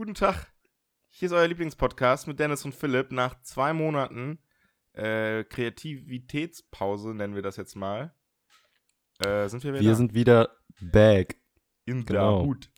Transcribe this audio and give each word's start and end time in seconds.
Guten 0.00 0.14
Tag. 0.14 0.46
Hier 1.10 1.26
ist 1.26 1.32
euer 1.32 1.46
Lieblingspodcast 1.46 2.26
mit 2.26 2.40
Dennis 2.40 2.64
und 2.64 2.74
Philipp. 2.74 3.12
Nach 3.12 3.38
zwei 3.42 3.74
Monaten 3.74 4.38
äh, 4.94 5.44
Kreativitätspause, 5.44 7.14
nennen 7.14 7.34
wir 7.34 7.42
das 7.42 7.58
jetzt 7.58 7.76
mal, 7.76 8.14
äh, 9.18 9.46
sind 9.48 9.62
wir 9.62 9.74
wieder 9.74 9.82
Wir 9.82 9.94
sind 9.96 10.14
wieder 10.14 10.56
back. 10.80 11.36
in 11.84 12.06
genau. 12.06 12.38
der 12.38 12.46
Hut. 12.46 12.70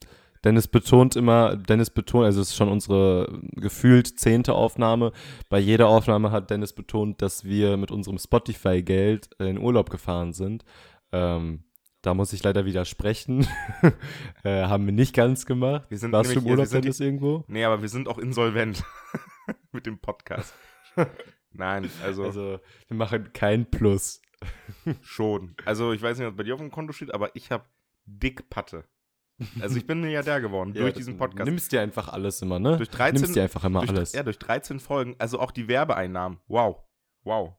Dennis 0.43 0.67
betont 0.67 1.15
immer, 1.15 1.55
Dennis 1.55 1.91
betont, 1.91 2.25
also 2.25 2.41
es 2.41 2.49
ist 2.49 2.57
schon 2.57 2.67
unsere 2.67 3.41
gefühlt 3.53 4.19
zehnte 4.19 4.53
Aufnahme. 4.53 5.13
Bei 5.47 5.59
jeder 5.59 5.87
Aufnahme 5.87 6.29
hat 6.29 6.49
Dennis 6.49 6.73
betont, 6.73 7.21
dass 7.21 7.45
wir 7.45 7.77
mit 7.77 7.89
unserem 7.89 8.17
Spotify-Geld 8.17 9.29
in 9.39 9.59
Urlaub 9.59 9.89
gefahren 9.89 10.33
sind. 10.33 10.65
Ähm, 11.13 11.63
da 12.03 12.13
muss 12.13 12.33
ich 12.33 12.43
leider 12.43 12.65
widersprechen. 12.65 13.47
äh, 14.43 14.65
haben 14.65 14.85
wir 14.85 14.93
nicht 14.93 15.15
ganz 15.15 15.45
gemacht. 15.45 15.89
Wir 15.89 15.97
sind 15.97 16.11
Warst 16.11 16.35
du 16.35 16.39
im 16.39 16.45
Urlaub, 16.45 16.67
sind 16.67 16.85
irgendwo? 16.99 17.45
Nee, 17.47 17.63
aber 17.63 17.81
wir 17.81 17.89
sind 17.89 18.07
auch 18.07 18.17
insolvent 18.19 18.83
mit 19.71 19.85
dem 19.85 19.97
Podcast. 19.97 20.53
Nein, 21.53 21.89
also, 22.03 22.25
Also, 22.25 22.59
wir 22.87 22.97
machen 22.97 23.31
kein 23.33 23.69
Plus. 23.71 24.21
schon. 25.01 25.55
Also 25.65 25.93
ich 25.93 26.01
weiß 26.01 26.17
nicht, 26.19 26.27
was 26.27 26.35
bei 26.35 26.43
dir 26.43 26.55
auf 26.55 26.59
dem 26.59 26.71
Konto 26.71 26.91
steht, 26.91 27.13
aber 27.13 27.33
ich 27.35 27.51
habe 27.51 27.63
dick 28.05 28.49
Patte. 28.49 28.83
Also 29.61 29.77
ich 29.77 29.87
bin 29.87 30.01
Milliardär 30.01 30.41
geworden 30.41 30.73
durch 30.73 30.85
Ja, 30.85 30.91
diesen 30.91 31.17
Podcast. 31.17 31.45
Nimmst 31.49 31.71
dir 31.71 31.81
einfach 31.81 32.09
alles 32.09 32.41
immer, 32.41 32.59
ne? 32.59 32.77
Durch 32.77 32.89
13 32.89 33.21
Nimmst 33.21 33.35
dir 33.35 33.43
einfach 33.43 33.63
immer 33.63 33.79
durch, 33.79 33.89
alles. 33.91 34.13
Ja, 34.13 34.23
durch 34.23 34.37
13 34.39 34.79
Folgen. 34.79 35.15
Also 35.19 35.39
auch 35.39 35.51
die 35.51 35.67
Werbeeinnahmen. 35.69 36.39
Wow. 36.47 36.83
Wow. 37.23 37.53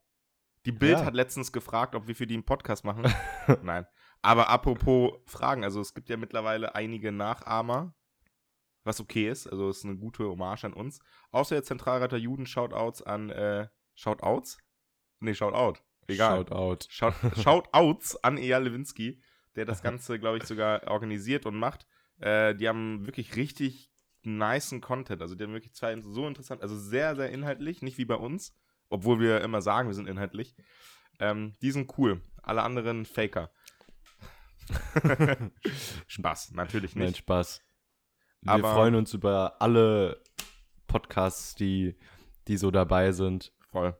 Die 0.66 0.72
Bild 0.72 0.98
Ja. 0.98 1.04
hat 1.04 1.14
letztens 1.14 1.50
gefragt, 1.50 1.94
ob 1.94 2.06
wir 2.08 2.14
für 2.14 2.26
die 2.26 2.34
einen 2.34 2.44
Podcast 2.44 2.84
machen. 2.84 3.04
Nein. 3.62 3.86
Aber 4.24 4.48
apropos 4.48 5.12
Fragen, 5.26 5.64
also 5.64 5.82
es 5.82 5.92
gibt 5.92 6.08
ja 6.08 6.16
mittlerweile 6.16 6.74
einige 6.74 7.12
Nachahmer, 7.12 7.94
was 8.82 8.98
okay 8.98 9.28
ist. 9.28 9.46
Also 9.46 9.68
es 9.68 9.78
ist 9.78 9.84
eine 9.84 9.98
gute 9.98 10.24
Hommage 10.24 10.64
an 10.64 10.72
uns. 10.72 11.00
Außer 11.30 11.56
der 11.56 11.62
Zentralreiter 11.62 12.16
Juden, 12.16 12.46
Shoutouts 12.46 13.02
an, 13.02 13.28
äh, 13.28 13.68
Shoutouts? 13.94 14.56
Nee, 15.20 15.34
Shoutout. 15.34 15.80
Egal. 16.06 16.38
Shoutout. 16.38 16.86
Shout, 16.88 17.12
Shoutouts 17.36 18.16
an 18.24 18.38
Eyal 18.38 18.64
Lewinsky, 18.64 19.20
der 19.56 19.66
das 19.66 19.82
Ganze, 19.82 20.18
glaube 20.18 20.38
ich, 20.38 20.44
sogar 20.44 20.88
organisiert 20.88 21.44
und 21.44 21.56
macht. 21.56 21.86
Äh, 22.18 22.54
die 22.54 22.66
haben 22.66 23.04
wirklich 23.04 23.36
richtig 23.36 23.92
nicen 24.22 24.80
Content. 24.80 25.20
Also 25.20 25.34
die 25.34 25.44
haben 25.44 25.52
wirklich 25.52 25.74
zwei 25.74 26.00
so 26.00 26.26
interessant, 26.26 26.62
also 26.62 26.78
sehr, 26.78 27.14
sehr 27.14 27.28
inhaltlich, 27.28 27.82
nicht 27.82 27.98
wie 27.98 28.06
bei 28.06 28.16
uns, 28.16 28.56
obwohl 28.88 29.20
wir 29.20 29.42
immer 29.42 29.60
sagen, 29.60 29.88
wir 29.88 29.94
sind 29.94 30.08
inhaltlich. 30.08 30.56
Ähm, 31.20 31.56
die 31.60 31.72
sind 31.72 31.92
cool. 31.98 32.22
Alle 32.42 32.62
anderen 32.62 33.04
Faker. 33.04 33.50
Spaß, 36.06 36.52
natürlich 36.52 36.94
Nein, 36.96 37.08
nicht. 37.08 37.18
Spaß. 37.18 37.60
Wir 38.42 38.52
Aber- 38.52 38.74
freuen 38.74 38.94
uns 38.94 39.14
über 39.14 39.60
alle 39.60 40.22
Podcasts, 40.86 41.54
die, 41.54 41.96
die 42.48 42.56
so 42.56 42.70
dabei 42.70 43.12
sind. 43.12 43.52
Voll. 43.70 43.96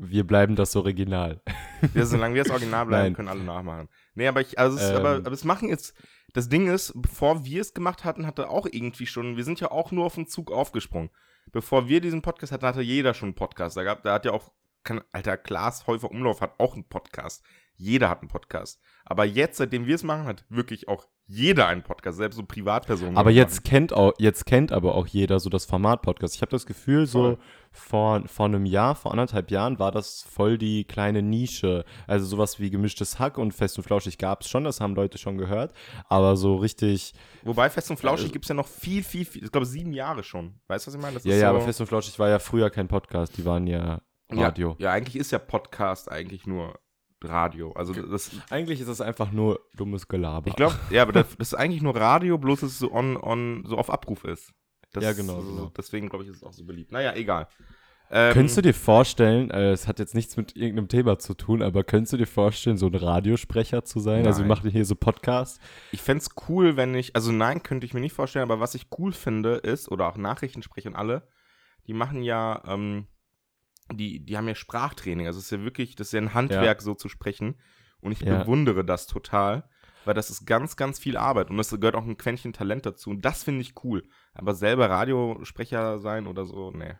Wir 0.00 0.24
bleiben 0.24 0.54
das 0.54 0.76
Original. 0.76 1.42
Wir, 1.92 2.06
solange 2.06 2.34
wir 2.36 2.42
das 2.44 2.52
Original 2.52 2.86
bleiben, 2.86 3.04
Nein. 3.06 3.14
können 3.14 3.28
alle 3.28 3.42
nachmachen. 3.42 3.88
Nee, 4.14 4.26
aber 4.28 4.40
ich, 4.40 4.58
also 4.58 4.76
es, 4.78 4.90
Ähm. 4.90 4.96
aber, 4.96 5.10
aber 5.16 5.32
es 5.32 5.44
machen 5.44 5.68
jetzt, 5.68 5.94
das 6.32 6.48
Ding 6.48 6.68
ist, 6.68 6.92
bevor 6.96 7.44
wir 7.44 7.60
es 7.60 7.72
gemacht 7.74 8.04
hatten, 8.04 8.26
hatte 8.26 8.48
auch 8.48 8.66
irgendwie 8.70 9.06
schon, 9.06 9.36
wir 9.36 9.44
sind 9.44 9.60
ja 9.60 9.70
auch 9.70 9.90
nur 9.92 10.04
auf 10.04 10.14
den 10.16 10.26
Zug 10.28 10.50
aufgesprungen. 10.52 11.10
Bevor 11.52 11.88
wir 11.88 12.00
diesen 12.00 12.22
Podcast 12.22 12.52
hatten, 12.52 12.66
hatte 12.66 12.80
jeder 12.82 13.14
schon 13.14 13.28
einen 13.28 13.34
Podcast. 13.36 13.76
Da, 13.76 13.82
gab, 13.84 14.02
da 14.02 14.14
hat 14.14 14.24
ja 14.24 14.32
auch, 14.32 14.52
kein, 14.84 15.00
alter, 15.12 15.36
Klaas 15.36 15.86
Häufer 15.86 16.10
Umlauf 16.10 16.40
hat 16.40 16.58
auch 16.58 16.74
einen 16.74 16.88
Podcast. 16.88 17.44
Jeder 17.78 18.08
hat 18.10 18.20
einen 18.20 18.28
Podcast. 18.28 18.80
Aber 19.04 19.24
jetzt, 19.24 19.56
seitdem 19.56 19.86
wir 19.86 19.94
es 19.94 20.02
machen, 20.02 20.24
hat 20.24 20.44
wirklich 20.48 20.88
auch 20.88 21.06
jeder 21.30 21.66
einen 21.66 21.82
Podcast, 21.82 22.18
selbst 22.18 22.36
so 22.36 22.42
Privatpersonen. 22.42 23.16
Aber 23.16 23.30
jetzt 23.30 23.62
kennt 23.62 23.92
auch, 23.92 24.12
jetzt 24.18 24.46
kennt 24.46 24.72
aber 24.72 24.94
auch 24.94 25.06
jeder 25.06 25.38
so 25.40 25.48
das 25.50 25.64
Format 25.64 26.02
Podcast. 26.02 26.34
Ich 26.34 26.40
habe 26.42 26.50
das 26.50 26.66
Gefühl, 26.66 27.06
so 27.06 27.20
Voll. 27.22 27.38
vor, 27.70 28.22
vor 28.26 28.46
einem 28.46 28.64
Jahr, 28.66 28.94
vor 28.94 29.12
anderthalb 29.12 29.50
Jahren 29.50 29.78
war 29.78 29.92
das 29.92 30.22
voll 30.22 30.58
die 30.58 30.84
kleine 30.84 31.22
Nische. 31.22 31.84
Also 32.06 32.26
sowas 32.26 32.58
wie 32.58 32.70
gemischtes 32.70 33.18
Hack 33.18 33.38
und 33.38 33.52
Fest 33.52 33.76
und 33.78 33.84
Flauschig 33.84 34.18
gab 34.18 34.40
es 34.40 34.48
schon, 34.48 34.64
das 34.64 34.80
haben 34.80 34.94
Leute 34.94 35.18
schon 35.18 35.38
gehört. 35.38 35.72
Aber 36.08 36.36
so 36.36 36.56
richtig, 36.56 37.12
Wobei 37.44 37.70
Fest 37.70 37.90
und 37.90 37.98
Flauschig 37.98 38.24
Also- 38.24 38.32
gibt 38.32 38.46
es 38.46 38.48
ja 38.48 38.54
noch 38.54 38.66
viel, 38.66 39.04
viel, 39.04 39.24
viel, 39.24 39.44
ich 39.44 39.52
glaube 39.52 39.66
sieben 39.66 39.92
Jahre 39.92 40.24
schon. 40.24 40.60
Weißt 40.66 40.86
du, 40.86 40.88
was 40.88 40.94
ich 40.96 41.00
meine? 41.00 41.14
Das 41.14 41.24
ja, 41.24 41.34
ja, 41.34 41.40
so, 41.40 41.46
aber 41.56 41.60
Fest 41.60 41.80
und 41.80 41.86
Flauschig 41.86 42.18
war 42.18 42.28
ja 42.30 42.38
früher 42.38 42.70
kein 42.70 42.88
Podcast, 42.88 43.36
die 43.36 43.44
waren 43.44 43.66
ja 43.66 44.00
Radio. 44.30 44.76
Ja, 44.78 44.86
ja, 44.86 44.92
eigentlich 44.92 45.16
ist 45.16 45.30
ja 45.30 45.38
Podcast 45.38 46.10
eigentlich 46.10 46.46
nur 46.46 46.78
Radio. 47.24 47.72
Also 47.72 47.92
das, 47.92 48.30
Eigentlich 48.50 48.80
ist 48.80 48.88
es 48.88 49.00
einfach 49.00 49.32
nur 49.32 49.60
dummes 49.74 50.08
Gelaber. 50.08 50.48
ich 50.48 50.56
glaube, 50.56 50.76
ja, 50.90 51.02
aber 51.02 51.12
das, 51.12 51.36
das 51.36 51.48
ist 51.48 51.54
eigentlich 51.54 51.82
nur 51.82 51.96
Radio, 51.96 52.38
bloß 52.38 52.60
dass 52.60 52.70
es 52.70 52.78
so 52.78 52.92
on, 52.92 53.16
on, 53.16 53.64
so 53.66 53.76
auf 53.76 53.90
Abruf 53.90 54.24
ist. 54.24 54.52
Das, 54.92 55.04
Ja, 55.04 55.12
genau, 55.12 55.40
So, 55.40 55.50
genau. 55.50 55.72
Deswegen 55.76 56.08
glaube 56.08 56.24
ich, 56.24 56.30
ist 56.30 56.36
es 56.36 56.42
auch 56.42 56.52
so 56.52 56.64
beliebt. 56.64 56.92
Naja, 56.92 57.14
egal. 57.14 57.48
Ähm, 58.10 58.32
Könntest 58.32 58.56
du 58.56 58.62
dir 58.62 58.72
vorstellen, 58.72 59.50
äh, 59.50 59.72
es 59.72 59.86
hat 59.86 59.98
jetzt 59.98 60.14
nichts 60.14 60.36
mit 60.38 60.56
irgendeinem 60.56 60.88
Thema 60.88 61.18
zu 61.18 61.34
tun, 61.34 61.62
aber 61.62 61.84
könntest 61.84 62.14
du 62.14 62.16
dir 62.16 62.26
vorstellen, 62.26 62.78
so 62.78 62.86
ein 62.86 62.94
Radiosprecher 62.94 63.84
zu 63.84 64.00
sein? 64.00 64.26
Also 64.26 64.38
wir 64.38 64.48
Nein. 64.48 64.56
machen 64.56 64.70
hier 64.70 64.86
so 64.86 64.94
Podcasts. 64.94 65.60
Ich 65.92 66.00
fände 66.00 66.22
es 66.22 66.30
cool, 66.48 66.76
wenn 66.76 66.94
ich, 66.94 67.14
also 67.14 67.32
nein, 67.32 67.62
könnte 67.62 67.84
ich 67.84 67.92
mir 67.92 68.00
nicht 68.00 68.14
vorstellen, 68.14 68.44
aber 68.44 68.60
was 68.60 68.74
ich 68.74 68.86
cool 68.98 69.12
finde, 69.12 69.56
ist, 69.56 69.90
oder 69.90 70.08
auch 70.08 70.16
Nachrichtensprecher 70.16 70.88
und 70.88 70.96
alle, 70.96 71.28
die 71.86 71.92
machen 71.92 72.22
ja, 72.22 72.62
ähm, 72.66 73.08
die, 73.92 74.24
die 74.24 74.36
haben 74.36 74.48
ja 74.48 74.54
Sprachtraining. 74.54 75.26
Also 75.26 75.38
es 75.38 75.46
ist 75.46 75.50
ja 75.52 75.62
wirklich, 75.62 75.94
das 75.96 76.08
ist 76.08 76.12
ja 76.12 76.20
ein 76.20 76.34
Handwerk, 76.34 76.82
so 76.82 76.94
zu 76.94 77.08
sprechen. 77.08 77.56
Und 78.00 78.12
ich 78.12 78.20
Ja. 78.20 78.38
bewundere 78.42 78.84
das 78.84 79.06
total, 79.06 79.68
weil 80.04 80.14
das 80.14 80.30
ist 80.30 80.46
ganz, 80.46 80.76
ganz 80.76 80.98
viel 80.98 81.16
Arbeit. 81.16 81.50
Und 81.50 81.56
das 81.56 81.70
gehört 81.70 81.96
auch 81.96 82.04
ein 82.06 82.16
Quäntchen 82.16 82.52
Talent 82.52 82.86
dazu. 82.86 83.10
Und 83.10 83.24
das 83.24 83.42
finde 83.42 83.62
ich 83.62 83.74
cool. 83.84 84.04
Aber 84.34 84.54
selber 84.54 84.88
Radiosprecher 84.90 85.98
sein 85.98 86.26
oder 86.26 86.44
so, 86.44 86.70
nee. 86.70 86.94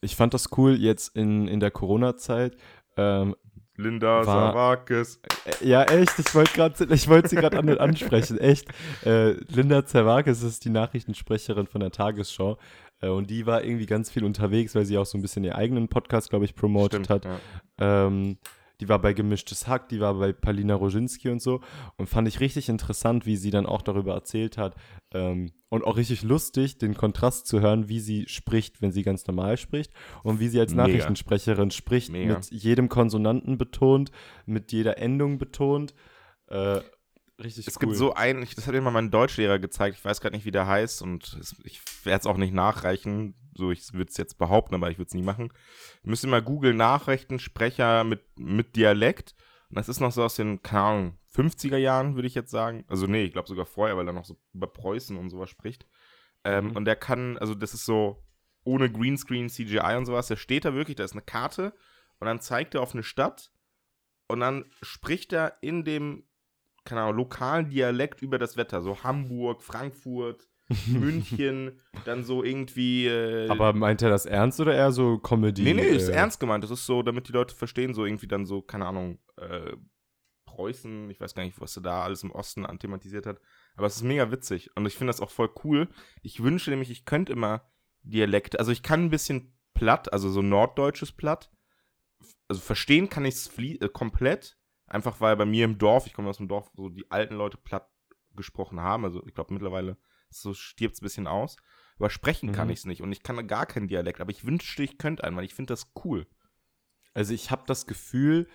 Ich 0.00 0.16
fand 0.16 0.32
das 0.32 0.56
cool 0.56 0.76
jetzt 0.76 1.14
in, 1.14 1.46
in 1.46 1.60
der 1.60 1.70
Corona-Zeit. 1.70 2.56
Ähm, 2.96 3.36
Linda 3.76 4.26
War- 4.26 4.52
Savakis. 4.52 5.20
äh, 5.60 5.66
ja, 5.66 5.84
echt, 5.84 6.18
ich 6.18 6.34
wollte 6.34 6.52
gerade, 6.52 6.94
ich 6.94 7.08
wollte 7.08 7.28
sie 7.28 7.36
gerade 7.36 7.58
an, 7.58 7.68
ansprechen, 7.78 8.38
echt. 8.38 8.68
Äh, 9.04 9.32
Linda 9.48 9.84
Zerwakis 9.86 10.42
ist 10.42 10.64
die 10.64 10.70
Nachrichtensprecherin 10.70 11.66
von 11.66 11.80
der 11.80 11.90
Tagesschau. 11.90 12.58
Äh, 13.00 13.08
und 13.08 13.30
die 13.30 13.46
war 13.46 13.64
irgendwie 13.64 13.86
ganz 13.86 14.10
viel 14.10 14.24
unterwegs, 14.24 14.74
weil 14.74 14.84
sie 14.84 14.98
auch 14.98 15.06
so 15.06 15.18
ein 15.18 15.22
bisschen 15.22 15.44
ihren 15.44 15.56
eigenen 15.56 15.88
Podcast, 15.88 16.30
glaube 16.30 16.44
ich, 16.44 16.54
promotet 16.54 17.06
Stimmt, 17.06 17.10
hat. 17.10 17.40
ja. 17.78 18.06
Ähm, 18.06 18.38
die 18.80 18.88
war 18.88 18.98
bei 18.98 19.12
Gemischtes 19.12 19.68
Hack, 19.68 19.90
die 19.90 20.00
war 20.00 20.14
bei 20.14 20.32
Palina 20.32 20.74
Roginski 20.74 21.28
und 21.28 21.42
so. 21.42 21.60
Und 21.96 22.08
fand 22.08 22.26
ich 22.28 22.40
richtig 22.40 22.68
interessant, 22.68 23.26
wie 23.26 23.36
sie 23.36 23.50
dann 23.50 23.66
auch 23.66 23.82
darüber 23.82 24.14
erzählt 24.14 24.56
hat. 24.56 24.74
Ähm, 25.12 25.52
und 25.68 25.84
auch 25.84 25.96
richtig 25.96 26.22
lustig, 26.22 26.78
den 26.78 26.94
Kontrast 26.94 27.46
zu 27.46 27.60
hören, 27.60 27.88
wie 27.88 28.00
sie 28.00 28.26
spricht, 28.26 28.80
wenn 28.80 28.90
sie 28.90 29.02
ganz 29.02 29.26
normal 29.26 29.58
spricht. 29.58 29.92
Und 30.22 30.40
wie 30.40 30.48
sie 30.48 30.58
als 30.58 30.72
Mega. 30.72 30.86
Nachrichtensprecherin 30.86 31.70
spricht, 31.70 32.10
Mega. 32.10 32.36
mit 32.36 32.50
jedem 32.50 32.88
Konsonanten 32.88 33.58
betont, 33.58 34.10
mit 34.46 34.72
jeder 34.72 34.96
Endung 34.98 35.38
betont. 35.38 35.94
Äh, 36.46 36.80
richtig 37.42 37.66
Es 37.66 37.76
cool. 37.76 37.80
gibt 37.88 37.96
so 37.96 38.14
einen, 38.14 38.46
das 38.54 38.66
hat 38.66 38.74
mir 38.74 38.80
mal 38.80 38.90
mein 38.90 39.10
Deutschlehrer 39.10 39.58
gezeigt, 39.58 39.96
ich 39.98 40.04
weiß 40.04 40.20
gerade 40.20 40.36
nicht, 40.36 40.44
wie 40.44 40.50
der 40.50 40.66
heißt 40.66 41.02
und 41.02 41.38
ich 41.64 41.80
werde 42.04 42.20
es 42.20 42.26
auch 42.26 42.36
nicht 42.36 42.54
nachreichen, 42.54 43.34
so 43.56 43.70
ich 43.70 43.92
würde 43.92 44.10
es 44.10 44.16
jetzt 44.16 44.38
behaupten, 44.38 44.74
aber 44.74 44.90
ich 44.90 44.98
würde 44.98 45.08
es 45.08 45.14
nie 45.14 45.22
machen. 45.22 45.52
Müsst 46.02 46.24
ihr 46.24 46.28
mal 46.30 46.42
googeln, 46.42 46.76
Nachrichtensprecher 46.76 48.04
mit, 48.04 48.22
mit 48.38 48.76
Dialekt 48.76 49.34
und 49.68 49.76
das 49.78 49.88
ist 49.88 50.00
noch 50.00 50.12
so 50.12 50.22
aus 50.24 50.34
den, 50.36 50.62
keine 50.62 50.82
Ahnung, 50.82 51.18
50er 51.34 51.76
Jahren, 51.76 52.14
würde 52.16 52.26
ich 52.28 52.34
jetzt 52.34 52.50
sagen. 52.50 52.84
Also 52.88 53.06
nee, 53.06 53.22
ich 53.24 53.32
glaube 53.32 53.48
sogar 53.48 53.66
vorher, 53.66 53.96
weil 53.96 54.06
er 54.06 54.12
noch 54.12 54.24
so 54.24 54.36
über 54.52 54.66
Preußen 54.66 55.16
und 55.16 55.30
sowas 55.30 55.50
spricht. 55.50 55.86
Ähm, 56.44 56.66
Mhm. 56.70 56.76
Und 56.76 56.84
der 56.86 56.96
kann, 56.96 57.38
also 57.38 57.54
das 57.54 57.74
ist 57.74 57.84
so 57.84 58.24
ohne 58.64 58.90
Greenscreen, 58.90 59.48
CGI 59.48 59.96
und 59.96 60.06
sowas, 60.06 60.26
der 60.28 60.36
steht 60.36 60.64
da 60.64 60.74
wirklich, 60.74 60.96
da 60.96 61.04
ist 61.04 61.12
eine 61.12 61.22
Karte 61.22 61.72
und 62.18 62.26
dann 62.26 62.40
zeigt 62.40 62.74
er 62.74 62.82
auf 62.82 62.94
eine 62.94 63.02
Stadt 63.02 63.52
und 64.26 64.40
dann 64.40 64.64
spricht 64.82 65.32
er 65.32 65.56
in 65.60 65.84
dem 65.84 66.24
keine 66.84 67.02
Ahnung, 67.02 67.16
lokalen 67.16 67.70
Dialekt 67.70 68.22
über 68.22 68.38
das 68.38 68.56
Wetter. 68.56 68.82
So 68.82 69.02
Hamburg, 69.02 69.62
Frankfurt, 69.62 70.48
München, 70.86 71.80
dann 72.04 72.24
so 72.24 72.44
irgendwie. 72.44 73.06
Äh, 73.06 73.48
Aber 73.48 73.72
meint 73.72 74.02
er 74.02 74.10
das 74.10 74.26
ernst 74.26 74.60
oder 74.60 74.74
eher 74.74 74.92
so 74.92 75.18
Comedy? 75.18 75.62
nee, 75.62 75.74
nee, 75.74 75.82
ist 75.82 76.08
äh, 76.08 76.12
ernst 76.12 76.38
gemeint. 76.40 76.62
Das 76.62 76.70
ist 76.70 76.86
so, 76.86 77.02
damit 77.02 77.28
die 77.28 77.32
Leute 77.32 77.54
verstehen, 77.54 77.92
so 77.94 78.04
irgendwie 78.04 78.28
dann 78.28 78.46
so, 78.46 78.62
keine 78.62 78.86
Ahnung, 78.86 79.18
äh, 79.36 79.72
Preußen, 80.44 81.08
ich 81.10 81.20
weiß 81.20 81.34
gar 81.34 81.44
nicht, 81.44 81.60
was 81.60 81.76
er 81.76 81.82
da 81.82 82.02
alles 82.02 82.22
im 82.22 82.32
Osten 82.32 82.66
anthematisiert 82.66 83.26
hat. 83.26 83.40
Aber 83.76 83.86
es 83.86 83.96
ist 83.96 84.02
mega 84.02 84.30
witzig 84.30 84.70
und 84.76 84.86
ich 84.86 84.96
finde 84.96 85.10
das 85.10 85.20
auch 85.20 85.30
voll 85.30 85.50
cool. 85.64 85.88
Ich 86.22 86.42
wünsche 86.42 86.70
nämlich, 86.70 86.90
ich 86.90 87.04
könnte 87.04 87.32
immer 87.32 87.70
Dialekte, 88.02 88.58
also 88.58 88.72
ich 88.72 88.82
kann 88.82 89.04
ein 89.04 89.10
bisschen 89.10 89.56
platt, 89.74 90.12
also 90.12 90.28
so 90.28 90.42
norddeutsches 90.42 91.12
platt. 91.12 91.50
Also 92.48 92.60
verstehen 92.60 93.08
kann 93.08 93.24
ich 93.24 93.34
es 93.34 93.58
äh, 93.58 93.88
komplett, 93.88 94.58
einfach 94.90 95.20
weil 95.20 95.36
bei 95.36 95.46
mir 95.46 95.64
im 95.64 95.78
Dorf, 95.78 96.06
ich 96.06 96.12
komme 96.12 96.28
aus 96.28 96.36
dem 96.36 96.48
Dorf, 96.48 96.70
so 96.74 96.88
die 96.90 97.10
alten 97.10 97.34
Leute 97.34 97.56
platt 97.56 97.88
gesprochen 98.36 98.80
haben. 98.80 99.04
Also 99.04 99.24
ich 99.26 99.34
glaube 99.34 99.54
mittlerweile 99.54 99.96
so 100.28 100.52
stirbt 100.54 100.94
es 100.94 101.00
ein 101.00 101.04
bisschen 101.04 101.26
aus. 101.26 101.56
Aber 101.98 102.10
sprechen 102.10 102.52
kann 102.52 102.68
Mhm. 102.68 102.72
ich 102.72 102.78
es 102.80 102.86
nicht 102.86 103.02
und 103.02 103.12
ich 103.12 103.22
kann 103.22 103.46
gar 103.46 103.66
keinen 103.66 103.88
Dialekt. 103.88 104.20
Aber 104.20 104.30
ich 104.30 104.44
wünschte, 104.44 104.82
ich 104.82 104.98
könnte 104.98 105.24
einen, 105.24 105.36
weil 105.36 105.44
ich 105.44 105.54
finde 105.54 105.72
das 105.72 105.92
cool. 106.04 106.26
Also 107.14 107.34
ich 107.34 107.50
habe 107.50 107.64
das 107.66 107.86
Gefühl, 107.86 108.48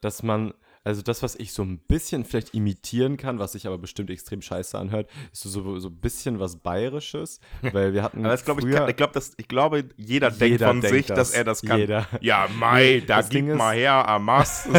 dass 0.00 0.22
man, 0.22 0.54
Also 0.82 1.02
das, 1.02 1.22
was 1.22 1.36
ich 1.36 1.52
so 1.52 1.62
ein 1.62 1.78
bisschen 1.78 2.24
vielleicht 2.24 2.54
imitieren 2.54 3.18
kann, 3.18 3.38
was 3.38 3.52
sich 3.52 3.66
aber 3.66 3.76
bestimmt 3.76 4.08
extrem 4.08 4.40
scheiße 4.40 4.78
anhört, 4.78 5.10
ist 5.30 5.42
so, 5.42 5.78
so 5.78 5.88
ein 5.88 6.00
bisschen 6.00 6.40
was 6.40 6.56
Bayerisches, 6.56 7.38
weil 7.72 7.92
wir 7.92 8.02
hatten 8.02 8.20
Aber 8.20 8.30
das 8.30 8.44
glaube 8.46 8.62
ich, 8.66 8.74
kann, 8.74 8.88
ich 8.88 8.96
glaube, 8.96 9.12
das, 9.12 9.32
ich 9.36 9.46
glaube, 9.46 9.84
jeder, 9.98 10.30
denkt 10.30 10.52
Jeder 10.52 10.68
von 10.68 10.80
denkt 10.80 10.96
sich, 10.96 11.06
dass 11.06 11.18
das. 11.28 11.30
er 11.32 11.44
das 11.44 11.60
kann. 11.62 11.80
Jeder. 11.80 12.06
Ja, 12.22 12.48
Mai, 12.58 13.02
da 13.06 13.18
Das 13.18 13.28
gib 13.28 13.40
Ding 13.40 13.50
ist- 13.50 13.58
mal 13.58 13.76
her, 13.76 14.08
Amas. 14.08 14.68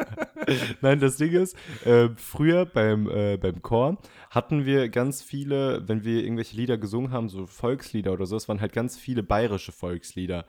Nein, 0.80 1.00
das 1.00 1.16
Ding 1.16 1.32
ist, 1.32 1.56
äh, 1.84 2.08
früher 2.16 2.64
beim, 2.66 3.08
äh, 3.10 3.36
beim 3.36 3.62
Chor 3.62 3.98
hatten 4.30 4.64
wir 4.64 4.88
ganz 4.88 5.22
viele, 5.22 5.86
wenn 5.88 6.04
wir 6.04 6.22
irgendwelche 6.22 6.56
Lieder 6.56 6.78
gesungen 6.78 7.10
haben, 7.12 7.28
so 7.28 7.46
Volkslieder 7.46 8.12
oder 8.12 8.26
so, 8.26 8.36
es 8.36 8.48
waren 8.48 8.60
halt 8.60 8.72
ganz 8.72 8.96
viele 8.96 9.22
bayerische 9.22 9.72
Volkslieder. 9.72 10.46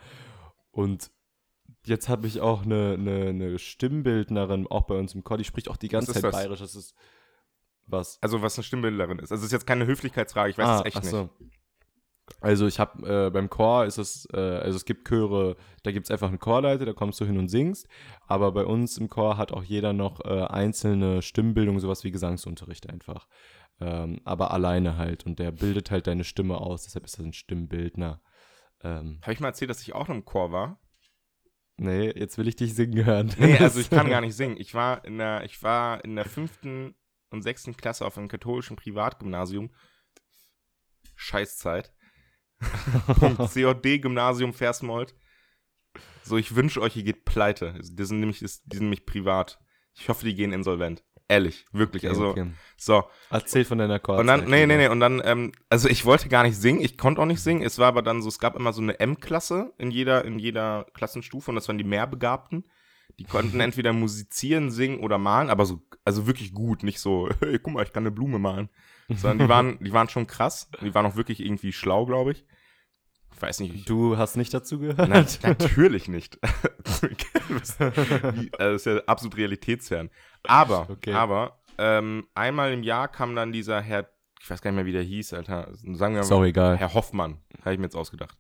Und 0.71 1.09
jetzt 1.85 2.09
habe 2.09 2.27
ich 2.27 2.41
auch 2.41 2.63
eine, 2.63 2.93
eine, 2.93 3.29
eine 3.29 3.59
Stimmbildnerin, 3.59 4.67
auch 4.67 4.83
bei 4.83 4.95
uns 4.95 5.13
im 5.15 5.23
Chor, 5.23 5.37
die 5.37 5.43
spricht 5.43 5.69
auch 5.69 5.77
die 5.77 5.87
ganze 5.89 6.13
Zeit 6.13 6.23
das? 6.23 6.31
bayerisch. 6.31 6.59
Das 6.59 6.75
ist 6.75 6.95
was? 7.87 8.19
also, 8.21 8.41
was 8.41 8.57
eine 8.57 8.63
Stimmbildlerin 8.63 9.19
ist. 9.19 9.31
Also, 9.31 9.41
es 9.41 9.47
ist 9.47 9.51
jetzt 9.51 9.67
keine 9.67 9.85
Höflichkeitsfrage, 9.85 10.51
ich 10.51 10.57
weiß 10.57 10.79
es 10.79 10.85
echt 10.85 10.95
Ah, 10.95 10.99
ach 10.99 11.03
nicht. 11.03 11.11
so. 11.11 11.29
Also 12.39 12.65
ich 12.65 12.79
habe 12.79 13.27
äh, 13.27 13.29
beim 13.29 13.49
Chor 13.49 13.85
ist 13.85 13.97
es, 13.97 14.25
äh, 14.33 14.37
also 14.37 14.77
es 14.77 14.85
gibt 14.85 15.07
Chöre, 15.07 15.57
da 15.83 15.91
gibt 15.91 16.05
es 16.07 16.11
einfach 16.11 16.29
einen 16.29 16.39
Chorleiter, 16.39 16.85
da 16.85 16.93
kommst 16.93 17.19
du 17.19 17.25
hin 17.25 17.37
und 17.37 17.49
singst. 17.49 17.87
Aber 18.25 18.51
bei 18.53 18.63
uns 18.63 18.97
im 18.97 19.09
Chor 19.09 19.37
hat 19.37 19.51
auch 19.51 19.63
jeder 19.63 19.91
noch 19.91 20.23
äh, 20.23 20.45
einzelne 20.45 21.21
Stimmbildung, 21.21 21.79
sowas 21.79 22.03
wie 22.05 22.11
Gesangsunterricht 22.11 22.89
einfach. 22.89 23.27
Ähm, 23.81 24.21
aber 24.23 24.51
alleine 24.51 24.97
halt. 24.97 25.25
Und 25.25 25.39
der 25.39 25.51
bildet 25.51 25.91
halt 25.91 26.07
deine 26.07 26.23
Stimme 26.23 26.57
aus, 26.57 26.83
deshalb 26.83 27.05
ist 27.05 27.17
das 27.17 27.25
ein 27.25 27.33
Stimmbildner. 27.33 28.21
Ähm, 28.83 29.19
Habe 29.21 29.33
ich 29.33 29.39
mal 29.39 29.49
erzählt, 29.49 29.69
dass 29.69 29.81
ich 29.81 29.93
auch 29.93 30.09
im 30.09 30.23
Chor 30.23 30.51
war? 30.51 30.79
Nee, 31.77 32.11
jetzt 32.15 32.37
will 32.37 32.47
ich 32.47 32.55
dich 32.55 32.73
singen 32.73 33.05
hören. 33.05 33.33
Nee, 33.37 33.57
also 33.57 33.79
ich 33.81 33.89
kann 33.89 34.09
gar 34.09 34.21
nicht 34.21 34.35
singen. 34.35 34.57
Ich 34.57 34.73
war 34.73 35.03
in 35.05 35.17
der, 35.17 35.43
ich 35.43 35.61
war 35.63 36.03
in 36.03 36.15
der 36.15 36.25
fünften 36.25 36.95
und 37.29 37.41
sechsten 37.41 37.75
Klasse 37.77 38.05
auf 38.05 38.17
einem 38.17 38.27
katholischen 38.27 38.75
Privatgymnasium. 38.75 39.71
Scheißzeit. 41.15 41.93
COD-Gymnasium 42.59 44.53
Versmold. 44.53 45.15
So, 46.23 46.37
ich 46.37 46.55
wünsche 46.55 46.81
euch, 46.81 46.95
ihr 46.95 47.03
geht 47.03 47.25
pleite. 47.25 47.79
Die 47.81 48.03
sind 48.05 48.19
nämlich, 48.19 48.39
die 48.39 48.47
sind 48.47 48.81
nämlich 48.81 49.05
privat. 49.05 49.59
Ich 49.93 50.09
hoffe, 50.09 50.25
die 50.25 50.35
gehen 50.35 50.53
insolvent. 50.53 51.03
Ehrlich, 51.31 51.65
wirklich. 51.71 52.09
also, 52.09 52.31
okay. 52.31 52.47
so. 52.75 53.05
Erzähl 53.29 53.63
von 53.63 53.77
deiner 53.77 53.99
Chor. 53.99 54.17
Und 54.17 54.27
dann, 54.27 54.49
nee, 54.49 54.65
nee, 54.65 54.75
nee, 54.75 54.89
und 54.89 54.99
dann, 54.99 55.21
ähm, 55.23 55.53
also 55.69 55.87
ich 55.87 56.03
wollte 56.03 56.27
gar 56.27 56.43
nicht 56.43 56.57
singen, 56.57 56.81
ich 56.81 56.97
konnte 56.97 57.21
auch 57.21 57.25
nicht 57.25 57.39
singen. 57.41 57.61
Es 57.61 57.79
war 57.79 57.87
aber 57.87 58.01
dann 58.01 58.21
so, 58.21 58.27
es 58.27 58.37
gab 58.37 58.53
immer 58.53 58.73
so 58.73 58.81
eine 58.81 58.99
M-Klasse 58.99 59.71
in 59.77 59.91
jeder, 59.91 60.25
in 60.25 60.39
jeder 60.39 60.87
Klassenstufe 60.93 61.49
und 61.49 61.55
das 61.55 61.69
waren 61.69 61.77
die 61.77 61.85
Mehrbegabten. 61.85 62.65
Die 63.17 63.23
konnten 63.23 63.59
entweder 63.61 63.93
musizieren, 63.93 64.71
singen 64.71 64.99
oder 64.99 65.17
malen, 65.17 65.49
aber 65.49 65.65
so, 65.65 65.81
also 66.03 66.27
wirklich 66.27 66.53
gut, 66.53 66.83
nicht 66.83 66.99
so, 66.99 67.29
hey, 67.39 67.59
guck 67.59 67.75
mal, 67.75 67.83
ich 67.83 67.93
kann 67.93 68.03
eine 68.03 68.11
Blume 68.11 68.37
malen. 68.37 68.67
Sondern 69.07 69.39
die 69.39 69.49
waren, 69.49 69.79
die 69.79 69.93
waren 69.93 70.09
schon 70.09 70.27
krass. 70.27 70.69
Die 70.81 70.93
waren 70.93 71.05
auch 71.05 71.15
wirklich 71.15 71.39
irgendwie 71.39 71.71
schlau, 71.71 72.05
glaube 72.05 72.31
ich. 72.33 72.45
Ich 73.33 73.41
weiß 73.41 73.61
nicht, 73.61 73.73
ich, 73.73 73.85
Du 73.85 74.17
hast 74.17 74.35
nicht 74.35 74.53
dazu 74.53 74.79
gehört? 74.79 75.09
Nein, 75.09 75.25
natürlich 75.43 76.07
nicht. 76.09 76.39
Also 77.51 77.91
das 78.57 78.75
ist 78.75 78.85
ja 78.85 78.97
absolut 79.07 79.35
realitätsfern. 79.35 80.09
Aber, 80.43 80.87
Okay. 80.89 81.13
aber, 81.13 81.59
ähm, 81.77 82.27
einmal 82.33 82.73
im 82.73 82.83
Jahr 82.83 83.07
kam 83.07 83.35
dann 83.35 83.51
dieser 83.51 83.81
Herr, 83.81 84.09
ich 84.39 84.49
weiß 84.49 84.61
gar 84.61 84.71
nicht 84.71 84.75
mehr, 84.75 84.85
wie 84.85 84.91
der 84.91 85.03
hieß, 85.03 85.33
Alter. 85.33 85.69
Sagen 85.73 86.15
wir 86.15 86.25
mal, 86.25 86.45
egal. 86.45 86.77
Herr 86.77 86.93
Hoffmann, 86.93 87.37
habe 87.61 87.73
ich 87.73 87.79
mir 87.79 87.85
jetzt 87.85 87.95
ausgedacht. 87.95 88.37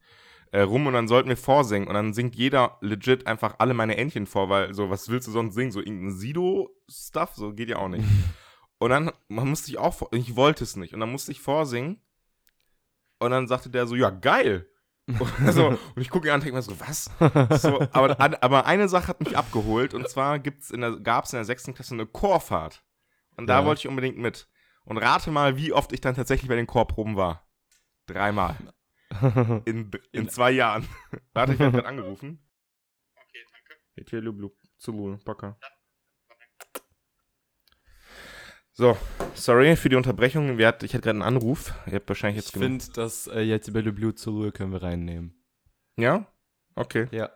Äh, 0.51 0.61
rum 0.61 0.85
und 0.85 0.93
dann 0.93 1.07
sollten 1.07 1.29
wir 1.29 1.37
vorsingen 1.37 1.87
und 1.87 1.93
dann 1.93 2.13
singt 2.13 2.35
jeder 2.35 2.77
legit 2.81 3.25
einfach 3.25 3.55
alle 3.59 3.73
meine 3.73 3.95
Entchen 3.97 4.25
vor, 4.25 4.49
weil 4.49 4.73
so, 4.73 4.89
was 4.89 5.07
willst 5.07 5.27
du 5.27 5.31
sonst 5.31 5.55
singen? 5.55 5.71
So 5.71 5.79
irgendein 5.79 6.11
Sido-Stuff? 6.11 7.35
So 7.35 7.53
geht 7.53 7.69
ja 7.69 7.77
auch 7.77 7.87
nicht. 7.87 8.05
Und 8.79 8.89
dann 8.89 9.11
man 9.27 9.47
musste 9.47 9.69
ich 9.69 9.77
auch, 9.77 10.11
ich 10.11 10.35
wollte 10.35 10.63
es 10.63 10.75
nicht. 10.75 10.95
Und 10.95 11.01
dann 11.01 11.11
musste 11.11 11.31
ich 11.31 11.39
vorsingen. 11.39 12.01
Und 13.19 13.29
dann 13.29 13.47
sagte 13.47 13.69
der 13.69 13.85
so, 13.85 13.95
ja, 13.95 14.09
geil. 14.09 14.67
Und, 15.19 15.51
so, 15.53 15.67
und 15.69 15.79
ich 16.01 16.09
gucke 16.09 16.27
ihn 16.27 16.31
an 16.31 16.39
und 16.41 16.45
denke 16.45 16.55
mir 16.55 16.61
so, 16.61 16.79
was? 16.79 17.09
So, 17.61 17.79
aber, 17.91 18.19
aber 18.43 18.65
eine 18.65 18.87
Sache 18.89 19.07
hat 19.07 19.19
mich 19.19 19.37
abgeholt. 19.37 19.93
Und 19.93 20.07
zwar 20.09 20.39
gibt's 20.39 20.69
in 20.71 20.81
der, 20.81 20.99
gab 20.99 21.25
es 21.25 21.33
in 21.33 21.37
der 21.37 21.45
sechsten 21.45 21.73
Klasse 21.73 21.93
eine 21.93 22.05
Chorfahrt. 22.05 22.83
Und 23.37 23.47
da 23.47 23.59
Ja. 23.61 23.65
wollte 23.65 23.79
ich 23.79 23.87
unbedingt 23.87 24.17
mit. 24.17 24.47
Und 24.85 24.97
rate 24.97 25.31
mal, 25.31 25.57
wie 25.57 25.73
oft 25.73 25.93
ich 25.93 26.01
dann 26.01 26.15
tatsächlich 26.15 26.49
bei 26.49 26.55
den 26.55 26.67
Chorproben 26.67 27.15
war. 27.15 27.47
Dreimal. 28.07 28.55
In, 29.65 29.91
in 30.13 30.29
zwei 30.29 30.51
Jahren. 30.51 30.87
Warte, 31.33 31.53
ich 31.53 31.59
werde 31.59 31.73
gerade 31.73 31.87
angerufen. 31.87 32.47
Okay, 33.15 33.45
danke. 33.51 34.09
Teleblu, 34.09 34.51
Zulu, 34.77 35.17
Bocker. 35.25 35.57
So, 38.73 38.97
sorry 39.33 39.75
für 39.75 39.89
die 39.89 39.95
Unterbrechung. 39.95 40.57
Wir 40.57 40.67
hat, 40.67 40.83
ich 40.83 40.93
hatte 40.93 41.01
gerade 41.03 41.15
einen 41.17 41.21
Anruf. 41.37 41.73
Ihr 41.87 41.95
habt 41.95 42.07
wahrscheinlich 42.07 42.39
Ich 42.39 42.45
jetzt 42.45 42.53
genug- 42.53 42.81
finde, 42.81 42.93
dass 42.93 43.27
äh, 43.27 43.41
jetzt 43.41 43.67
über 43.67 43.81
Le 43.81 43.91
Blue 43.91 44.15
zur 44.15 44.33
Ruhe 44.33 44.51
können 44.51 44.71
wir 44.71 44.81
reinnehmen. 44.81 45.35
Ja? 45.97 46.25
Okay. 46.75 47.07
Ja. 47.11 47.29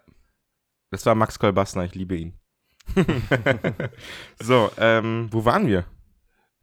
Das 0.92 1.06
war 1.06 1.14
Max 1.16 1.38
Kolbastner, 1.38 1.84
ich 1.84 1.94
liebe 1.96 2.16
ihn. 2.16 2.40
so, 4.42 4.72
ähm, 4.78 5.28
wo 5.32 5.44
waren 5.44 5.68
wir? 5.68 5.86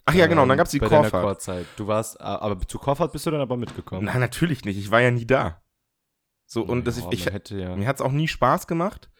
Ach 0.04 0.14
ja, 0.14 0.26
genau, 0.26 0.42
und 0.42 0.48
dann 0.48 0.56
gab 0.58 0.66
es 0.66 0.70
die 0.72 0.78
Ähm, 0.78 0.84
bei 0.84 0.88
deiner 0.88 1.02
Chorfahrt. 1.02 1.22
Chorzeit. 1.24 1.66
Du 1.76 1.86
warst, 1.86 2.18
äh, 2.18 2.22
aber 2.24 2.58
zu 2.66 2.78
Chorfahrt 2.78 3.12
bist 3.12 3.26
du 3.26 3.30
dann 3.30 3.40
aber 3.40 3.56
mitgekommen. 3.56 4.04
Nein, 4.06 4.20
natürlich 4.20 4.64
nicht. 4.64 4.78
Ich 4.78 4.90
war 4.90 5.00
ja 5.00 5.10
nie 5.10 5.26
da. 5.26 5.62
So, 6.46 6.62
und 6.62 6.86
das, 6.86 6.98
ich, 7.10 7.24
man 7.26 7.32
hätte 7.32 7.56
ja. 7.58 7.76
Mir 7.76 7.86
hat 7.86 7.96
es 7.96 8.02
auch 8.02 8.12
nie 8.12 8.28
Spaß 8.28 8.66
gemacht, 8.66 9.10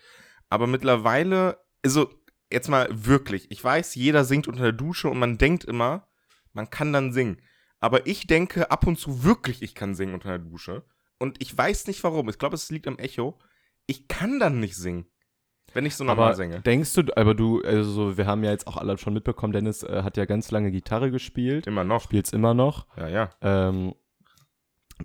aber 0.49 0.67
mittlerweile, 0.67 1.59
also 1.85 2.11
jetzt 2.53 2.69
mal 2.69 2.89
wirklich, 2.91 3.51
ich 3.51 3.63
weiß, 3.63 3.95
jeder 3.95 4.25
singt 4.25 4.49
unter 4.49 4.63
der 4.63 4.73
Dusche 4.73 5.09
und 5.09 5.19
man 5.19 5.39
denkt 5.39 5.65
immer, 5.65 6.09
man 6.53 6.71
kann 6.71 6.93
dann 6.93 7.13
singen. 7.13 7.41
Aber 7.81 8.07
ich 8.07 8.27
denke 8.27 8.71
ab 8.71 8.87
und 8.87 8.99
zu 8.99 9.25
wirklich, 9.25 9.63
ich 9.63 9.75
kann 9.75 9.95
singen 9.95 10.15
unter 10.15 10.29
der 10.29 10.39
Dusche. 10.39 10.85
Und 11.19 11.41
ich 11.43 11.57
weiß 11.57 11.87
nicht 11.87 12.03
warum. 12.05 12.29
Ich 12.29 12.39
glaube, 12.39 12.55
es 12.55 12.71
liegt 12.71 12.87
am 12.87 12.99
Echo. 12.99 13.39
Ich 13.87 14.07
kann 14.09 14.39
dann 14.39 14.61
nicht 14.61 14.77
singen, 14.77 15.07
wenn 15.75 15.87
ich 15.87 15.97
so 15.97 16.05
normal 16.05 16.27
aber 16.29 16.35
singe. 16.37 16.61
denkst 16.61 16.93
du, 16.95 17.03
aber 17.17 17.35
du, 17.35 17.61
also 17.63 18.17
wir 18.17 18.27
haben 18.27 18.45
ja 18.45 18.51
jetzt 18.51 18.67
auch 18.67 18.77
alle 18.77 18.97
schon 18.99 19.15
mitbekommen, 19.15 19.53
Dennis 19.53 19.83
äh, 19.83 20.03
hat 20.03 20.17
ja 20.17 20.25
ganz 20.25 20.51
lange 20.51 20.71
Gitarre 20.71 21.11
gespielt, 21.11 21.67
Immer 21.67 21.83
noch. 21.85 22.03
spielt's 22.03 22.33
immer 22.33 22.55
noch. 22.55 22.87
Ja, 22.97 23.09
ja. 23.09 23.31
Ähm, 23.41 23.95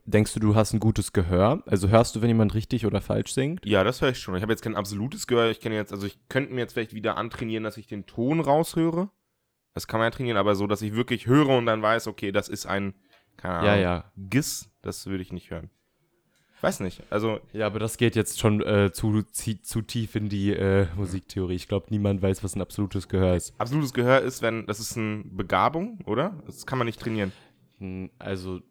denkst 0.05 0.33
du, 0.33 0.39
du 0.39 0.55
hast 0.55 0.73
ein 0.73 0.79
gutes 0.79 1.13
Gehör? 1.13 1.63
Also 1.65 1.89
hörst 1.89 2.15
du, 2.15 2.21
wenn 2.21 2.27
jemand 2.29 2.53
richtig 2.53 2.85
oder 2.85 3.01
falsch 3.01 3.33
singt? 3.33 3.65
Ja, 3.65 3.83
das 3.83 4.01
höre 4.01 4.09
ich 4.09 4.19
schon. 4.19 4.35
Ich 4.35 4.41
habe 4.41 4.51
jetzt 4.53 4.61
kein 4.61 4.75
absolutes 4.75 5.27
Gehör. 5.27 5.49
Ich 5.49 5.59
kenne 5.59 5.75
jetzt, 5.75 5.91
also 5.93 6.05
ich 6.07 6.17
könnte 6.29 6.53
mir 6.53 6.61
jetzt 6.61 6.73
vielleicht 6.73 6.93
wieder 6.93 7.17
antrainieren, 7.17 7.63
dass 7.63 7.77
ich 7.77 7.87
den 7.87 8.05
Ton 8.05 8.39
raushöre. 8.39 9.09
Das 9.73 9.87
kann 9.87 9.99
man 9.99 10.07
ja 10.07 10.11
trainieren, 10.11 10.37
aber 10.37 10.55
so, 10.55 10.65
dass 10.67 10.81
ich 10.81 10.93
wirklich 10.95 11.27
höre 11.27 11.49
und 11.49 11.65
dann 11.67 11.81
weiß, 11.81 12.07
okay, 12.07 12.31
das 12.31 12.49
ist 12.49 12.65
ein, 12.65 12.95
keine 13.37 13.55
Ahnung, 13.55 13.67
Ja, 13.69 13.75
ja. 13.75 14.11
Giss, 14.17 14.69
das 14.81 15.05
würde 15.05 15.21
ich 15.21 15.31
nicht 15.31 15.51
hören. 15.51 15.69
Weiß 16.61 16.79
nicht. 16.79 17.03
Also, 17.11 17.39
Ja, 17.53 17.67
aber 17.67 17.77
das 17.77 17.97
geht 17.97 18.15
jetzt 18.15 18.39
schon 18.39 18.61
äh, 18.63 18.91
zu, 18.91 19.21
zu 19.21 19.81
tief 19.83 20.15
in 20.15 20.27
die 20.29 20.51
äh, 20.53 20.87
Musiktheorie. 20.95 21.53
Ich 21.53 21.67
glaube, 21.67 21.85
niemand 21.91 22.23
weiß, 22.23 22.43
was 22.43 22.55
ein 22.55 22.61
absolutes 22.63 23.07
Gehör 23.07 23.35
ist. 23.35 23.53
absolutes 23.59 23.93
Gehör 23.93 24.21
ist, 24.21 24.41
wenn, 24.41 24.65
das 24.65 24.79
ist 24.79 24.97
eine 24.97 25.23
Begabung, 25.23 25.99
oder? 26.05 26.41
Das 26.47 26.65
kann 26.65 26.79
man 26.79 26.87
nicht 26.87 26.99
trainieren. 26.99 27.31
Hm, 27.77 28.09
Also, 28.17 28.61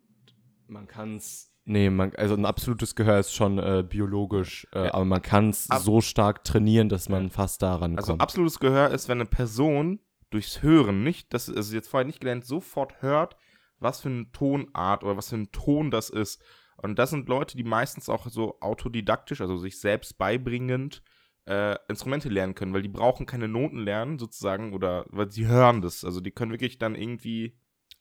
man 0.68 0.86
kann 0.86 1.16
es. 1.16 1.52
Nee, 1.64 1.90
man, 1.90 2.14
also 2.14 2.34
ein 2.34 2.46
absolutes 2.46 2.94
Gehör 2.94 3.18
ist 3.18 3.34
schon 3.34 3.58
äh, 3.58 3.84
biologisch, 3.88 4.68
äh, 4.72 4.84
Ja. 4.86 4.94
aber 4.94 5.04
man 5.04 5.20
kann 5.20 5.50
es 5.50 5.64
so 5.64 6.00
stark 6.00 6.44
trainieren, 6.44 6.88
dass 6.88 7.08
man 7.08 7.28
fast 7.30 7.60
daran 7.62 7.96
Also, 7.96 8.12
kommt. 8.12 8.22
absolutes 8.22 8.60
Gehör 8.60 8.90
ist, 8.90 9.08
wenn 9.08 9.18
eine 9.18 9.28
Person 9.28 9.98
durchs 10.30 10.62
Hören 10.62 11.02
nicht, 11.02 11.34
das 11.34 11.48
ist 11.48 11.72
jetzt 11.72 11.88
vorher 11.88 12.06
nicht 12.06 12.20
gelernt, 12.20 12.44
sofort 12.44 13.02
hört, 13.02 13.36
was 13.80 14.00
für 14.00 14.08
eine 14.08 14.30
Tonart 14.30 15.02
oder 15.02 15.16
was 15.16 15.30
für 15.30 15.36
ein 15.36 15.50
Ton 15.50 15.90
das 15.90 16.08
ist. 16.08 16.40
Und 16.76 16.98
das 16.98 17.10
sind 17.10 17.28
Leute, 17.28 17.56
die 17.56 17.64
meistens 17.64 18.08
auch 18.08 18.28
so 18.28 18.60
autodidaktisch, 18.60 19.40
also 19.40 19.56
sich 19.56 19.80
selbst 19.80 20.18
beibringend, 20.18 21.02
äh, 21.46 21.76
Instrumente 21.88 22.28
lernen 22.28 22.54
können, 22.54 22.74
weil 22.74 22.82
die 22.82 22.88
brauchen 22.88 23.26
keine 23.26 23.48
Noten 23.48 23.78
lernen, 23.78 24.18
sozusagen, 24.18 24.72
oder 24.72 25.04
weil 25.08 25.30
sie 25.32 25.46
hören 25.46 25.80
das. 25.82 26.04
Also 26.04 26.20
die 26.20 26.30
können 26.32 26.52
wirklich 26.52 26.78
dann 26.78 26.94
irgendwie. 26.94 27.56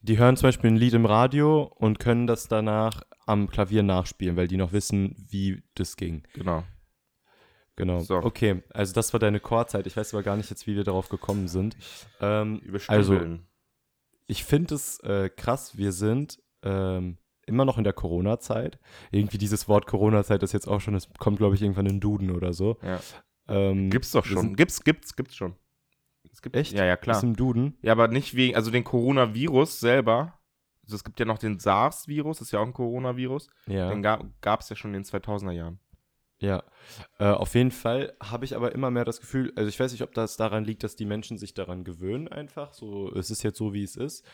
Die 0.08 0.18
hören 0.20 0.38
zum 0.38 0.48
Beispiel 0.50 0.70
ein 0.70 0.76
Lied 0.78 0.94
im 0.94 1.06
Radio 1.06 1.64
und 1.64 1.98
können 2.00 2.28
das 2.28 2.48
danach 2.48 3.02
am 3.26 3.50
Klavier 3.50 3.82
nachspielen, 3.82 4.38
weil 4.38 4.48
die 4.48 4.58
noch 4.58 4.72
wissen, 4.72 5.16
wie 5.30 5.64
das 5.74 5.98
ging. 5.98 6.24
Genau. 6.34 6.64
Genau. 7.76 8.00
So. 8.02 8.18
Okay, 8.18 8.62
also 8.72 8.94
das 8.94 9.12
war 9.14 9.20
deine 9.20 9.40
Chorzeit. 9.40 9.88
Ich 9.88 9.98
weiß 9.98 10.14
aber 10.14 10.22
gar 10.24 10.38
nicht 10.38 10.50
jetzt, 10.52 10.68
wie 10.68 10.76
wir 10.76 10.84
darauf 10.84 11.10
gekommen 11.10 11.48
sind. 11.48 11.76
Ähm, 12.22 12.62
Also- 12.88 13.20
ich 14.28 14.44
finde 14.44 14.76
es 14.76 15.00
äh, 15.02 15.30
krass, 15.30 15.78
wir 15.78 15.92
sind 15.92 16.40
ähm, 16.64 17.18
immer 17.48 17.66
noch 17.66 17.78
in 17.78 17.84
der 17.84 17.94
Corona-Zeit. 17.94 18.80
Irgendwie 19.12 19.38
dieses 19.40 19.68
Wort 19.68 19.86
Corona-Zeit 19.88 20.42
ist 20.44 20.54
jetzt 20.54 20.68
auch 20.68 20.82
schon, 20.82 20.96
es 20.96 21.10
kommt, 21.20 21.38
glaube 21.38 21.56
ich, 21.56 21.62
irgendwann 21.62 21.86
in 21.88 22.00
Duden 22.00 22.32
oder 22.32 22.54
so. 22.54 22.78
Ja. 22.82 23.00
Ähm, 23.48 23.90
Gibt's 23.90 24.12
doch 24.12 24.26
schon. 24.26 24.42
sind- 24.42 24.58
Gibt's, 24.58 24.84
gibt's, 24.84 25.16
gibt's 25.16 25.36
schon. 25.36 25.56
Es 26.36 26.42
gibt, 26.42 26.58
Echt? 26.58 26.74
Ja, 26.74 26.84
ja, 26.84 26.98
klar. 26.98 27.16
Ist 27.16 27.24
im 27.24 27.38
Duden? 27.38 27.78
Ja, 27.82 27.94
aber 27.94 28.10
nicht 28.10 28.36
wegen, 28.36 28.58
also 28.58 28.70
den 28.70 28.84
Coronavirus 28.84 29.80
selber. 29.80 30.38
Also 30.84 30.98
es 30.98 31.06
gibt 31.06 31.18
ja 31.18 31.26
noch 31.26 31.38
den 31.38 31.60
SARS-Virus, 31.60 32.42
ist 32.42 32.52
ja 32.52 32.60
auch 32.60 32.66
ein 32.66 32.74
Coronavirus. 32.74 33.48
Ja. 33.68 33.90
Den 33.90 34.02
gab 34.02 34.60
es 34.60 34.68
ja 34.68 34.76
schon 34.76 34.94
in 34.94 35.02
den 35.02 35.06
2000er 35.06 35.52
Jahren. 35.52 35.80
Ja, 36.40 36.64
äh, 37.20 37.28
auf 37.28 37.56
jeden 37.56 37.72
Fall 37.72 38.14
habe 38.22 38.44
ich 38.44 38.54
aber 38.54 38.76
immer 38.76 38.92
mehr 38.92 39.06
das 39.06 39.22
Gefühl, 39.22 39.54
also 39.56 39.70
ich 39.70 39.80
weiß 39.80 39.94
nicht, 39.94 40.02
ob 40.02 40.14
das 40.14 40.36
daran 40.36 40.66
liegt, 40.66 40.84
dass 40.84 40.98
die 40.98 41.06
Menschen 41.06 41.38
sich 41.38 41.54
daran 41.54 41.86
gewöhnen 41.86 42.28
einfach, 42.28 42.74
so 42.74 43.10
es 43.14 43.32
ist 43.32 43.42
jetzt 43.44 43.58
so, 43.58 43.74
wie 43.74 43.84
es 43.84 43.96
ist, 43.96 44.26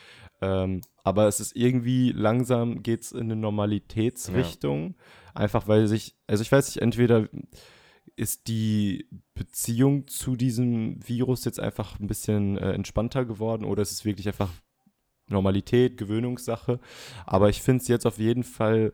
ähm, 0.41 0.81
aber 1.03 1.27
es 1.27 1.39
ist 1.39 1.55
irgendwie 1.55 2.11
langsam 2.11 2.81
geht 2.81 3.03
es 3.03 3.11
in 3.11 3.25
eine 3.25 3.35
Normalitätsrichtung, 3.35 4.95
einfach 5.35 5.67
weil 5.67 5.85
sich, 5.85 6.15
also 6.25 6.41
ich 6.41 6.51
weiß 6.51 6.69
nicht, 6.69 6.81
entweder 6.81 7.27
ist 8.21 8.47
die 8.47 9.09
Beziehung 9.33 10.07
zu 10.07 10.35
diesem 10.35 10.99
Virus 11.07 11.43
jetzt 11.43 11.59
einfach 11.59 11.99
ein 11.99 12.05
bisschen 12.05 12.55
äh, 12.59 12.71
entspannter 12.73 13.25
geworden 13.25 13.65
oder 13.65 13.81
ist 13.81 13.91
es 13.91 14.05
wirklich 14.05 14.27
einfach 14.27 14.51
Normalität, 15.27 15.97
Gewöhnungssache, 15.97 16.79
aber 17.25 17.49
ich 17.49 17.63
finde 17.63 17.81
es 17.81 17.87
jetzt 17.87 18.05
auf 18.05 18.19
jeden 18.19 18.43
Fall 18.43 18.93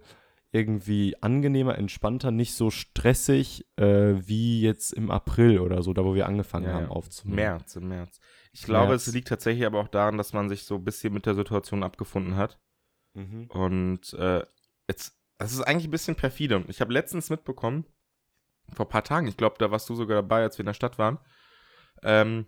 irgendwie 0.53 1.21
angenehmer, 1.21 1.77
entspannter, 1.77 2.31
nicht 2.31 2.53
so 2.53 2.69
stressig 2.69 3.65
äh, 3.75 4.15
wie 4.25 4.61
jetzt 4.61 4.93
im 4.93 5.11
April 5.11 5.59
oder 5.59 5.83
so, 5.83 5.91
da 5.91 6.05
wo 6.05 6.15
wir 6.15 6.25
angefangen 6.25 6.67
Ja, 6.67 6.73
haben 6.75 6.85
ja. 6.85 6.89
aufzunehmen. 6.91 7.35
März, 7.35 7.75
im 7.75 7.89
März. 7.89 8.21
Ich 8.53 8.63
glaube, 8.63 8.91
März. 8.91 9.07
es 9.07 9.13
liegt 9.13 9.27
tatsächlich 9.27 9.65
aber 9.65 9.81
auch 9.81 9.89
daran, 9.89 10.17
dass 10.17 10.31
man 10.31 10.47
sich 10.47 10.63
so 10.63 10.75
ein 10.75 10.85
bisschen 10.85 11.13
mit 11.13 11.25
der 11.25 11.35
Situation 11.35 11.83
abgefunden 11.83 12.37
hat. 12.37 12.61
Mhm. 13.13 13.47
Und 13.47 14.13
äh, 14.13 14.45
jetzt, 14.87 15.19
das 15.37 15.51
ist 15.51 15.61
eigentlich 15.61 15.89
ein 15.89 15.91
bisschen 15.91 16.15
perfide. 16.15 16.63
Ich 16.69 16.79
habe 16.79 16.93
letztens 16.93 17.29
mitbekommen, 17.29 17.83
vor 18.73 18.85
ein 18.85 18.89
paar 18.89 19.03
Tagen, 19.03 19.27
ich 19.27 19.37
glaube, 19.37 19.55
da 19.59 19.71
warst 19.71 19.89
du 19.89 19.95
sogar 19.95 20.21
dabei, 20.21 20.43
als 20.43 20.57
wir 20.57 20.63
in 20.63 20.67
der 20.67 20.73
Stadt 20.73 20.97
waren, 20.97 21.19
ähm, 22.03 22.47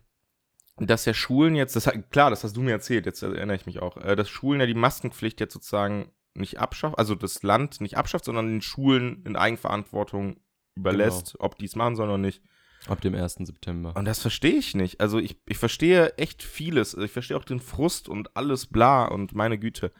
dass 0.78 1.06
ja 1.06 1.14
Schulen 1.14 1.56
jetzt, 1.56 1.76
das, 1.76 1.90
klar, 2.12 2.30
das 2.30 2.44
hast 2.44 2.56
du 2.56 2.62
mir 2.62 2.72
erzählt, 2.72 3.06
jetzt 3.06 3.22
erinnere 3.22 3.56
ich 3.56 3.66
mich 3.66 3.80
auch, 3.80 3.98
äh, 3.98 4.16
dass 4.16 4.30
Schulen 4.30 4.60
ja 4.60 4.66
die 4.66 4.74
Maskenpflicht 4.74 5.40
jetzt 5.40 5.54
sozusagen 5.54 6.12
nicht 6.34 6.60
abschafft, 6.60 6.98
also 6.98 7.16
das 7.16 7.44
Land 7.44 7.82
nicht 7.82 7.98
abschafft, 7.98 8.26
sondern 8.26 8.48
den 8.48 8.62
Schulen 8.62 9.24
in 9.26 9.36
Eigenverantwortung 9.36 10.40
überlässt, 10.76 11.36
ob 11.40 11.58
die 11.58 11.66
es 11.66 11.76
machen 11.76 11.96
sollen 11.96 12.10
oder 12.10 12.18
nicht. 12.18 12.42
Ab 12.88 13.02
dem 13.02 13.14
1. 13.14 13.36
September. 13.42 13.94
Und 13.96 14.06
das 14.06 14.22
verstehe 14.22 14.56
ich 14.56 14.74
nicht. 14.74 15.02
Also 15.02 15.20
ich, 15.20 15.42
ich 15.46 15.58
verstehe 15.58 16.18
echt 16.18 16.44
vieles. 16.44 16.94
Ich 16.94 17.12
verstehe 17.12 17.36
auch 17.36 17.44
den 17.44 17.60
Frust 17.60 18.08
und 18.08 18.38
alles 18.38 18.68
bla 18.68 19.06
und 19.06 19.36
meine 19.36 19.60
Güte. 19.60 19.92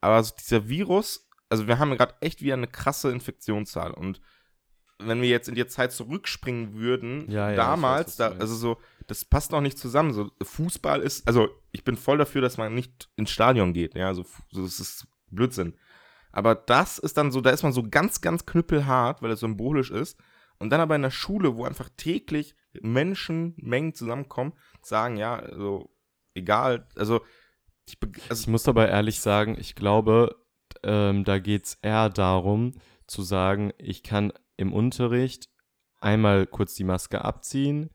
Aber 0.00 0.22
so 0.22 0.32
dieser 0.38 0.68
Virus, 0.68 1.28
also 1.50 1.66
wir 1.66 1.78
haben 1.78 1.96
gerade 1.96 2.14
echt 2.20 2.40
wieder 2.40 2.54
eine 2.54 2.66
krasse 2.66 3.10
Infektionszahl. 3.10 3.92
Und 3.92 4.22
wenn 4.98 5.20
wir 5.20 5.28
jetzt 5.28 5.48
in 5.48 5.54
die 5.54 5.66
Zeit 5.66 5.92
zurückspringen 5.92 6.74
würden, 6.74 7.30
Ja, 7.30 7.50
ja, 7.50 7.56
damals, 7.56 8.06
weiß, 8.08 8.16
da, 8.16 8.28
also 8.38 8.54
so, 8.54 8.78
das 9.06 9.24
passt 9.24 9.52
noch 9.52 9.60
nicht 9.60 9.78
zusammen. 9.78 10.12
So, 10.12 10.30
Fußball 10.42 11.00
ist, 11.00 11.26
also 11.26 11.48
ich 11.72 11.84
bin 11.84 11.96
voll 11.96 12.18
dafür, 12.18 12.40
dass 12.40 12.56
man 12.56 12.74
nicht 12.74 13.10
ins 13.16 13.30
Stadion 13.30 13.72
geht. 13.72 13.94
Ja, 13.94 14.08
also 14.08 14.24
so, 14.50 14.62
das 14.62 14.80
ist 14.80 15.06
Blödsinn. 15.30 15.74
Aber 16.32 16.54
das 16.54 16.98
ist 16.98 17.16
dann 17.16 17.30
so, 17.30 17.40
da 17.40 17.50
ist 17.50 17.62
man 17.62 17.72
so 17.72 17.82
ganz, 17.88 18.20
ganz 18.20 18.46
knüppelhart, 18.46 19.22
weil 19.22 19.30
es 19.30 19.40
symbolisch 19.40 19.90
ist. 19.90 20.18
Und 20.58 20.70
dann 20.70 20.80
aber 20.80 20.96
in 20.96 21.02
der 21.02 21.10
Schule, 21.10 21.56
wo 21.56 21.64
einfach 21.64 21.90
täglich 21.96 22.54
Menschenmengen 22.80 23.94
zusammenkommen, 23.94 24.52
sagen, 24.82 25.16
ja, 25.16 25.36
also 25.36 25.90
egal, 26.34 26.86
also 26.96 27.20
ich, 27.86 28.00
be- 28.00 28.10
Ich 28.16 28.30
also, 28.30 28.50
muss 28.50 28.68
aber 28.68 28.88
ehrlich 28.88 29.20
sagen, 29.20 29.56
ich 29.58 29.74
glaube, 29.74 30.36
ähm, 30.82 31.24
da 31.24 31.38
geht 31.38 31.64
es 31.66 31.74
eher 31.82 32.08
darum, 32.08 32.74
zu 33.06 33.22
sagen, 33.22 33.72
ich 33.78 34.02
kann 34.02 34.32
im 34.56 34.72
Unterricht 34.72 35.48
einmal 36.00 36.46
kurz 36.46 36.74
die 36.74 36.84
Maske 36.84 37.24
abziehen, 37.24 37.90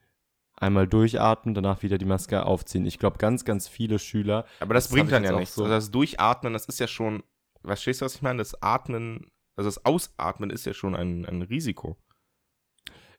einmal 0.55 0.87
durchatmen, 0.87 1.53
danach 1.55 1.83
wieder 1.83 1.97
die 1.97 2.05
Maske 2.05 2.45
aufziehen. 2.45 2.85
Ich 2.85 2.99
glaube, 2.99 3.17
ganz, 3.17 3.45
ganz 3.45 3.67
viele 3.67 3.99
Schüler. 3.99 4.45
aber 4.59 4.73
das, 4.73 4.85
das 4.85 4.93
bringt 4.93 5.11
dann 5.11 5.23
ja 5.23 5.31
nichts. 5.37 5.55
so- 5.55 5.63
Also 5.63 5.73
das 5.75 5.91
Durchatmen, 5.91 6.53
das 6.53 6.65
ist 6.65 6.79
ja 6.79 6.87
schon, 6.87 7.23
verstehst 7.63 8.01
du, 8.01 8.05
was 8.05 8.15
ich 8.15 8.21
meine? 8.21 8.39
Das 8.39 8.61
Atmen, 8.61 9.31
also 9.55 9.67
das 9.69 9.85
Ausatmen 9.85 10.49
ist 10.49 10.65
ja 10.65 10.73
schon 10.73 10.95
ein, 10.95 11.25
ein 11.25 11.41
Risiko. 11.43 11.97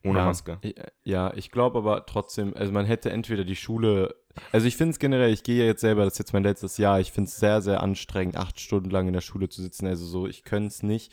Ohne 0.03 0.19
ja, 0.19 0.25
Maske. 0.25 0.57
ich- 0.61 0.75
Ja, 1.03 1.31
ich 1.35 1.51
glaube 1.51 1.77
aber 1.77 2.05
trotzdem, 2.07 2.55
also 2.55 2.71
man 2.71 2.85
hätte 2.85 3.11
entweder 3.11 3.43
die 3.43 3.55
Schule, 3.55 4.15
also 4.51 4.65
ich 4.67 4.75
finde 4.75 4.91
es 4.91 4.99
generell, 4.99 5.31
ich 5.31 5.43
gehe 5.43 5.59
ja 5.59 5.65
jetzt 5.65 5.81
selber, 5.81 6.03
das 6.05 6.13
ist 6.13 6.19
jetzt 6.19 6.33
mein 6.33 6.43
letztes 6.43 6.77
Jahr, 6.77 6.99
ich 6.99 7.11
finde 7.11 7.27
es 7.29 7.37
sehr, 7.37 7.61
sehr 7.61 7.81
anstrengend, 7.83 8.35
acht 8.35 8.59
Stunden 8.59 8.89
lang 8.89 9.07
in 9.07 9.13
der 9.13 9.21
Schule 9.21 9.47
zu 9.49 9.61
sitzen, 9.61 9.85
also 9.87 10.05
so, 10.05 10.25
ich 10.27 10.43
könnte 10.43 10.67
es 10.69 10.81
nicht. 10.83 11.11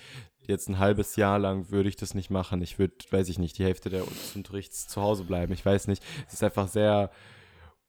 Jetzt 0.48 0.68
ein 0.68 0.78
halbes 0.78 1.14
Jahr 1.16 1.38
lang 1.38 1.70
würde 1.70 1.88
ich 1.88 1.96
das 1.96 2.14
nicht 2.14 2.30
machen. 2.30 2.60
Ich 2.62 2.78
würde, 2.78 2.94
weiß 3.10 3.28
ich 3.28 3.38
nicht, 3.38 3.58
die 3.58 3.64
Hälfte 3.64 3.90
der 3.90 4.02
Unterrichts 4.34 4.88
zu 4.88 5.00
Hause 5.02 5.22
bleiben. 5.24 5.52
Ich 5.52 5.64
weiß 5.64 5.86
nicht. 5.86 6.02
Es 6.26 6.32
ist 6.34 6.42
einfach 6.42 6.66
sehr 6.68 7.10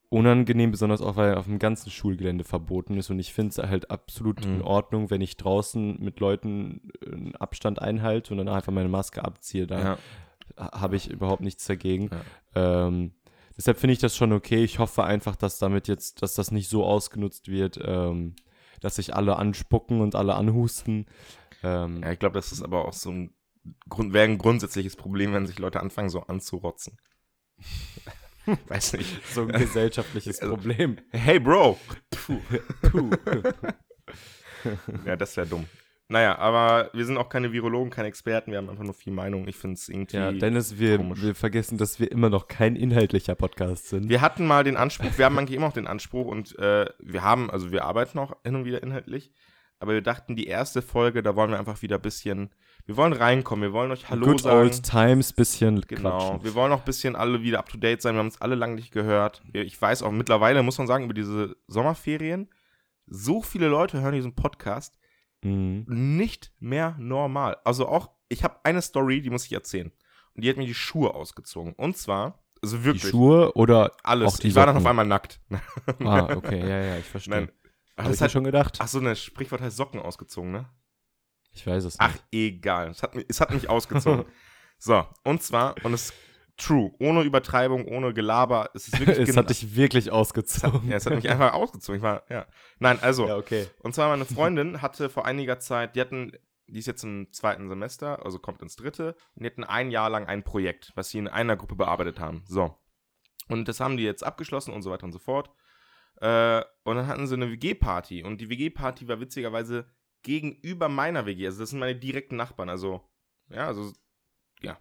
unangenehm, 0.09 0.71
besonders 0.71 1.01
auch, 1.01 1.15
weil 1.17 1.35
auf 1.35 1.45
dem 1.45 1.59
ganzen 1.59 1.91
Schulgelände 1.91 2.43
verboten 2.43 2.97
ist. 2.97 3.09
Und 3.11 3.19
ich 3.19 3.31
finde 3.33 3.51
es 3.51 3.57
halt 3.69 3.91
absolut 3.91 4.43
in 4.43 4.57
Mhm. 4.57 4.63
Ordnung, 4.63 5.09
wenn 5.11 5.21
ich 5.21 5.37
draußen 5.37 5.97
mit 6.03 6.19
Leuten 6.19 6.91
äh, 7.05 7.11
einen 7.13 7.35
Abstand 7.35 7.79
einhalte 7.81 8.33
und 8.33 8.39
dann 8.39 8.49
einfach 8.49 8.73
meine 8.73 8.89
Maske 8.89 9.23
abziehe. 9.23 9.67
Da 9.67 9.79
Ja. 9.79 9.97
ha- 10.57 10.81
habe 10.81 10.95
ich 10.95 11.09
überhaupt 11.11 11.41
nichts 11.43 11.65
dagegen. 11.67 12.09
Ja. 12.55 12.87
Ähm, 12.87 13.13
deshalb 13.55 13.77
finde 13.77 13.93
ich 13.93 13.99
das 13.99 14.15
schon 14.17 14.33
okay. 14.33 14.63
Ich 14.63 14.79
hoffe 14.79 15.03
einfach, 15.03 15.35
dass 15.35 15.59
damit 15.59 15.87
jetzt, 15.87 16.23
dass 16.23 16.33
das 16.33 16.49
nicht 16.51 16.69
so 16.69 16.83
ausgenutzt 16.85 17.47
wird, 17.47 17.79
ähm, 17.83 18.35
dass 18.81 18.95
sich 18.95 19.15
alle 19.15 19.35
anspucken 19.35 20.01
und 20.01 20.15
alle 20.15 20.33
anhusten. 20.33 21.05
Ähm, 21.63 22.01
ja, 22.03 22.11
ich 22.11 22.19
glaube, 22.19 22.33
das 22.35 22.51
ist 22.51 22.61
aber 22.61 22.85
auch 22.85 22.93
so 22.93 23.11
ein 23.11 23.33
Grund, 23.89 24.13
wäre 24.13 24.25
ein 24.25 24.37
grundsätzliches 24.37 24.95
Problem, 24.95 25.33
wenn 25.33 25.45
sich 25.47 25.59
Leute 25.59 25.79
anfangen, 25.81 26.09
so 26.09 26.21
anzurotzen. 26.21 26.97
Weiß 28.67 28.93
nicht. 28.93 29.25
so 29.33 29.41
ein 29.41 29.49
gesellschaftliches 29.49 30.39
Also- 30.39 30.55
Problem. 30.55 30.97
Hey, 31.11 31.39
Bro! 31.39 31.77
Puh. 32.11 32.39
Puh. 32.81 33.09
Ja, 35.05 35.15
das 35.15 35.37
wäre 35.37 35.47
dumm. 35.47 35.65
Naja, 36.09 36.37
aber 36.39 36.89
wir 36.93 37.05
sind 37.05 37.17
auch 37.17 37.29
keine 37.29 37.53
Virologen, 37.53 37.91
keine 37.91 38.07
Experten, 38.07 38.51
wir 38.51 38.57
haben 38.57 38.69
einfach 38.69 38.83
nur 38.83 38.95
viel 38.95 39.13
Meinung. 39.13 39.47
Ich 39.47 39.55
finde 39.55 39.75
es 39.75 39.87
irgendwie. 39.89 40.17
ja, 40.17 40.31
Dennis, 40.31 40.79
wir, 40.79 40.97
komisch. 40.97 41.21
wir 41.21 41.35
vergessen, 41.35 41.77
dass 41.77 41.99
wir 41.99 42.11
immer 42.11 42.29
noch 42.29 42.47
kein 42.47 42.75
inhaltlicher 42.75 43.35
Podcast 43.35 43.89
sind. 43.89 44.09
wir 44.09 44.19
hatten 44.21 44.47
mal 44.47 44.63
den 44.63 44.75
Anspruch, 44.75 45.17
wir 45.17 45.25
haben 45.25 45.37
eigentlich 45.37 45.55
immer 45.55 45.67
noch 45.67 45.73
den 45.73 45.87
Anspruch 45.87 46.25
und 46.25 46.57
äh, 46.57 46.87
wir 46.99 47.21
haben, 47.23 47.51
also 47.51 47.71
wir 47.71 47.85
arbeiten 47.85 48.17
noch 48.17 48.35
hin 48.43 48.55
und 48.55 48.65
wieder 48.65 48.81
inhaltlich, 48.81 49.31
aber 49.79 49.93
wir 49.93 50.01
dachten, 50.01 50.35
die 50.35 50.47
erste 50.47 50.81
Folge, 50.81 51.23
da 51.23 51.35
wollen 51.35 51.51
wir 51.51 51.59
einfach 51.59 51.81
wieder 51.81 51.95
ein 51.97 52.01
bisschen, 52.01 52.49
wir 52.85 52.97
wollen 52.97 53.13
reinkommen, 53.13 53.63
wir 53.63 53.73
wollen 53.73 53.91
euch 53.91 54.09
Hallo 54.09 54.25
Good 54.25 54.41
sagen. 54.41 54.57
old 54.59 54.83
times, 54.83 55.33
bisschen 55.33 55.81
Genau, 55.81 56.17
quatschen. 56.17 56.43
wir 56.43 56.53
wollen 56.55 56.71
auch 56.71 56.79
ein 56.79 56.85
bisschen 56.85 57.15
alle 57.15 57.41
wieder 57.41 57.59
up 57.59 57.69
to 57.69 57.77
date 57.77 58.01
sein. 58.01 58.15
Wir 58.15 58.19
haben 58.19 58.27
uns 58.27 58.41
alle 58.41 58.55
lange 58.55 58.75
nicht 58.75 58.91
gehört. 58.91 59.41
Ich 59.53 59.81
weiß 59.81 60.03
auch 60.03 60.11
mittlerweile, 60.11 60.61
muss 60.63 60.77
man 60.77 60.87
sagen, 60.87 61.05
über 61.05 61.13
diese 61.13 61.55
Sommerferien, 61.67 62.49
so 63.07 63.41
viele 63.41 63.67
Leute 63.67 64.01
hören 64.01 64.13
diesen 64.13 64.35
Podcast. 64.35 64.95
Mhm. 65.41 65.85
nicht 65.87 66.51
mehr 66.59 66.95
normal. 66.99 67.55
Also 67.63 67.87
auch, 67.87 68.09
ich 68.27 68.43
habe 68.43 68.57
eine 68.63 68.81
Story, 68.81 69.21
die 69.21 69.29
muss 69.29 69.45
ich 69.45 69.53
erzählen. 69.53 69.89
Und 70.35 70.43
die 70.43 70.49
hat 70.49 70.57
mir 70.57 70.65
die 70.65 70.73
Schuhe 70.73 71.13
ausgezogen. 71.15 71.71
Und 71.73 71.95
zwar, 71.95 72.43
also 72.61 72.75
Die 72.77 72.83
wirklich, 72.83 73.09
Schuhe 73.09 73.53
oder 73.53 73.93
alles. 74.03 74.33
auch 74.33 74.37
die 74.37 74.49
ich 74.49 74.55
war 74.55 74.65
dann 74.65 74.75
auf 74.75 74.85
einmal 74.85 75.05
nackt. 75.07 75.39
Ah, 76.03 76.27
okay, 76.35 76.59
ja, 76.59 76.81
ja, 76.83 76.97
ich 76.97 77.05
verstehe. 77.05 77.33
Nein. 77.35 77.51
Ach, 77.99 78.07
das 78.07 78.21
hat, 78.21 78.31
schon 78.31 78.43
gedacht. 78.43 78.77
ach 78.81 78.87
so, 78.87 78.99
ne 78.99 79.15
Sprichwort 79.15 79.61
heißt 79.61 79.77
Socken 79.77 79.99
ausgezogen, 79.99 80.51
ne? 80.51 80.69
Ich 81.51 81.65
weiß 81.65 81.83
es 81.85 81.99
Ach, 81.99 82.11
nicht. 82.13 82.23
egal. 82.31 82.89
Es 82.89 83.01
hat, 83.03 83.15
mich- 83.15 83.25
es 83.27 83.41
hat 83.41 83.51
mich 83.51 83.69
ausgezogen. 83.69 84.25
so, 84.77 85.05
und 85.23 85.41
zwar, 85.43 85.75
und 85.83 85.93
es 85.93 86.13
true, 86.57 86.91
ohne 86.99 87.21
Übertreibung, 87.23 87.85
ohne 87.87 88.13
Gelaber. 88.13 88.69
Es 88.73 88.87
ist 88.87 88.99
wirklich 88.99 89.17
es 89.29 89.37
hat 89.37 89.49
dich 89.49 89.75
wirklich 89.75 90.11
ausgezogen. 90.11 90.87
ja, 90.89 90.97
es 90.97 91.05
hat 91.05 91.15
mich 91.15 91.29
einfach 91.29 91.53
ausgezogen. 91.53 91.97
Ich 91.97 92.03
war, 92.03 92.23
ja. 92.29 92.45
Nein, 92.79 92.99
also, 93.01 93.27
Ja, 93.27 93.37
okay. 93.37 93.67
Und 93.81 93.95
zwar 93.95 94.09
meine 94.09 94.25
Freundin 94.25 94.81
hatte 94.81 95.09
vor 95.09 95.25
einiger 95.25 95.59
Zeit, 95.59 95.95
die 95.95 96.01
hatten, 96.01 96.31
die 96.67 96.79
ist 96.79 96.85
jetzt 96.85 97.03
im 97.03 97.31
zweiten 97.31 97.67
Semester, 97.69 98.23
also 98.25 98.39
kommt 98.39 98.61
ins 98.61 98.75
dritte, 98.75 99.15
und 99.35 99.43
die 99.43 99.47
hatten 99.47 99.63
ein 99.63 99.89
Jahr 99.89 100.09
lang 100.09 100.27
ein 100.27 100.43
Projekt, 100.43 100.91
was 100.95 101.09
sie 101.09 101.17
in 101.17 101.27
einer 101.27 101.55
Gruppe 101.57 101.75
bearbeitet 101.75 102.19
haben. 102.19 102.43
So. 102.45 102.77
Und 103.47 103.67
das 103.67 103.79
haben 103.79 103.97
die 103.97 104.03
jetzt 104.03 104.23
abgeschlossen 104.23 104.73
und 104.73 104.83
so 104.83 104.91
weiter 104.91 105.05
und 105.05 105.11
so 105.13 105.19
fort. 105.19 105.49
Äh, 106.21 106.63
und 106.83 106.95
dann 106.97 107.07
hatten 107.07 107.27
sie 107.27 107.35
eine 107.35 107.51
WG-Party. 107.51 108.23
Und 108.23 108.41
die 108.41 108.49
WG-Party 108.49 109.07
war 109.07 109.19
witzigerweise 109.19 109.89
gegenüber 110.23 110.89
meiner 110.89 111.25
WG. 111.25 111.45
Also 111.45 111.59
das 111.59 111.69
sind 111.69 111.79
meine 111.79 111.97
direkten 111.97 112.35
Nachbarn. 112.35 112.69
Also, 112.69 113.09
ja, 113.49 113.67
also, 113.67 113.93
ja. 114.61 114.79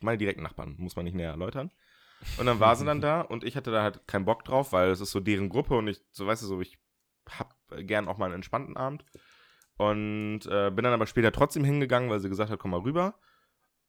Meine 0.00 0.18
direkten 0.18 0.42
Nachbarn, 0.42 0.76
muss 0.78 0.96
man 0.96 1.04
nicht 1.04 1.14
näher 1.14 1.30
erläutern. 1.30 1.70
Und 2.36 2.46
dann 2.46 2.60
war 2.60 2.76
sie 2.76 2.84
dann 2.84 3.00
da 3.00 3.20
und 3.20 3.44
ich 3.44 3.56
hatte 3.56 3.70
da 3.70 3.82
halt 3.82 4.06
keinen 4.06 4.24
Bock 4.24 4.44
drauf, 4.44 4.72
weil 4.72 4.90
es 4.90 5.00
ist 5.00 5.12
so 5.12 5.20
deren 5.20 5.48
Gruppe 5.48 5.76
und 5.76 5.88
ich, 5.88 6.00
so 6.10 6.26
weißt 6.26 6.42
du, 6.42 6.46
so, 6.46 6.60
ich 6.60 6.78
hab 7.28 7.54
gern 7.70 8.08
auch 8.08 8.18
mal 8.18 8.26
einen 8.26 8.36
entspannten 8.36 8.76
Abend. 8.76 9.04
Und 9.76 10.40
äh, 10.46 10.70
bin 10.70 10.82
dann 10.82 10.92
aber 10.92 11.06
später 11.06 11.30
trotzdem 11.30 11.64
hingegangen, 11.64 12.10
weil 12.10 12.20
sie 12.20 12.28
gesagt 12.28 12.50
hat, 12.50 12.58
komm 12.58 12.72
mal 12.72 12.80
rüber. 12.80 13.18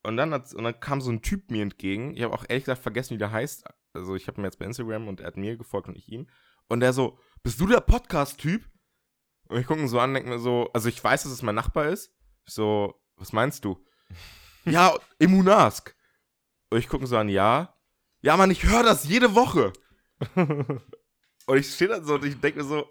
Und 0.04 0.18
dann, 0.18 0.34
hat, 0.34 0.54
und 0.54 0.64
dann 0.64 0.80
kam 0.80 1.02
so 1.02 1.12
ein 1.12 1.22
Typ 1.22 1.52
mir 1.52 1.64
entgegen. 1.64 2.16
Ich 2.16 2.22
habe 2.22 2.34
auch 2.34 2.46
ehrlich 2.48 2.64
gesagt 2.66 2.82
vergessen, 2.82 3.16
wie 3.16 3.18
der 3.18 3.32
heißt. 3.32 3.66
Also 3.94 4.16
ich 4.16 4.28
habe 4.28 4.40
ihm 4.40 4.46
jetzt 4.46 4.60
bei 4.60 4.66
Instagram 4.66 5.08
und 5.08 5.20
er 5.20 5.28
hat 5.28 5.38
mir 5.38 5.58
gefolgt 5.58 5.88
und 5.88 5.98
ich 5.98 6.08
ihm. 6.10 6.28
Und 6.70 6.80
der 6.80 6.94
so, 6.94 7.20
bist 7.44 7.60
du 7.60 7.68
der 7.68 7.82
Podcast-Typ? 7.82 8.64
Und 9.50 9.60
ich 9.60 9.68
gucke 9.68 9.82
ihn 9.82 9.88
so 9.88 10.00
an, 10.00 10.14
denke 10.14 10.30
mir 10.30 10.40
so, 10.40 10.70
also 10.74 10.88
ich 10.88 11.04
weiß, 11.04 11.24
dass 11.24 11.32
es 11.32 11.42
mein 11.42 11.56
Nachbar 11.56 11.88
ist. 11.88 12.14
Ich 12.46 12.54
so, 12.54 12.94
was 13.18 13.34
meinst 13.34 13.66
du? 13.66 13.84
ja, 14.66 14.96
Immunask. 15.18 15.96
Und 16.70 16.80
ich 16.80 16.88
gucke 16.88 17.04
ihn 17.04 17.08
so 17.08 17.18
an, 17.18 17.30
ja. 17.30 17.76
Ja, 18.22 18.38
Mann, 18.38 18.52
ich 18.52 18.64
höre 18.64 18.84
das 18.84 19.06
jede 19.08 19.36
Woche. 19.36 19.74
Und 20.36 21.58
ich 21.58 21.74
stehe 21.74 21.90
dann 21.90 22.06
so 22.06 22.16
und 22.16 22.26
ich 22.26 22.40
denke 22.40 22.60
mir 22.60 22.66
so, 22.66 22.88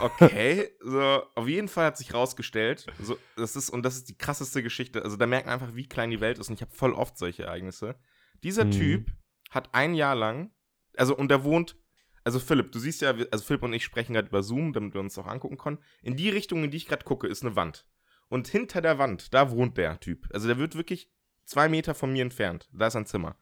Okay, 0.00 0.70
so, 0.80 1.22
auf 1.34 1.46
jeden 1.46 1.68
Fall 1.68 1.86
hat 1.86 1.98
sich 1.98 2.14
rausgestellt, 2.14 2.86
so, 3.00 3.18
das 3.36 3.54
ist, 3.54 3.70
und 3.70 3.82
das 3.82 3.96
ist 3.96 4.08
die 4.08 4.16
krasseste 4.18 4.62
Geschichte, 4.62 5.02
also 5.02 5.16
da 5.16 5.26
merkt 5.26 5.46
man 5.46 5.54
einfach, 5.54 5.74
wie 5.74 5.86
klein 5.86 6.10
die 6.10 6.20
Welt 6.20 6.38
ist 6.38 6.48
und 6.48 6.54
ich 6.54 6.62
habe 6.62 6.74
voll 6.74 6.92
oft 6.94 7.16
solche 7.18 7.44
Ereignisse. 7.44 7.96
Dieser 8.42 8.64
Mhm. 8.64 8.70
Typ 8.72 9.12
hat 9.50 9.74
ein 9.74 9.94
Jahr 9.94 10.14
lang, 10.14 10.52
also, 10.96 11.16
und 11.16 11.28
der 11.30 11.44
wohnt, 11.44 11.76
also 12.24 12.38
Philipp, 12.38 12.72
du 12.72 12.78
siehst 12.78 13.00
ja, 13.00 13.14
also 13.30 13.44
Philipp 13.44 13.62
und 13.62 13.72
ich 13.72 13.84
sprechen 13.84 14.12
gerade 14.12 14.28
über 14.28 14.42
Zoom, 14.42 14.72
damit 14.72 14.94
wir 14.94 15.00
uns 15.00 15.18
auch 15.18 15.26
angucken 15.26 15.58
können. 15.58 15.78
In 16.02 16.16
die 16.16 16.30
Richtung, 16.30 16.64
in 16.64 16.70
die 16.70 16.76
ich 16.76 16.86
gerade 16.86 17.04
gucke, 17.04 17.26
ist 17.26 17.44
eine 17.44 17.56
Wand. 17.56 17.86
Und 18.28 18.48
hinter 18.48 18.80
der 18.80 18.98
Wand, 18.98 19.32
da 19.32 19.50
wohnt 19.50 19.76
der 19.76 20.00
Typ. 20.00 20.28
Also 20.32 20.48
der 20.48 20.58
wird 20.58 20.74
wirklich 20.74 21.10
zwei 21.44 21.68
Meter 21.68 21.94
von 21.94 22.12
mir 22.12 22.22
entfernt. 22.22 22.68
Da 22.72 22.88
ist 22.88 22.96
ein 22.96 23.06
Zimmer. 23.06 23.36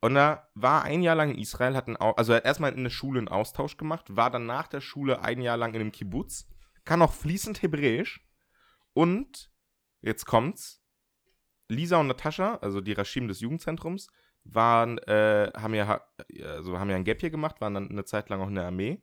Und 0.00 0.16
er 0.16 0.50
war 0.54 0.82
ein 0.82 1.02
Jahr 1.02 1.16
lang 1.16 1.30
in 1.30 1.38
Israel, 1.38 1.74
hat 1.74 1.86
einen, 1.86 1.96
also 1.96 2.32
er 2.32 2.36
hat 2.36 2.44
erstmal 2.44 2.74
in 2.74 2.84
der 2.84 2.90
Schule 2.90 3.18
einen 3.18 3.28
Austausch 3.28 3.76
gemacht, 3.78 4.14
war 4.14 4.30
dann 4.30 4.44
nach 4.44 4.68
der 4.68 4.82
Schule 4.82 5.22
ein 5.22 5.40
Jahr 5.40 5.56
lang 5.56 5.72
in 5.74 5.80
einem 5.80 5.92
Kibbutz, 5.92 6.46
kann 6.84 7.00
auch 7.00 7.14
fließend 7.14 7.62
Hebräisch 7.62 8.22
und, 8.92 9.50
jetzt 10.02 10.26
kommt's, 10.26 10.82
Lisa 11.68 11.96
und 11.96 12.08
Natascha, 12.08 12.56
also 12.56 12.82
die 12.82 12.92
Rashim 12.92 13.28
des 13.28 13.40
Jugendzentrums, 13.40 14.08
waren, 14.44 14.98
äh, 14.98 15.50
haben 15.56 15.74
ja, 15.74 16.02
also 16.44 16.78
haben 16.78 16.90
ja 16.90 16.96
ein 16.96 17.04
Gap 17.04 17.20
hier 17.20 17.30
gemacht, 17.30 17.60
waren 17.60 17.74
dann 17.74 17.90
eine 17.90 18.04
Zeit 18.04 18.28
lang 18.28 18.40
auch 18.40 18.48
in 18.48 18.54
der 18.54 18.66
Armee 18.66 19.02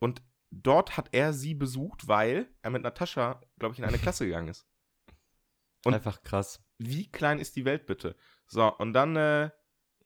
und 0.00 0.22
dort 0.50 0.96
hat 0.96 1.08
er 1.12 1.32
sie 1.32 1.54
besucht, 1.54 2.08
weil 2.08 2.48
er 2.62 2.70
mit 2.70 2.82
Natascha, 2.82 3.40
glaube 3.58 3.72
ich, 3.74 3.78
in 3.80 3.84
eine 3.84 3.98
Klasse 3.98 4.24
gegangen 4.26 4.48
ist. 4.48 4.66
Und- 5.84 5.94
Einfach 5.94 6.22
krass. 6.22 6.62
Wie 6.78 7.10
klein 7.10 7.38
ist 7.38 7.56
die 7.56 7.64
Welt 7.64 7.86
bitte? 7.86 8.16
So, 8.46 8.72
und 8.76 8.92
dann, 8.92 9.16
äh, 9.16 9.50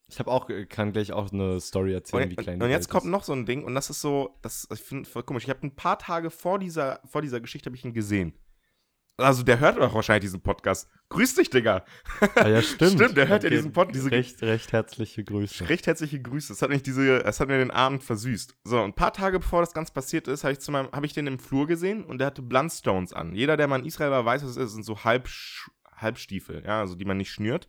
Ich 0.08 0.18
habe 0.18 0.30
auch, 0.30 0.49
kann 0.68 0.92
gleich 0.92 1.12
auch 1.12 1.30
eine 1.32 1.60
Story 1.60 1.92
erzählen, 1.94 2.25
Und, 2.25 2.30
wie 2.30 2.37
klein 2.37 2.54
und, 2.54 2.60
die 2.60 2.64
und 2.64 2.70
jetzt 2.70 2.87
Welt 2.88 2.90
kommt 2.90 3.04
ist. 3.04 3.10
noch 3.10 3.22
so 3.25 3.32
ein 3.32 3.46
Ding, 3.46 3.62
und 3.64 3.75
das 3.76 3.90
ist 3.90 4.00
so, 4.00 4.38
das 4.42 4.66
ich 4.72 4.80
finde 4.82 5.08
voll 5.08 5.22
komisch. 5.22 5.44
Ich 5.44 5.50
habe 5.50 5.64
ein 5.66 5.76
paar 5.76 5.99
Tage 6.00 6.30
vor 6.30 6.58
dieser, 6.58 7.00
vor 7.04 7.22
dieser 7.22 7.40
Geschichte 7.40 7.66
habe 7.68 7.76
ich 7.76 7.84
ihn 7.84 7.92
gesehen. 7.94 8.37
Also 9.20 9.42
der 9.42 9.60
hört 9.60 9.78
doch 9.78 9.94
wahrscheinlich 9.94 10.22
diesen 10.22 10.40
Podcast. 10.42 10.88
Grüß 11.08 11.34
dich, 11.36 11.50
Digga. 11.50 11.84
Ah, 12.36 12.48
ja, 12.48 12.62
stimmt. 12.62 12.92
Stimmt, 12.92 13.16
der 13.16 13.28
hört 13.28 13.44
ja 13.44 13.50
diesen 13.50 13.72
Pod- 13.72 13.94
diese- 13.94 14.10
recht, 14.10 14.40
recht 14.42 14.72
herzliche 14.72 15.22
Grüße. 15.24 15.68
Recht 15.68 15.86
herzliche 15.86 16.20
Grüße. 16.20 16.48
Das 16.52 16.62
hat, 16.62 16.70
mich 16.70 16.82
diese, 16.82 17.20
das 17.20 17.40
hat 17.40 17.48
mir 17.48 17.58
den 17.58 17.70
Abend 17.70 18.02
versüßt. 18.02 18.56
So, 18.64 18.82
ein 18.82 18.94
paar 18.94 19.12
Tage 19.12 19.38
bevor 19.40 19.60
das 19.60 19.72
Ganze 19.72 19.92
passiert 19.92 20.28
ist, 20.28 20.44
habe 20.44 20.52
ich, 20.52 20.60
zu 20.60 20.72
meinem- 20.72 20.90
hab 20.92 21.04
ich 21.04 21.12
den 21.12 21.26
im 21.26 21.38
Flur 21.38 21.66
gesehen 21.66 22.04
und 22.04 22.18
der 22.18 22.28
hatte 22.28 22.42
Blundstones 22.42 23.12
an. 23.12 23.34
Jeder, 23.34 23.56
der 23.56 23.68
mal 23.68 23.80
in 23.80 23.86
Israel 23.86 24.10
war, 24.10 24.24
weiß, 24.24 24.42
was 24.42 24.50
es 24.50 24.56
ist. 24.56 24.64
Das 24.64 24.72
sind 24.72 24.84
so 24.84 25.04
Halb, 25.04 25.28
Halbstiefel, 25.96 26.62
ja, 26.64 26.80
also 26.80 26.94
die 26.94 27.04
man 27.04 27.16
nicht 27.16 27.30
schnürt. 27.30 27.68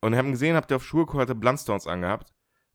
Und 0.00 0.12
ich 0.12 0.18
habe 0.18 0.28
ihn 0.28 0.32
gesehen, 0.32 0.56
hab 0.56 0.68
der 0.68 0.76
auf 0.78 0.84
Schuhe 0.84 1.06
geholt, 1.06 1.22
hatte 1.22 1.34
Blundstones 1.34 1.86
angehabt. 1.86 2.32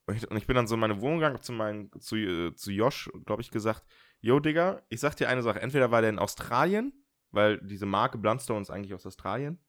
Und 0.08 0.16
ich, 0.16 0.30
und 0.30 0.38
ich 0.38 0.46
bin 0.46 0.56
dann 0.56 0.68
so 0.68 0.76
in 0.76 0.82
meine 0.82 1.02
Wohnung 1.02 1.18
gegangen, 1.18 1.36
hab 1.36 1.44
zu, 1.44 1.52
meinen, 1.52 1.90
zu, 2.00 2.16
äh, 2.16 2.54
zu 2.56 2.72
Josh, 2.72 3.10
glaube 3.26 3.42
ich, 3.42 3.50
gesagt, 3.50 3.84
yo, 4.22 4.40
Digga, 4.40 4.82
ich 4.90 5.00
sag 5.00 5.16
dir 5.16 5.30
eine 5.30 5.42
Sache, 5.42 5.62
entweder 5.62 5.90
war 5.92 6.02
der 6.02 6.12
in 6.12 6.20
Australien, 6.20 6.94
weil 7.36 7.60
diese 7.60 7.86
Marke 7.86 8.18
Blundstone 8.18 8.62
ist 8.62 8.70
eigentlich 8.72 8.94
aus 8.94 9.06
Australien, 9.06 9.60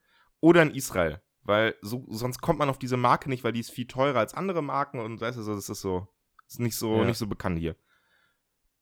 oder 0.41 0.63
in 0.63 0.71
Israel, 0.71 1.21
weil 1.43 1.75
so, 1.83 2.07
sonst 2.09 2.41
kommt 2.41 2.59
man 2.59 2.71
auf 2.71 2.79
diese 2.79 2.97
Marke 2.97 3.29
nicht, 3.29 3.45
weil 3.45 3.53
die 3.53 3.61
ist 3.61 3.71
viel 3.71 3.87
teurer 3.87 4.19
als 4.21 4.35
andere 4.35 4.63
Marken 4.63 5.01
und 5.01 5.21
weißt 5.21 5.39
du, 5.39 5.43
so, 5.43 5.55
das 5.55 5.69
ist 5.69 5.81
so, 5.81 6.07
ist 6.47 6.61
nicht 6.61 6.77
so, 6.77 6.99
Ja. 7.01 7.05
nicht 7.05 7.19
so 7.19 7.27
bekannt 7.27 7.59
hier. 7.59 7.77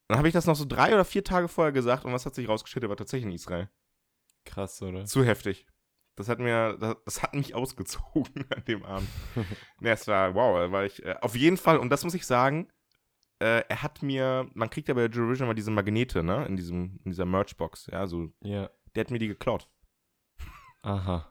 Dann 0.09 0.19
habe 0.19 0.29
ich 0.29 0.35
das 0.35 0.47
noch 0.47 0.57
so 0.57 0.67
drei 0.67 0.93
oder 0.93 1.05
vier 1.05 1.25
Tage 1.25 1.49
vorher 1.49 1.73
gesagt 1.73 2.05
und 2.05 2.13
was 2.13 2.27
hat 2.27 2.35
sich 2.35 2.49
rausgestellt, 2.49 2.89
war 2.89 2.97
tatsächlich 2.97 3.27
in 3.27 3.33
Israel. 3.33 3.71
Krass, 4.45 4.81
oder? 4.83 5.07
Zu 5.07 5.25
heftig. 5.25 5.67
Das 6.17 6.29
hat 6.29 6.39
mir, 6.39 6.77
das, 6.79 6.97
das 7.05 7.23
hat 7.23 7.35
mich 7.35 7.55
ausgezogen 7.55 8.45
an 8.55 8.65
dem 8.67 8.85
Abend. 8.85 9.09
ne, 9.81 9.91
es 9.91 10.07
war, 10.07 10.35
wow, 10.35 10.71
war 10.71 10.85
ich, 10.85 11.03
äh, 11.05 11.17
auf 11.21 11.35
jeden 11.37 11.57
Fall, 11.57 11.79
und 11.79 11.91
das 11.91 12.05
muss 12.05 12.15
ich 12.15 12.27
sagen, 12.27 12.71
äh, 13.41 13.63
er 13.69 13.83
hat 13.83 14.03
mir, 14.03 14.49
man 14.55 14.71
kriegt 14.71 14.89
ja 14.89 14.95
bei 14.95 15.03
Eurovision 15.03 15.49
mal 15.49 15.55
diese 15.55 15.71
Magnete, 15.71 16.23
ne, 16.23 16.47
in 16.47 16.57
diesem, 16.57 17.01
in 17.05 17.11
dieser 17.11 17.27
Merchbox, 17.27 17.89
ja, 17.93 18.07
so, 18.07 18.29
Ja. 18.43 18.71
der 18.95 19.05
hat 19.05 19.11
mir 19.11 19.19
die 19.19 19.29
geklaut. 19.29 19.69
Aha. 20.83 21.31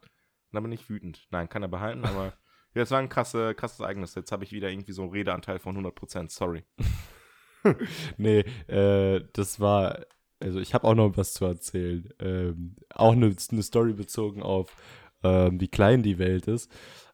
Da 0.51 0.59
bin 0.59 0.71
ich 0.71 0.89
wütend. 0.89 1.27
Nein, 1.31 1.49
kann 1.49 1.61
er 1.63 1.67
behalten, 1.69 2.05
aber 2.05 2.33
ja, 2.75 2.81
es 2.81 2.91
war 2.91 2.99
ein 2.99 3.09
krasse, 3.09 3.53
krasses 3.55 3.79
Ereignis. 3.79 4.15
Jetzt 4.15 4.31
habe 4.31 4.43
ich 4.43 4.51
wieder 4.51 4.69
irgendwie 4.69 4.93
so 4.93 5.03
einen 5.03 5.11
Redeanteil 5.11 5.59
von 5.59 5.77
100%, 5.77 6.29
sorry. 6.31 6.63
Nee, 8.17 8.39
äh, 8.67 9.23
das 9.31 9.59
war, 9.61 10.05
also 10.41 10.59
ich 10.59 10.73
habe 10.73 10.85
auch 10.85 10.95
noch 10.95 11.15
was 11.15 11.33
zu 11.33 11.45
erzählen. 11.45 12.09
Ähm, 12.19 12.75
auch 12.93 13.13
eine, 13.13 13.33
eine 13.51 13.63
Story 13.63 13.93
bezogen 13.93 14.43
auf, 14.43 14.75
ähm, 15.23 15.61
wie 15.61 15.69
klein 15.69 16.03
die 16.03 16.17
Welt 16.19 16.47
ist. 16.47 16.69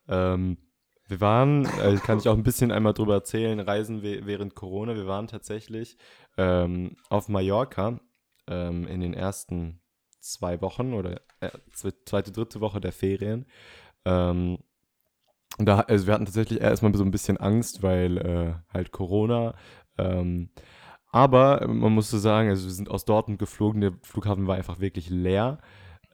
Ähm, 0.07 0.57
wir 1.09 1.21
waren, 1.21 1.65
äh, 1.65 1.97
kann 1.97 2.19
ich 2.19 2.27
auch 2.29 2.35
ein 2.35 2.43
bisschen 2.43 2.71
einmal 2.71 2.93
drüber 2.93 3.15
erzählen, 3.15 3.59
Reisen 3.59 4.03
während 4.03 4.55
Corona. 4.55 4.95
Wir 4.95 5.07
waren 5.07 5.27
tatsächlich 5.27 5.97
ähm, 6.37 6.95
auf 7.09 7.29
Mallorca 7.29 7.99
ähm, 8.47 8.87
in 8.87 9.01
den 9.01 9.13
ersten 9.13 9.81
zwei 10.19 10.61
Wochen 10.61 10.93
oder 10.93 11.21
äh, 11.39 11.49
zwe- 11.73 12.05
zweite, 12.05 12.31
dritte 12.31 12.61
Woche 12.61 12.79
der 12.79 12.91
Ferien. 12.91 13.45
Ähm, 14.05 14.59
da, 15.57 15.79
also 15.81 16.07
wir 16.07 16.13
hatten 16.13 16.25
tatsächlich 16.25 16.61
erstmal 16.61 16.93
so 16.95 17.03
ein 17.03 17.11
bisschen 17.11 17.37
Angst, 17.37 17.83
weil 17.83 18.17
äh, 18.17 18.53
halt 18.73 18.91
Corona. 18.91 19.55
Ähm, 19.97 20.49
aber 21.11 21.67
man 21.67 21.93
musste 21.93 22.19
sagen, 22.19 22.49
also 22.49 22.65
wir 22.65 22.71
sind 22.73 22.89
aus 22.91 23.05
Dortmund 23.05 23.39
geflogen, 23.39 23.81
der 23.81 23.93
Flughafen 24.03 24.47
war 24.47 24.55
einfach 24.55 24.79
wirklich 24.79 25.09
leer. 25.09 25.59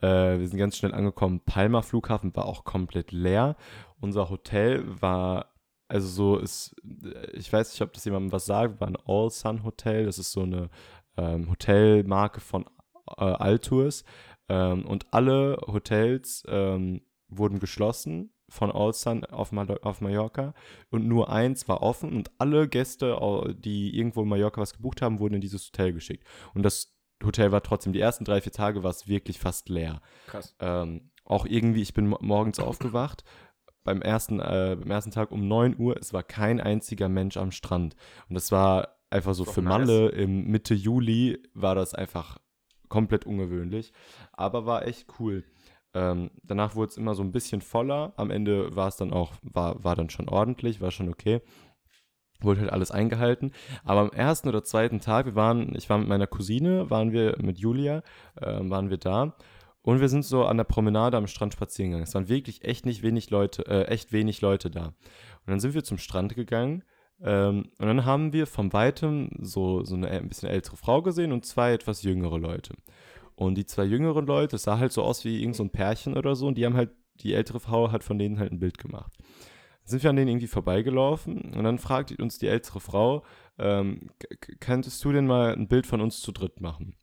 Äh, 0.01 0.39
wir 0.39 0.47
sind 0.47 0.57
ganz 0.57 0.77
schnell 0.77 0.93
angekommen. 0.93 1.41
Palma 1.45 1.81
Flughafen 1.81 2.35
war 2.35 2.45
auch 2.45 2.63
komplett 2.63 3.11
leer. 3.11 3.55
Unser 3.99 4.29
Hotel 4.29 4.83
war, 5.01 5.53
also 5.87 6.07
so 6.07 6.37
ist, 6.37 6.75
ich 7.33 7.51
weiß 7.51 7.71
nicht, 7.71 7.81
ob 7.81 7.93
das 7.93 8.05
jemandem 8.05 8.31
was 8.31 8.45
sagt, 8.45 8.79
war 8.79 8.87
ein 8.87 8.97
All 9.05 9.29
Sun 9.29 9.63
Hotel. 9.63 10.05
Das 10.05 10.19
ist 10.19 10.31
so 10.31 10.41
eine 10.41 10.69
ähm, 11.17 11.49
Hotelmarke 11.49 12.41
von 12.41 12.65
äh, 13.17 13.23
Altours. 13.23 14.03
Ähm, 14.49 14.85
und 14.85 15.07
alle 15.11 15.57
Hotels 15.67 16.43
ähm, 16.47 17.01
wurden 17.27 17.59
geschlossen 17.59 18.31
von 18.47 18.71
All 18.71 18.93
Sun 18.93 19.25
auf, 19.25 19.51
Mal 19.51 19.79
auf 19.81 20.01
Mallorca 20.01 20.53
und 20.91 21.07
nur 21.07 21.29
eins 21.31 21.67
war 21.67 21.81
offen 21.81 22.15
und 22.15 22.29
alle 22.37 22.67
Gäste, 22.67 23.17
die 23.57 23.97
irgendwo 23.97 24.21
in 24.21 24.29
Mallorca 24.29 24.61
was 24.61 24.73
gebucht 24.73 25.01
haben, 25.01 25.19
wurden 25.19 25.35
in 25.35 25.41
dieses 25.41 25.67
Hotel 25.67 25.93
geschickt. 25.93 26.25
Und 26.53 26.63
das 26.63 26.94
Hotel 27.23 27.51
war 27.51 27.63
trotzdem, 27.63 27.93
die 27.93 27.99
ersten 27.99 28.25
drei, 28.25 28.41
vier 28.41 28.51
Tage 28.51 28.83
war 28.83 28.91
es 28.91 29.07
wirklich 29.07 29.39
fast 29.39 29.69
leer. 29.69 30.01
Krass. 30.27 30.55
Ähm, 30.59 31.09
auch 31.23 31.45
irgendwie, 31.45 31.81
ich 31.81 31.93
bin 31.93 32.07
mo- 32.07 32.19
morgens 32.21 32.59
aufgewacht, 32.59 33.23
beim 33.83 34.01
ersten, 34.01 34.39
äh, 34.39 34.75
beim 34.79 34.91
ersten 34.91 35.11
Tag 35.11 35.31
um 35.31 35.47
9 35.47 35.75
Uhr, 35.77 35.97
es 35.97 36.11
war 36.13 36.23
kein 36.23 36.59
einziger 36.59 37.07
Mensch 37.09 37.37
am 37.37 37.51
Strand. 37.51 37.95
Und 38.29 38.35
das 38.35 38.51
war 38.51 38.97
einfach 39.09 39.33
so 39.33 39.45
doch 39.45 39.53
für 39.53 39.61
nice. 39.61 39.69
Malle 39.87 40.09
im 40.09 40.45
Mitte 40.47 40.73
Juli 40.73 41.41
war 41.53 41.75
das 41.75 41.93
einfach 41.93 42.37
komplett 42.89 43.25
ungewöhnlich, 43.25 43.93
aber 44.33 44.65
war 44.65 44.87
echt 44.87 45.07
cool. 45.19 45.43
Ähm, 45.93 46.31
danach 46.43 46.75
wurde 46.75 46.89
es 46.89 46.97
immer 46.97 47.15
so 47.15 47.23
ein 47.23 47.31
bisschen 47.31 47.61
voller. 47.61 48.13
Am 48.17 48.29
Ende 48.29 48.75
war 48.75 48.89
es 48.89 48.97
dann 48.97 49.13
auch, 49.13 49.33
war, 49.41 49.83
war 49.83 49.95
dann 49.95 50.09
schon 50.09 50.27
ordentlich, 50.29 50.81
war 50.81 50.91
schon 50.91 51.09
okay. 51.09 51.41
Wurde 52.41 52.61
halt 52.61 52.71
alles 52.71 52.91
eingehalten. 52.91 53.51
Aber 53.83 54.01
am 54.01 54.11
ersten 54.11 54.49
oder 54.49 54.63
zweiten 54.63 54.99
Tag, 54.99 55.25
wir 55.25 55.35
waren, 55.35 55.75
ich 55.75 55.89
war 55.89 55.97
mit 55.97 56.07
meiner 56.07 56.27
Cousine, 56.27 56.89
waren 56.89 57.11
wir 57.11 57.37
mit 57.41 57.57
Julia, 57.57 58.03
ähm, 58.41 58.69
waren 58.69 58.89
wir 58.89 58.97
da. 58.97 59.35
Und 59.81 60.01
wir 60.01 60.09
sind 60.09 60.25
so 60.25 60.45
an 60.45 60.57
der 60.57 60.63
Promenade 60.63 61.15
am 61.15 61.27
Strand 61.27 61.53
spazieren 61.53 61.91
gegangen. 61.91 62.07
Es 62.07 62.15
waren 62.15 62.27
wirklich 62.27 62.63
echt 62.65 62.85
nicht 62.85 63.03
wenig 63.03 63.29
Leute, 63.29 63.65
äh, 63.67 63.83
echt 63.83 64.11
wenig 64.11 64.41
Leute 64.41 64.71
da. 64.71 64.87
Und 64.87 64.95
dann 65.47 65.59
sind 65.59 65.75
wir 65.75 65.83
zum 65.83 65.99
Strand 65.99 66.35
gegangen. 66.35 66.83
Ähm, 67.21 67.69
und 67.79 67.85
dann 67.85 68.03
haben 68.03 68.33
wir 68.33 68.47
von 68.47 68.73
weitem 68.73 69.29
so, 69.39 69.83
so 69.83 69.95
eine 69.95 70.09
ein 70.09 70.27
bisschen 70.27 70.49
ältere 70.49 70.75
Frau 70.75 71.01
gesehen 71.01 71.31
und 71.31 71.45
zwei 71.45 71.71
etwas 71.73 72.01
jüngere 72.01 72.39
Leute. 72.39 72.73
Und 73.35 73.55
die 73.55 73.65
zwei 73.65 73.83
jüngeren 73.83 74.25
Leute, 74.25 74.55
es 74.55 74.63
sah 74.63 74.79
halt 74.79 74.91
so 74.91 75.03
aus 75.03 75.23
wie 75.23 75.39
irgend 75.41 75.55
so 75.55 75.67
Pärchen 75.67 76.17
oder 76.17 76.35
so, 76.35 76.47
und 76.47 76.57
die 76.57 76.65
haben 76.65 76.75
halt, 76.75 76.91
die 77.21 77.33
ältere 77.33 77.59
Frau 77.59 77.91
hat 77.91 78.03
von 78.03 78.17
denen 78.17 78.39
halt 78.39 78.51
ein 78.51 78.59
Bild 78.59 78.77
gemacht. 78.77 79.11
Sind 79.85 80.03
wir 80.03 80.09
an 80.09 80.15
denen 80.15 80.29
irgendwie 80.29 80.47
vorbeigelaufen 80.47 81.53
und 81.53 81.63
dann 81.63 81.77
fragt 81.77 82.19
uns 82.19 82.39
die 82.39 82.47
ältere 82.47 82.79
Frau, 82.79 83.23
ähm, 83.57 84.09
könntest 84.59 85.03
du 85.05 85.11
denn 85.11 85.27
mal 85.27 85.53
ein 85.53 85.67
Bild 85.67 85.85
von 85.85 86.01
uns 86.01 86.21
zu 86.21 86.31
dritt 86.31 86.59
machen? 86.59 86.95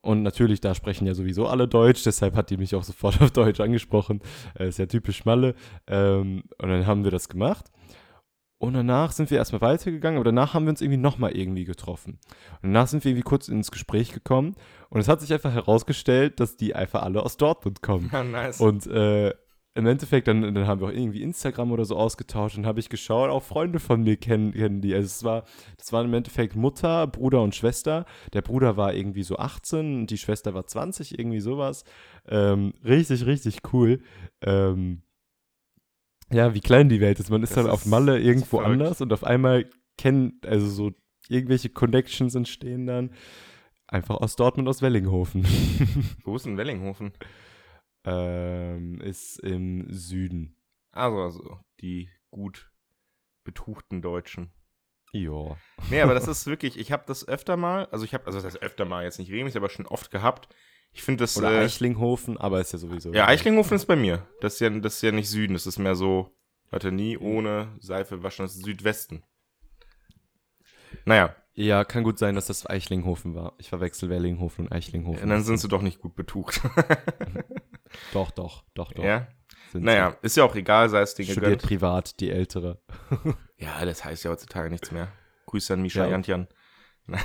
Und 0.00 0.22
natürlich, 0.22 0.60
da 0.60 0.74
sprechen 0.74 1.06
ja 1.06 1.14
sowieso 1.14 1.48
alle 1.48 1.66
Deutsch, 1.66 2.04
deshalb 2.04 2.36
hat 2.36 2.50
die 2.50 2.56
mich 2.56 2.74
auch 2.74 2.84
sofort 2.84 3.20
auf 3.20 3.32
Deutsch 3.32 3.60
angesprochen. 3.60 4.20
Äh, 4.58 4.68
ist 4.68 4.78
ja 4.78 4.86
typisch 4.86 5.24
Malle. 5.24 5.54
Ähm, 5.86 6.44
und 6.58 6.68
dann 6.68 6.86
haben 6.86 7.04
wir 7.04 7.10
das 7.10 7.28
gemacht. 7.28 7.66
Und 8.60 8.74
danach 8.74 9.12
sind 9.12 9.30
wir 9.30 9.38
erstmal 9.38 9.60
weitergegangen, 9.60 10.18
aber 10.18 10.24
danach 10.24 10.52
haben 10.52 10.64
wir 10.64 10.70
uns 10.70 10.80
irgendwie 10.80 10.98
nochmal 10.98 11.36
irgendwie 11.36 11.64
getroffen. 11.64 12.18
Und 12.60 12.72
danach 12.72 12.88
sind 12.88 13.04
wir 13.04 13.12
irgendwie 13.12 13.22
kurz 13.22 13.46
ins 13.48 13.70
Gespräch 13.70 14.12
gekommen 14.12 14.56
und 14.90 15.00
es 15.00 15.06
hat 15.06 15.20
sich 15.20 15.32
einfach 15.32 15.52
herausgestellt, 15.52 16.40
dass 16.40 16.56
die 16.56 16.74
einfach 16.74 17.02
alle 17.02 17.22
aus 17.22 17.36
Dortmund 17.36 17.82
kommen. 17.82 18.10
Ja, 18.12 18.24
nice. 18.24 18.60
Und 18.60 18.84
äh, 18.88 19.32
im 19.78 19.86
Endeffekt, 19.86 20.28
dann, 20.28 20.42
dann 20.42 20.66
haben 20.66 20.80
wir 20.80 20.88
auch 20.88 20.92
irgendwie 20.92 21.22
Instagram 21.22 21.72
oder 21.72 21.84
so 21.84 21.96
ausgetauscht 21.96 22.58
und 22.58 22.66
habe 22.66 22.80
ich 22.80 22.88
geschaut, 22.90 23.30
auch 23.30 23.42
Freunde 23.42 23.78
von 23.80 24.02
mir 24.02 24.16
kennen, 24.16 24.52
kennen 24.52 24.80
die. 24.80 24.92
Also 24.94 25.06
es 25.06 25.24
war, 25.24 25.44
das 25.78 25.92
waren 25.92 26.06
im 26.06 26.14
Endeffekt 26.14 26.56
Mutter, 26.56 27.06
Bruder 27.06 27.42
und 27.42 27.54
Schwester. 27.54 28.04
Der 28.32 28.42
Bruder 28.42 28.76
war 28.76 28.92
irgendwie 28.92 29.22
so 29.22 29.36
18 29.36 30.00
und 30.00 30.10
die 30.10 30.18
Schwester 30.18 30.52
war 30.52 30.66
20, 30.66 31.18
irgendwie 31.18 31.40
sowas. 31.40 31.84
Ähm, 32.28 32.74
richtig, 32.84 33.24
richtig 33.26 33.60
cool. 33.72 34.00
Ähm, 34.42 35.02
ja, 36.30 36.52
wie 36.54 36.60
klein 36.60 36.88
die 36.88 37.00
Welt 37.00 37.20
ist. 37.20 37.30
Man 37.30 37.42
ist 37.42 37.56
Das 37.56 37.64
dann 37.64 37.72
auf 37.72 37.82
ist- 37.84 37.90
Malle 37.90 38.18
irgendwo 38.20 38.58
anders 38.58 39.00
und 39.00 39.12
auf 39.12 39.24
einmal 39.24 39.70
kennen, 39.96 40.40
also 40.44 40.68
so 40.68 40.92
irgendwelche 41.28 41.68
Connections 41.70 42.34
entstehen 42.34 42.86
dann. 42.86 43.10
Einfach 43.86 44.16
aus 44.16 44.36
Dortmund, 44.36 44.68
aus 44.68 44.82
Wellinghofen. 44.82 45.44
Wo 46.24 46.36
ist 46.36 46.44
denn 46.44 46.58
Wellinghofen? 46.58 47.12
Ähm, 48.08 49.00
ist 49.00 49.38
im 49.40 49.86
Süden. 49.90 50.56
Also, 50.92 51.22
also 51.22 51.60
die 51.80 52.08
gut 52.30 52.70
betuchten 53.44 54.02
Deutschen. 54.02 54.52
Ja. 55.12 55.56
Nee, 55.90 56.00
aber 56.00 56.14
das 56.14 56.28
ist 56.28 56.46
wirklich, 56.46 56.78
ich 56.78 56.92
habe 56.92 57.04
das 57.06 57.26
öfter 57.26 57.56
mal, 57.56 57.86
also 57.86 58.04
ich 58.04 58.14
habe, 58.14 58.26
also 58.26 58.38
das 58.38 58.44
heißt 58.44 58.62
öfter 58.62 58.84
mal, 58.84 59.04
jetzt 59.04 59.18
nicht 59.18 59.30
regelmäßig, 59.30 59.58
aber 59.58 59.68
schon 59.68 59.86
oft 59.86 60.10
gehabt. 60.10 60.48
Ich 60.92 61.02
finde 61.02 61.24
das. 61.24 61.36
Oder 61.36 61.52
äh, 61.52 61.64
Eichlinghofen, 61.64 62.38
aber 62.38 62.60
ist 62.60 62.72
ja 62.72 62.78
sowieso. 62.78 63.12
Ja, 63.12 63.26
Eichlinghofen 63.26 63.76
ist 63.76 63.86
bei 63.86 63.96
mir. 63.96 64.26
Das 64.40 64.54
ist 64.54 64.60
ja, 64.60 64.70
das 64.70 64.96
ist 64.96 65.02
ja 65.02 65.12
nicht 65.12 65.28
Süden, 65.28 65.52
das 65.52 65.66
ist 65.66 65.78
mehr 65.78 65.94
so, 65.94 66.34
warte, 66.70 66.92
nie 66.92 67.18
ohne 67.18 67.76
Seife 67.78 68.22
waschen, 68.22 68.44
das 68.44 68.56
ist 68.56 68.64
Südwesten. 68.64 69.22
Naja, 71.04 71.36
Ja, 71.60 71.82
kann 71.84 72.04
gut 72.04 72.20
sein, 72.20 72.36
dass 72.36 72.46
das 72.46 72.70
Eichlinghofen 72.70 73.34
war. 73.34 73.54
Ich 73.58 73.68
verwechsel 73.68 74.08
Wellinghofen 74.08 74.66
und 74.66 74.72
Eichlinghofen. 74.72 75.28
dann 75.28 75.42
sind 75.42 75.58
sie 75.58 75.66
doch 75.66 75.82
nicht 75.82 75.98
gut 75.98 76.14
betucht. 76.14 76.60
Doch, 78.12 78.30
doch, 78.30 78.64
doch, 78.74 78.92
doch. 78.92 79.02
ja? 79.02 79.26
sind 79.72 79.82
Naja, 79.82 80.14
ist 80.20 80.36
ja 80.36 80.44
auch 80.44 80.54
egal, 80.54 80.90
sei 80.90 81.00
es 81.00 81.16
sie. 81.16 81.24
dir 81.24 81.32
Studiert 81.32 81.44
gegönnt. 81.52 81.62
privat, 81.62 82.20
die 82.20 82.30
ältere. 82.30 82.80
Ja, 83.56 83.84
das 83.84 84.04
heißt 84.04 84.22
ja 84.22 84.30
heutzutage 84.30 84.70
nichts 84.70 84.92
mehr. 84.92 85.10
Grüße 85.46 85.72
an 85.72 85.82
Misha 85.82 86.04
Ja. 86.04 86.10
Jantjan. 86.10 86.46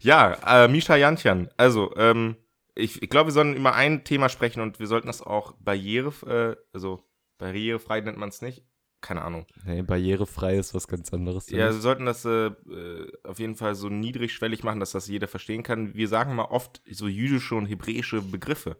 ja, 0.00 0.64
äh, 0.64 0.68
Misha 0.68 0.96
Jantjan. 0.96 1.48
Also, 1.56 1.96
ähm, 1.96 2.36
ich, 2.74 3.00
ich 3.02 3.08
glaube, 3.08 3.28
wir 3.28 3.32
sollen 3.32 3.56
über 3.56 3.74
ein 3.74 4.04
Thema 4.04 4.28
sprechen 4.28 4.60
und 4.60 4.80
wir 4.80 4.86
sollten 4.86 5.06
das 5.06 5.22
auch 5.22 5.52
barriere, 5.60 6.12
äh, 6.26 6.62
also 6.74 7.02
barrierefrei 7.38 8.00
nennt 8.02 8.18
man 8.18 8.28
es 8.28 8.42
nicht. 8.42 8.66
Keine 9.02 9.20
Ahnung. 9.22 9.46
Nee, 9.66 9.82
barrierefrei 9.82 10.56
ist 10.56 10.74
was 10.74 10.88
ganz 10.88 11.12
anderes. 11.12 11.50
Ja, 11.50 11.58
wir 11.66 11.72
sollten 11.74 12.06
das 12.06 12.24
äh, 12.24 12.46
äh, 12.46 13.12
auf 13.24 13.38
jeden 13.38 13.56
Fall 13.56 13.74
so 13.74 13.88
niedrigschwellig 13.90 14.62
machen, 14.64 14.80
dass 14.80 14.92
das 14.92 15.08
jeder 15.08 15.28
verstehen 15.28 15.62
kann. 15.62 15.92
Wir 15.94 16.08
sagen 16.08 16.34
mal 16.34 16.44
oft 16.44 16.80
so 16.90 17.08
jüdische 17.08 17.56
und 17.56 17.66
hebräische 17.66 18.22
Begriffe. 18.22 18.76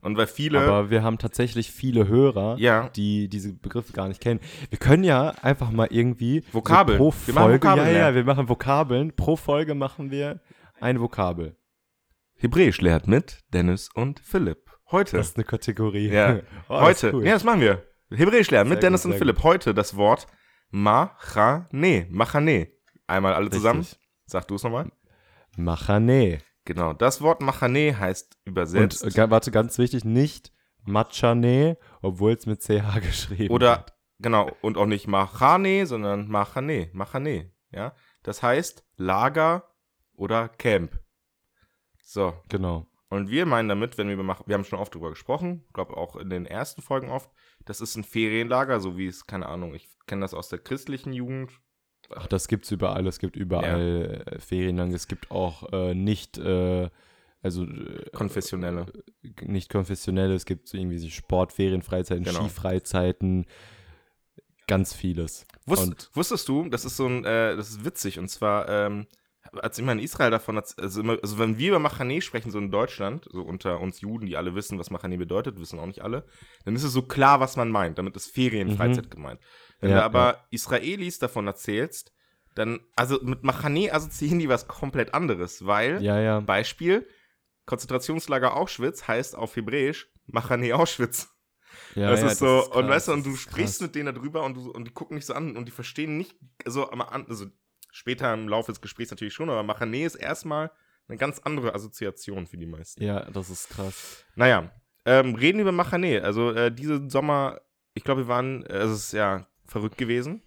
Und 0.00 0.16
weil 0.16 0.26
viele. 0.26 0.60
Aber 0.60 0.88
wir 0.88 1.02
haben 1.02 1.18
tatsächlich 1.18 1.70
viele 1.70 2.08
Hörer, 2.08 2.56
Ja. 2.58 2.88
die 2.88 3.28
diese 3.28 3.52
Begriffe 3.52 3.92
gar 3.92 4.08
nicht 4.08 4.22
kennen. 4.22 4.40
Wir 4.70 4.78
können 4.78 5.04
ja 5.04 5.34
einfach 5.42 5.70
mal 5.70 5.88
irgendwie 5.90 6.42
Vokabeln. 6.52 6.98
So 6.98 7.10
pro 7.10 7.14
Wir 7.26 7.34
machen 7.34 7.44
Folge, 7.44 7.62
Vokabeln 7.66 7.86
ja, 7.94 8.08
ja, 8.08 8.14
wir 8.14 8.24
machen 8.24 8.48
Vokabeln. 8.48 9.14
Pro 9.14 9.36
Folge 9.36 9.74
machen 9.74 10.10
wir 10.10 10.40
ein 10.80 10.98
Vokabel. 11.00 11.54
Hebräisch 12.36 12.80
lehrt 12.80 13.06
mit 13.06 13.40
Dennis 13.52 13.90
und 13.92 14.20
Philipp. 14.20 14.70
Heute. 14.90 15.18
Das 15.18 15.28
ist 15.28 15.36
eine 15.36 15.44
Kategorie. 15.44 16.08
Ja. 16.08 16.40
Oh, 16.70 16.80
Heute, 16.80 17.12
cool. 17.12 17.26
ja, 17.26 17.34
das 17.34 17.44
machen 17.44 17.60
wir. 17.60 17.82
Hebräisch 18.10 18.50
lernen 18.50 18.70
mit 18.70 18.82
Dennis 18.82 19.04
und 19.04 19.14
Philipp. 19.14 19.42
Heute 19.42 19.72
das 19.74 19.96
Wort 19.96 20.26
Machane. 20.70 22.06
Machane. 22.10 22.68
Einmal 23.06 23.34
alle 23.34 23.50
zusammen. 23.50 23.80
Richtig. 23.80 23.98
Sag 24.26 24.48
du 24.48 24.56
es 24.56 24.62
nochmal. 24.62 24.90
Machane. 25.56 26.38
Genau. 26.64 26.92
Das 26.92 27.20
Wort 27.20 27.40
Machane 27.40 27.98
heißt 27.98 28.38
übersetzt. 28.44 29.04
Und 29.04 29.16
äh, 29.16 29.30
warte, 29.30 29.50
ganz 29.50 29.78
wichtig, 29.78 30.04
nicht 30.04 30.52
Machane, 30.84 31.78
obwohl 32.02 32.32
es 32.32 32.46
mit 32.46 32.62
CH 32.62 33.00
geschrieben 33.00 33.52
oder, 33.52 33.78
wird. 33.78 33.94
genau, 34.18 34.50
und 34.60 34.76
auch 34.76 34.86
nicht 34.86 35.06
Machane, 35.06 35.86
sondern 35.86 36.28
Machane. 36.28 36.90
Machane. 36.92 37.52
Ja. 37.70 37.94
Das 38.22 38.42
heißt 38.42 38.84
Lager 38.96 39.64
oder 40.14 40.48
Camp. 40.48 40.98
So. 42.02 42.34
Genau. 42.48 42.89
Und 43.10 43.28
wir 43.28 43.44
meinen 43.44 43.68
damit, 43.68 43.98
wenn 43.98 44.06
wir 44.06 44.14
über 44.14 44.22
Mach 44.22 44.42
wir 44.46 44.54
haben 44.54 44.64
schon 44.64 44.78
oft 44.78 44.94
drüber 44.94 45.10
gesprochen, 45.10 45.64
glaube 45.72 45.96
auch 45.96 46.16
in 46.16 46.30
den 46.30 46.46
ersten 46.46 46.80
Folgen 46.80 47.10
oft, 47.10 47.28
das 47.64 47.80
ist 47.80 47.96
ein 47.96 48.04
Ferienlager, 48.04 48.80
so 48.80 48.96
wie 48.96 49.08
es, 49.08 49.26
keine 49.26 49.46
Ahnung, 49.46 49.74
ich 49.74 49.88
kenne 50.06 50.22
das 50.22 50.32
aus 50.32 50.48
der 50.48 50.60
christlichen 50.60 51.12
Jugend. 51.12 51.50
Ach, 52.14 52.26
das 52.28 52.48
gibt's 52.48 52.70
überall. 52.70 53.06
Es 53.06 53.18
gibt 53.18 53.36
überall 53.36 54.24
äh, 54.26 54.38
Ferienlang. 54.40 54.92
Es 54.92 55.06
gibt 55.08 55.30
auch 55.30 55.72
äh, 55.72 55.94
nicht, 55.94 56.38
äh, 56.38 56.88
also 57.42 57.64
äh, 57.64 58.10
Konfessionelle. 58.12 58.86
nicht 59.42 59.70
konfessionelle. 59.70 60.34
Es 60.34 60.44
gibt 60.44 60.68
so 60.68 60.76
irgendwie 60.76 61.10
Sportferien, 61.10 61.82
Freizeiten, 61.82 62.24
Genau. 62.24 62.40
Skifreizeiten, 62.40 63.46
ganz 64.66 64.94
vieles. 64.94 65.46
Wusst, 65.66 66.10
wusstest 66.14 66.48
du, 66.48 66.68
das 66.68 66.84
ist 66.84 66.96
so 66.96 67.06
ein, 67.06 67.24
äh, 67.24 67.56
das 67.56 67.70
ist 67.70 67.84
witzig, 67.84 68.18
und 68.18 68.28
zwar, 68.28 68.68
ähm, 68.68 69.06
als 69.62 69.78
ich 69.78 69.84
mal 69.84 69.92
in 69.92 69.98
Israel 69.98 70.30
davon, 70.30 70.56
also, 70.58 71.00
immer, 71.00 71.18
also 71.22 71.38
wenn 71.38 71.58
wir 71.58 71.68
über 71.68 71.78
Machane 71.78 72.20
sprechen, 72.22 72.50
so 72.50 72.58
in 72.58 72.70
Deutschland, 72.70 73.26
so 73.30 73.42
unter 73.42 73.80
uns 73.80 74.00
Juden, 74.00 74.26
die 74.26 74.36
alle 74.36 74.54
wissen, 74.54 74.78
was 74.78 74.90
Machane 74.90 75.18
bedeutet, 75.18 75.58
wissen 75.58 75.78
auch 75.78 75.86
nicht 75.86 76.02
alle, 76.02 76.24
dann 76.64 76.76
ist 76.76 76.82
es 76.84 76.92
so 76.92 77.02
klar, 77.02 77.40
was 77.40 77.56
man 77.56 77.70
meint. 77.70 77.98
Damit 77.98 78.16
ist 78.16 78.32
Ferien, 78.32 78.68
Mhm. 78.68 79.10
Gemeint. 79.10 79.40
Wenn 79.80 79.90
Ja, 79.90 79.96
du 79.98 80.04
aber 80.04 80.46
Israelis 80.50 81.18
davon 81.18 81.46
erzählst, 81.46 82.12
dann, 82.54 82.80
also 82.96 83.18
mit 83.22 83.42
Machane 83.44 83.92
assoziieren 83.92 84.38
die 84.38 84.48
was 84.48 84.66
komplett 84.68 85.14
anderes, 85.14 85.64
weil, 85.66 86.02
Ja, 86.02 86.20
ja. 86.20 86.40
Beispiel, 86.40 87.06
Konzentrationslager 87.66 88.56
Auschwitz 88.56 89.06
heißt 89.06 89.36
auf 89.36 89.54
Hebräisch 89.56 90.08
Machane 90.26 90.74
Auschwitz. 90.74 91.28
ja 91.94 92.10
das 92.10 92.20
ja, 92.20 92.26
ist 92.28 92.38
so, 92.38 92.64
und 92.72 92.86
krass, 92.86 92.88
weißt 92.88 93.08
du, 93.08 93.12
und 93.12 93.18
das 93.20 93.24
du 93.26 93.30
ist 93.34 93.40
sprichst 93.40 93.78
krass. 93.78 93.80
mit 93.82 93.94
denen 93.94 94.14
darüber 94.14 94.42
und, 94.44 94.54
du, 94.56 94.70
und 94.70 94.84
die 94.86 94.92
gucken 94.92 95.16
dich 95.16 95.26
so 95.26 95.34
an 95.34 95.56
und 95.56 95.66
die 95.66 95.72
verstehen 95.72 96.16
nicht, 96.18 96.34
also, 96.64 96.90
also 96.90 97.46
später 97.92 98.32
im 98.34 98.48
Laufe 98.48 98.72
des 98.72 98.80
Gesprächs 98.80 99.10
natürlich 99.10 99.34
schon, 99.34 99.50
aber 99.50 99.62
Machane 99.62 100.04
ist 100.04 100.14
erstmal 100.16 100.70
eine 101.08 101.16
ganz 101.18 101.40
andere 101.40 101.74
Assoziation 101.74 102.46
für 102.46 102.56
die 102.56 102.66
meisten. 102.66 103.02
Ja, 103.02 103.28
das 103.30 103.50
ist 103.50 103.68
krass. 103.70 104.24
Naja, 104.36 104.70
ähm, 105.04 105.34
reden 105.34 105.58
wir 105.58 105.62
über 105.62 105.72
Machane. 105.72 106.22
Also, 106.22 106.52
äh, 106.52 106.70
diesen 106.70 107.10
Sommer, 107.10 107.60
ich 107.94 108.04
glaube, 108.04 108.22
wir 108.22 108.28
waren, 108.28 108.64
äh, 108.66 108.78
es 108.78 108.92
ist 108.92 109.12
ja 109.12 109.46
verrückt 109.64 109.98
gewesen. 109.98 110.42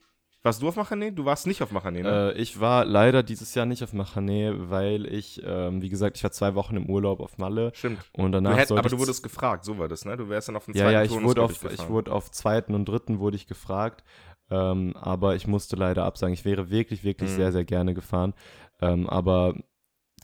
Warst 0.46 0.62
du 0.62 0.68
auf 0.68 0.76
Machane? 0.76 1.14
Du 1.14 1.24
warst 1.24 1.48
nicht 1.48 1.62
auf 1.62 1.72
Machane, 1.72 2.02
ne? 2.02 2.34
Äh, 2.36 2.38
ich 2.42 2.60
war 2.60 2.84
leider 2.84 3.24
dieses 3.24 3.56
Jahr 3.56 3.66
nicht 3.66 3.82
auf 3.82 3.94
Machane, 3.94 4.70
weil 4.70 5.06
ich, 5.06 5.42
ähm, 5.46 5.82
wie 5.82 5.88
gesagt, 5.88 6.18
ich 6.18 6.24
war 6.24 6.32
zwei 6.32 6.54
Wochen 6.54 6.76
im 6.76 6.90
Urlaub 6.90 7.22
auf 7.22 7.38
Malle 7.38 7.72
Stimmt. 7.74 8.00
und 8.12 8.34
Du 8.34 8.42
danach 8.42 8.58
hätt, 8.58 8.68
sollte 8.68 8.80
aber 8.80 8.90
du 8.90 9.00
wurdest 9.00 9.24
gefragt, 9.24 9.64
so 9.64 9.78
war 9.78 9.88
das, 9.88 10.04
ne? 10.04 10.18
Du 10.18 10.28
wärst 10.28 10.50
dann 10.50 10.58
auf 10.58 10.66
den 10.66 10.76
Ja, 10.76 10.84
zweiten 10.84 10.94
ja, 10.94 11.04
ich 11.04 11.12
Turnus, 11.12 11.30
wurde, 11.30 11.44
auf, 11.44 11.72
ich 11.72 11.88
wurde 11.90 12.12
auf 12.12 12.30
zweiten 12.30 12.76
und 12.76 12.84
dritten 12.86 13.20
wurde 13.20 13.38
ich 13.38 13.48
gefragt, 13.48 14.04
ähm, 14.50 14.96
aber 14.96 15.36
ich 15.36 15.48
musste 15.48 15.76
leider 15.76 16.04
absagen. 16.06 16.34
Ich 16.34 16.46
wäre 16.46 16.70
wirklich, 16.70 17.04
wirklich 17.04 17.32
Mhm. 17.32 17.36
sehr, 17.36 17.52
sehr 17.52 17.66
gerne 17.66 17.94
gefahren, 17.94 18.34
ähm, 18.82 19.10
aber 19.10 19.56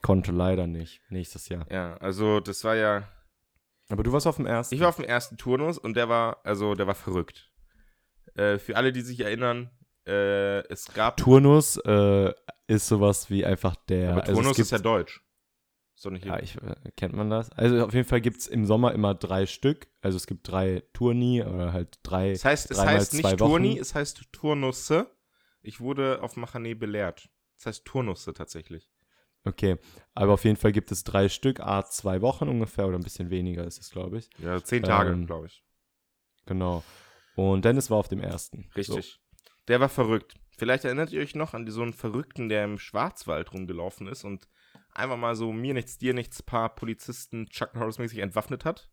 konnte 0.01 0.31
leider 0.31 0.67
nicht 0.67 1.01
nächstes 1.09 1.49
Jahr. 1.49 1.65
Ja, 1.71 1.95
also 1.97 2.39
das 2.39 2.63
war 2.63 2.75
ja, 2.75 3.07
Aber 3.89 4.03
du 4.03 4.11
warst 4.13 4.27
auf 4.27 4.35
dem 4.37 4.45
ersten. 4.45 4.75
Ich 4.75 4.81
war 4.81 4.89
auf 4.89 4.97
dem 4.97 5.05
ersten 5.05 5.37
Turnus 5.37 5.77
und 5.77 5.95
der 5.97 6.07
war, 6.09 6.37
also 6.43 6.75
der 6.75 6.85
war 6.87 6.95
verrückt. 6.95 7.51
Äh, 8.35 8.59
für 8.59 8.75
alle, 8.77 8.91
die 8.91 9.01
sich 9.01 9.19
erinnern, 9.21 9.71
äh, 10.07 10.59
es 10.71 10.93
gab. 10.93 11.17
Turnus 11.17 11.77
äh, 11.77 12.31
ist 12.67 12.87
sowas 12.87 13.29
wie 13.31 13.43
einfach 13.45 13.75
der. 13.87 14.11
aber 14.11 14.21
also 14.21 14.33
Turnus 14.33 14.51
es 14.51 14.55
gibt, 14.57 14.65
ist 14.67 14.71
ja 14.71 14.77
deutsch. 14.79 15.21
So 15.99 16.09
nicht 16.09 16.23
ja, 16.23 16.39
ich, 16.39 16.55
äh, 16.55 16.75
kennt 16.95 17.13
man 17.13 17.29
das? 17.29 17.51
Also 17.51 17.85
auf 17.85 17.93
jeden 17.93 18.07
Fall 18.07 18.21
gibt 18.21 18.37
es 18.37 18.47
im 18.47 18.65
Sommer 18.65 18.93
immer 18.93 19.13
drei 19.13 19.45
Stück. 19.45 19.89
Also 19.99 20.15
es 20.15 20.27
gibt 20.27 20.47
drei 20.47 20.81
Turni 20.93 21.43
oder 21.43 21.73
halt 21.73 21.99
drei. 22.03 22.31
es 22.31 22.45
heißt, 22.45 22.71
es 22.71 22.79
heißt 22.79 23.15
nicht 23.15 23.37
Turni, 23.37 23.77
es 23.77 23.93
heißt 23.95 24.31
Turnusse. 24.31 25.11
Ich 25.61 25.81
wurde 25.81 26.23
auf 26.23 26.37
Machane 26.37 26.73
belehrt. 26.73 27.29
Es 27.57 27.65
heißt 27.65 27.83
Turnusse 27.83 28.33
tatsächlich. 28.33 28.89
Okay, 29.43 29.75
aber 30.13 30.31
auf 30.31 30.45
jeden 30.45 30.55
Fall 30.55 30.71
gibt 30.71 30.89
es 30.93 31.03
drei 31.03 31.27
Stück, 31.27 31.59
a 31.59 31.83
zwei 31.83 32.21
Wochen 32.21 32.47
ungefähr 32.47 32.87
oder 32.87 32.97
ein 32.97 33.03
bisschen 33.03 33.29
weniger 33.29 33.65
ist 33.65 33.81
es, 33.81 33.89
glaube 33.89 34.19
ich. 34.19 34.29
Ja, 34.37 34.63
zehn 34.63 34.83
Tage, 34.83 35.11
Ähm, 35.11 35.25
glaube 35.25 35.47
ich. 35.47 35.65
Genau. 36.45 36.81
Und 37.35 37.65
Dennis 37.65 37.89
war 37.89 37.97
auf 37.97 38.07
dem 38.07 38.21
ersten. 38.21 38.69
Richtig. 38.73 39.19
Der 39.67 39.81
war 39.81 39.89
verrückt. 39.89 40.35
Vielleicht 40.57 40.85
erinnert 40.85 41.11
ihr 41.11 41.21
euch 41.21 41.35
noch 41.35 41.53
an 41.53 41.67
so 41.67 41.81
einen 41.81 41.93
Verrückten, 41.93 42.47
der 42.47 42.63
im 42.63 42.79
Schwarzwald 42.79 43.51
rumgelaufen 43.51 44.07
ist 44.07 44.23
und 44.23 44.47
einfach 44.99 45.17
mal 45.17 45.35
so 45.35 45.51
mir 45.51 45.73
nichts, 45.73 45.97
dir 45.97 46.13
nichts, 46.13 46.43
paar 46.43 46.75
Polizisten 46.75 47.47
Chuck 47.47 47.73
Norris-mäßig 47.75 48.19
entwaffnet 48.19 48.65
hat. 48.65 48.89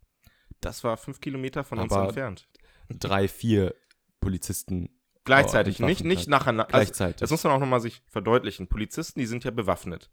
Das 0.61 0.83
war 0.85 0.97
fünf 0.97 1.21
Kilometer 1.21 1.65
von 1.65 1.79
uns 1.79 1.93
Aber- 1.93 2.05
entfernt. 2.05 2.49
Drei, 2.89 3.29
vier 3.29 3.75
Polizisten 4.21 4.91
Gleichzeitig, 5.25 5.83
Oh, 5.83 5.87
nicht, 5.87 6.05
nicht 6.05 6.29
nacheinander. 6.29 6.67
Also, 6.73 6.87
gleichzeitig. 6.93 7.17
das 7.17 7.33
muss 7.33 7.43
man 7.43 7.53
auch 7.53 7.59
nochmal 7.59 7.81
sich 7.81 8.01
verdeutlichen. 8.07 8.69
Polizisten, 8.69 9.19
die 9.19 9.27
sind 9.27 9.43
ja 9.43 9.51
bewaffnet. 9.51 10.09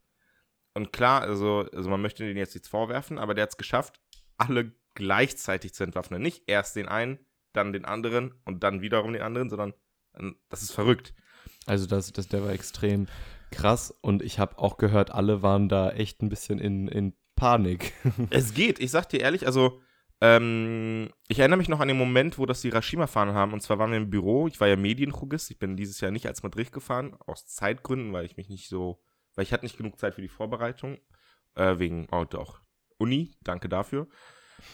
Und 0.73 0.91
klar, 0.91 1.21
also, 1.21 1.69
also 1.71 1.87
man 1.87 2.01
möchte 2.01 2.23
denen 2.25 2.37
jetzt 2.37 2.55
nichts 2.55 2.67
vorwerfen, 2.67 3.19
aber 3.19 3.35
der 3.35 3.43
hat 3.43 3.51
es 3.51 3.57
geschafft, 3.57 4.01
alle 4.37 4.71
gleichzeitig 4.95 5.75
zu 5.75 5.83
entwaffnen. 5.83 6.19
Nicht 6.19 6.43
erst 6.47 6.75
den 6.75 6.87
einen, 6.87 7.19
dann 7.53 7.73
den 7.73 7.85
anderen 7.85 8.33
und 8.45 8.63
dann 8.63 8.81
wiederum 8.81 9.13
den 9.13 9.21
anderen, 9.21 9.51
sondern 9.51 9.75
ähm, 10.17 10.35
das 10.49 10.63
ist 10.63 10.71
verrückt. 10.71 11.13
also 11.67 11.85
das, 11.85 12.11
das, 12.11 12.27
der 12.27 12.43
war 12.43 12.49
extrem 12.51 13.05
krass 13.53 13.91
und 14.01 14.21
ich 14.21 14.39
habe 14.39 14.57
auch 14.59 14.77
gehört, 14.77 15.11
alle 15.11 15.41
waren 15.41 15.69
da 15.69 15.91
echt 15.91 16.21
ein 16.21 16.29
bisschen 16.29 16.59
in, 16.59 16.87
in 16.87 17.13
Panik. 17.35 17.93
Es 18.29 18.53
geht, 18.53 18.79
ich 18.79 18.91
sag 18.91 19.09
dir 19.09 19.21
ehrlich, 19.21 19.45
also 19.45 19.81
ähm, 20.21 21.09
ich 21.27 21.39
erinnere 21.39 21.57
mich 21.57 21.67
noch 21.67 21.81
an 21.81 21.89
den 21.89 21.97
Moment, 21.97 22.37
wo 22.37 22.45
das 22.45 22.61
die 22.61 22.69
Hiroshima-Fahnen 22.69 23.35
haben. 23.35 23.51
Und 23.51 23.61
zwar 23.61 23.77
waren 23.77 23.91
wir 23.91 23.97
im 23.97 24.09
Büro. 24.09 24.47
Ich 24.47 24.57
war 24.61 24.69
ja 24.69 24.77
Medienchugist. 24.77 25.51
Ich 25.51 25.59
bin 25.59 25.75
dieses 25.75 25.99
Jahr 25.99 26.11
nicht 26.11 26.27
als 26.27 26.43
Madrid 26.43 26.71
gefahren, 26.71 27.13
aus 27.25 27.45
Zeitgründen, 27.45 28.13
weil 28.13 28.25
ich 28.25 28.37
mich 28.37 28.47
nicht 28.47 28.69
so, 28.69 29.03
weil 29.35 29.43
ich 29.43 29.51
hatte 29.51 29.65
nicht 29.65 29.75
genug 29.75 29.99
Zeit 29.99 30.15
für 30.15 30.21
die 30.21 30.29
Vorbereitung. 30.29 30.97
Äh, 31.55 31.77
wegen, 31.77 32.07
oh 32.11 32.23
doch, 32.23 32.61
Uni, 32.97 33.35
danke 33.41 33.67
dafür. 33.67 34.07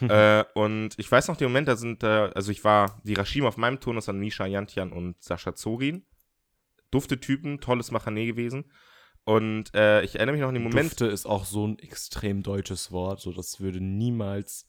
äh, 0.02 0.44
und 0.54 0.90
ich 0.98 1.10
weiß 1.10 1.26
noch 1.26 1.36
den 1.36 1.48
Moment, 1.48 1.66
da 1.66 1.74
sind, 1.74 2.04
äh, 2.04 2.30
also 2.32 2.52
ich 2.52 2.62
war, 2.62 3.00
die 3.02 3.14
Hiroshima 3.14 3.48
auf 3.48 3.56
meinem 3.56 3.80
Turnus 3.80 4.08
an 4.08 4.20
Misha 4.20 4.46
Jantian 4.46 4.92
und 4.92 5.20
Sascha 5.20 5.56
Zorin. 5.56 6.06
Dufte 6.90 7.20
Typen, 7.20 7.60
tolles 7.60 7.90
Machane 7.90 8.26
gewesen. 8.26 8.70
Und 9.24 9.74
äh, 9.74 10.02
ich 10.02 10.16
erinnere 10.16 10.32
mich 10.32 10.40
noch 10.40 10.48
an 10.48 10.54
den 10.54 10.62
Moment. 10.62 10.90
Dufte 10.90 11.06
ist 11.06 11.26
auch 11.26 11.44
so 11.44 11.66
ein 11.66 11.78
extrem 11.78 12.42
deutsches 12.42 12.90
Wort. 12.90 13.20
So, 13.20 13.32
das 13.32 13.60
würde 13.60 13.80
niemals. 13.80 14.66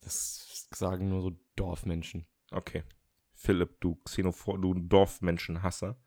Das 0.00 0.68
sagen 0.72 1.08
nur 1.08 1.22
so 1.22 1.32
Dorfmenschen. 1.56 2.26
Okay. 2.50 2.84
Philipp, 3.34 3.80
du 3.80 3.96
Xenopho 4.04 4.56
du 4.56 4.74
Dorfmenschenhasser. 4.74 5.98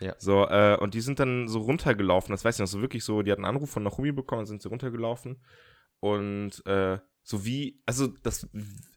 Ja. 0.00 0.14
So, 0.18 0.46
äh, 0.46 0.76
und 0.80 0.94
die 0.94 1.00
sind 1.00 1.18
dann 1.18 1.48
so 1.48 1.60
runtergelaufen, 1.60 2.32
das 2.32 2.44
weiß 2.44 2.54
ich 2.54 2.60
noch, 2.60 2.68
so 2.68 2.80
wirklich 2.80 3.02
so, 3.02 3.22
die 3.22 3.32
hatten 3.32 3.44
einen 3.44 3.56
Anruf 3.56 3.70
von 3.70 3.82
Nachumi 3.82 4.12
bekommen, 4.12 4.46
sind 4.46 4.62
sie 4.62 4.68
runtergelaufen. 4.68 5.42
Und 6.00 6.64
äh, 6.66 6.98
so 7.22 7.44
wie, 7.44 7.82
also 7.84 8.06
das, 8.06 8.48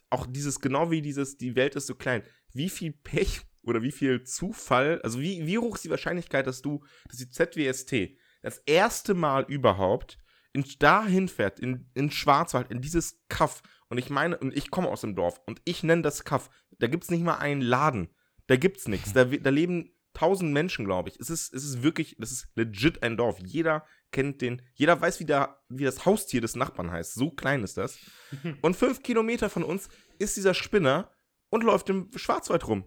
auch 0.09 0.27
dieses, 0.27 0.59
genau 0.59 0.91
wie 0.91 1.01
dieses, 1.01 1.37
die 1.37 1.55
Welt 1.55 1.75
ist 1.75 1.87
so 1.87 1.95
klein, 1.95 2.23
wie 2.53 2.69
viel 2.69 2.91
Pech 2.91 3.41
oder 3.63 3.81
wie 3.81 3.91
viel 3.91 4.23
Zufall, 4.23 5.01
also 5.03 5.19
wie, 5.19 5.45
wie 5.45 5.57
hoch 5.57 5.75
ist 5.75 5.83
die 5.83 5.89
Wahrscheinlichkeit, 5.89 6.47
dass 6.47 6.61
du, 6.61 6.83
dass 7.07 7.17
die 7.17 7.29
ZWST 7.29 8.17
das 8.41 8.59
erste 8.65 9.13
Mal 9.13 9.45
überhaupt 9.47 10.17
in, 10.53 10.65
dahin 10.79 11.27
fährt, 11.27 11.59
in, 11.59 11.89
in 11.93 12.11
Schwarzwald, 12.11 12.71
in 12.71 12.81
dieses 12.81 13.21
Kaff. 13.29 13.61
Und 13.89 13.97
ich 13.97 14.09
meine, 14.09 14.37
und 14.37 14.55
ich 14.55 14.71
komme 14.71 14.89
aus 14.89 15.01
dem 15.01 15.15
Dorf 15.15 15.39
und 15.45 15.61
ich 15.65 15.83
nenne 15.83 16.01
das 16.01 16.23
Kaff. 16.23 16.49
Da 16.79 16.87
gibt 16.87 17.03
es 17.03 17.11
nicht 17.11 17.23
mal 17.23 17.37
einen 17.37 17.61
Laden. 17.61 18.09
Da 18.47 18.55
gibt's 18.55 18.87
nichts. 18.87 19.13
Da, 19.13 19.25
da 19.25 19.49
leben 19.49 19.93
tausend 20.13 20.51
Menschen, 20.51 20.85
glaube 20.85 21.09
ich. 21.09 21.19
Es 21.19 21.29
ist, 21.29 21.53
es 21.53 21.63
ist 21.63 21.83
wirklich, 21.83 22.15
das 22.19 22.31
ist 22.31 22.47
legit 22.55 23.03
ein 23.03 23.17
Dorf. 23.17 23.39
Jeder 23.39 23.85
kennt 24.11 24.41
den, 24.41 24.61
jeder 24.73 24.99
weiß, 24.99 25.19
wie, 25.19 25.25
der, 25.25 25.61
wie 25.69 25.85
das 25.85 26.05
Haustier 26.05 26.41
des 26.41 26.55
Nachbarn 26.55 26.91
heißt. 26.91 27.13
So 27.13 27.31
klein 27.31 27.63
ist 27.63 27.77
das. 27.77 27.97
Und 28.61 28.75
fünf 28.75 29.03
Kilometer 29.03 29.49
von 29.49 29.63
uns 29.63 29.89
ist 30.19 30.35
dieser 30.35 30.53
Spinner 30.53 31.11
und 31.49 31.63
läuft 31.63 31.89
im 31.89 32.09
Schwarzwald 32.15 32.67
rum. 32.67 32.85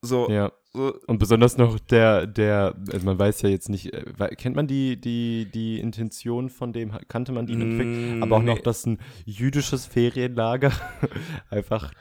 So, 0.00 0.28
Ja. 0.30 0.52
so 0.72 0.94
Und 1.06 1.18
besonders 1.18 1.56
noch 1.58 1.78
der, 1.80 2.26
der, 2.26 2.76
also 2.92 3.04
man 3.04 3.18
weiß 3.18 3.42
ja 3.42 3.48
jetzt 3.48 3.68
nicht, 3.68 3.92
äh, 3.92 4.34
kennt 4.36 4.54
man 4.54 4.66
die, 4.66 5.00
die, 5.00 5.50
die 5.52 5.80
Intention 5.80 6.50
von 6.50 6.72
dem, 6.72 6.92
kannte 7.08 7.32
man 7.32 7.46
die? 7.46 7.56
Mm, 7.56 8.22
Aber 8.22 8.36
auch 8.36 8.42
noch, 8.42 8.56
nee. 8.56 8.62
dass 8.62 8.86
ein 8.86 8.98
jüdisches 9.24 9.86
Ferienlager 9.86 10.72
einfach 11.50 11.92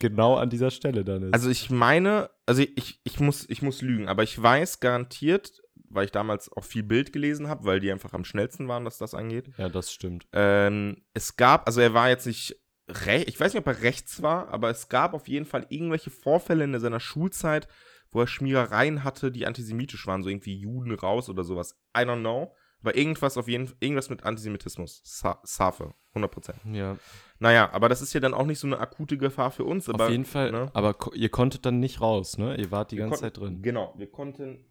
genau 0.00 0.34
an 0.36 0.50
dieser 0.50 0.70
Stelle 0.70 1.04
dann 1.04 1.22
ist. 1.22 1.32
Also 1.34 1.48
ich 1.50 1.70
meine, 1.70 2.28
also 2.46 2.62
ich, 2.62 3.00
ich, 3.04 3.20
muss, 3.20 3.48
ich 3.48 3.62
muss 3.62 3.82
lügen, 3.82 4.08
aber 4.08 4.24
ich 4.24 4.40
weiß 4.42 4.80
garantiert, 4.80 5.62
weil 5.88 6.06
ich 6.06 6.10
damals 6.10 6.50
auch 6.50 6.64
viel 6.64 6.82
Bild 6.82 7.12
gelesen 7.12 7.46
habe, 7.48 7.64
weil 7.64 7.78
die 7.78 7.92
einfach 7.92 8.12
am 8.14 8.24
schnellsten 8.24 8.66
waren, 8.66 8.84
was 8.84 8.98
das 8.98 9.14
angeht. 9.14 9.50
ja, 9.58 9.68
das 9.68 9.92
stimmt. 9.92 10.26
Ähm, 10.32 11.02
es 11.14 11.36
gab, 11.36 11.68
also 11.68 11.80
er 11.80 11.94
war 11.94 12.08
jetzt 12.08 12.26
nicht 12.26 12.56
ich 12.86 13.40
weiß 13.40 13.54
nicht, 13.54 13.60
ob 13.60 13.66
er 13.66 13.82
rechts 13.82 14.22
war, 14.22 14.48
aber 14.48 14.70
es 14.70 14.88
gab 14.88 15.14
auf 15.14 15.28
jeden 15.28 15.46
Fall 15.46 15.66
irgendwelche 15.68 16.10
Vorfälle 16.10 16.64
in 16.64 16.78
seiner 16.78 17.00
Schulzeit, 17.00 17.66
wo 18.10 18.20
er 18.20 18.26
Schmierereien 18.26 19.04
hatte, 19.04 19.32
die 19.32 19.46
antisemitisch 19.46 20.06
waren, 20.06 20.22
so 20.22 20.28
irgendwie 20.28 20.56
Juden 20.56 20.92
raus 20.94 21.28
oder 21.28 21.44
sowas. 21.44 21.78
I 21.96 22.00
don't 22.00 22.20
know. 22.20 22.54
Aber 22.80 22.96
irgendwas 22.96 23.38
auf 23.38 23.48
jeden 23.48 23.72
irgendwas 23.80 24.10
mit 24.10 24.24
Antisemitismus. 24.24 25.00
Sa 25.04 25.40
Safe, 25.42 25.94
100%. 26.14 26.54
Ja, 26.74 26.98
Naja, 27.38 27.70
aber 27.72 27.88
das 27.88 28.02
ist 28.02 28.12
ja 28.12 28.20
dann 28.20 28.34
auch 28.34 28.44
nicht 28.44 28.58
so 28.58 28.66
eine 28.66 28.78
akute 28.78 29.16
Gefahr 29.16 29.50
für 29.50 29.64
uns. 29.64 29.88
Aber, 29.88 30.04
auf 30.04 30.10
jeden 30.10 30.26
Fall. 30.26 30.52
ne? 30.52 30.70
Aber 30.74 30.94
ihr 31.14 31.30
konntet 31.30 31.64
dann 31.64 31.80
nicht 31.80 32.02
raus, 32.02 32.36
ne? 32.36 32.56
Ihr 32.56 32.70
wart 32.70 32.90
die 32.92 32.98
Wir 32.98 33.06
ganze 33.06 33.22
Zeit 33.22 33.38
drin. 33.38 33.62
Genau, 33.62 33.94
wir 33.96 34.10
konnten. 34.10 34.66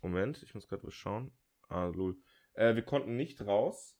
Moment, 0.00 0.42
ich 0.42 0.54
muss 0.54 0.66
gerade 0.66 0.84
was 0.86 0.94
schauen. 0.94 1.30
Ah, 1.68 1.88
lol. 1.88 2.16
Äh, 2.54 2.74
wir 2.74 2.82
konnten 2.82 3.16
nicht 3.16 3.42
raus. 3.42 3.97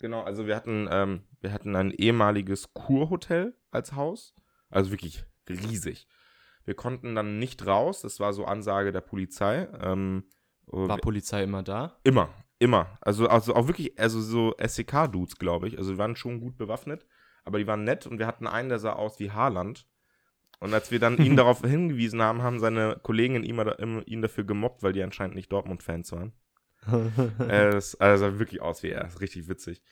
Genau, 0.00 0.22
also 0.22 0.46
wir 0.46 0.56
hatten, 0.56 0.88
ähm, 0.90 1.22
wir 1.40 1.52
hatten 1.52 1.76
ein 1.76 1.90
ehemaliges 1.92 2.72
Kurhotel 2.72 3.54
als 3.70 3.92
Haus. 3.94 4.34
Also 4.70 4.90
wirklich 4.90 5.24
riesig. 5.48 6.08
Wir 6.64 6.74
konnten 6.74 7.14
dann 7.14 7.38
nicht 7.38 7.66
raus, 7.66 8.02
das 8.02 8.18
war 8.18 8.32
so 8.32 8.44
Ansage 8.44 8.92
der 8.92 9.02
Polizei. 9.02 9.68
Ähm, 9.80 10.24
War 10.66 10.98
Polizei 10.98 11.42
immer 11.42 11.62
da? 11.62 11.98
Immer, 12.04 12.30
immer. 12.58 12.98
Also, 13.00 13.28
also 13.28 13.54
auch 13.54 13.66
wirklich, 13.66 13.98
also 13.98 14.20
so 14.20 14.54
SEK-Dudes, 14.58 15.36
glaube 15.36 15.68
ich. 15.68 15.76
Also 15.76 15.92
die 15.92 15.98
waren 15.98 16.16
schon 16.16 16.40
gut 16.40 16.56
bewaffnet, 16.56 17.06
aber 17.44 17.58
die 17.58 17.66
waren 17.66 17.84
nett 17.84 18.06
und 18.06 18.18
wir 18.18 18.26
hatten 18.26 18.46
einen, 18.46 18.68
der 18.68 18.78
sah 18.78 18.94
aus 18.94 19.18
wie 19.20 19.30
Haaland. 19.30 19.86
Und 20.60 20.72
als 20.72 20.90
wir 20.90 20.98
dann 20.98 21.18
ihn 21.18 21.36
darauf 21.36 21.60
hingewiesen 21.62 22.22
haben, 22.22 22.42
haben 22.42 22.58
seine 22.58 22.98
Kollegen 23.02 23.42
ihn, 23.42 23.58
immer, 23.58 24.06
ihn 24.06 24.22
dafür 24.22 24.44
gemobbt, 24.44 24.82
weil 24.82 24.92
die 24.92 25.02
anscheinend 25.02 25.34
nicht 25.34 25.52
Dortmund-Fans 25.52 26.12
waren. 26.12 26.32
Äh, 26.86 27.70
das, 27.72 27.94
also 27.96 28.24
er 28.26 28.32
sah 28.32 28.38
wirklich 28.38 28.60
aus 28.60 28.82
wie 28.82 28.88
er, 28.90 29.06
ist 29.06 29.20
richtig 29.20 29.48
witzig. 29.48 29.82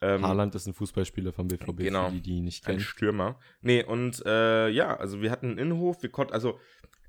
Ähm, 0.00 0.24
Haaland 0.24 0.54
ist 0.54 0.66
ein 0.66 0.74
Fußballspieler 0.74 1.32
vom 1.32 1.48
BVB, 1.48 1.78
Genau. 1.78 2.06
für 2.08 2.12
die, 2.14 2.22
die 2.22 2.30
ihn 2.36 2.44
nicht 2.44 2.64
ein 2.66 2.72
kennen. 2.74 2.80
Stürmer. 2.80 3.40
Nee, 3.62 3.82
und 3.84 4.24
äh, 4.26 4.68
ja, 4.68 4.96
also 4.96 5.20
wir 5.22 5.30
hatten 5.30 5.46
einen 5.50 5.58
Innenhof, 5.58 6.02
wir 6.02 6.10
konnten, 6.10 6.32
also 6.34 6.58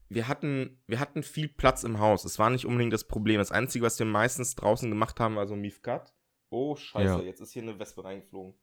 wir 0.10 0.28
hatten, 0.28 0.82
wir 0.88 1.00
hatten 1.00 1.22
viel 1.22 1.50
Platz 1.50 1.84
im 1.84 2.00
Haus. 2.00 2.26
Es 2.26 2.40
war 2.40 2.50
nicht 2.50 2.66
unbedingt 2.66 2.94
das 2.94 3.04
Problem. 3.08 3.38
Das 3.38 3.52
Einzige, 3.52 3.86
was 3.86 4.00
wir 4.00 4.08
meistens 4.08 4.56
draußen 4.56 4.90
gemacht 4.90 5.20
haben, 5.20 5.36
war 5.36 5.46
so 5.46 5.54
ein 5.54 5.62
Mifkat. 5.62 6.16
Oh, 6.50 6.76
scheiße, 6.76 7.06
Ja. 7.06 7.22
jetzt 7.22 7.42
ist 7.42 7.52
hier 7.52 7.62
eine 7.62 7.78
Wespe 7.78 8.04
reingeflogen. 8.04 8.56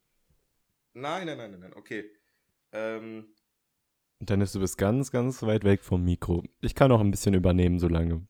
Nein, 0.94 1.26
nein, 1.26 1.38
nein, 1.38 1.50
nein, 1.52 1.60
nein, 1.60 1.74
okay. 1.74 2.10
Ähm, 2.72 3.28
Dennis, 4.18 4.50
du 4.52 4.58
bist 4.58 4.76
ganz, 4.76 5.12
ganz 5.12 5.42
weit 5.42 5.62
weg 5.62 5.84
vom 5.84 6.02
Mikro. 6.02 6.42
Ich 6.62 6.74
kann 6.74 6.90
auch 6.90 7.00
ein 7.00 7.12
bisschen 7.12 7.34
übernehmen, 7.34 7.78
solange. 7.78 8.26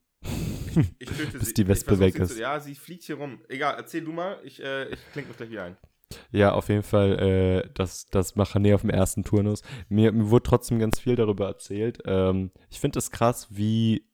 ich 0.98 1.08
töte 1.08 1.38
Bis 1.38 1.48
sie. 1.48 1.54
die 1.54 1.68
Wespe 1.68 1.98
weg 1.98 2.16
ist. 2.16 2.34
Zu, 2.34 2.40
ja, 2.40 2.60
sie 2.60 2.74
fliegt 2.74 3.04
hier 3.04 3.16
rum. 3.16 3.40
Egal, 3.48 3.74
erzähl 3.76 4.04
du 4.04 4.12
mal. 4.12 4.38
Ich, 4.44 4.62
äh, 4.62 4.88
ich 4.88 5.00
klinge 5.12 5.28
mich 5.28 5.36
gleich 5.36 5.50
wieder 5.50 5.64
ein. 5.64 5.76
Ja, 6.30 6.52
auf 6.52 6.68
jeden 6.68 6.82
Fall, 6.82 7.18
äh, 7.18 7.68
das, 7.74 8.06
das 8.06 8.36
Machané 8.36 8.74
auf 8.74 8.82
dem 8.82 8.90
ersten 8.90 9.24
Turnus. 9.24 9.62
Mir, 9.88 10.12
mir 10.12 10.30
wurde 10.30 10.44
trotzdem 10.44 10.78
ganz 10.78 11.00
viel 11.00 11.16
darüber 11.16 11.46
erzählt. 11.46 11.98
Ähm, 12.04 12.50
ich 12.70 12.78
finde 12.78 12.98
es 12.98 13.10
krass, 13.10 13.48
wie 13.50 14.06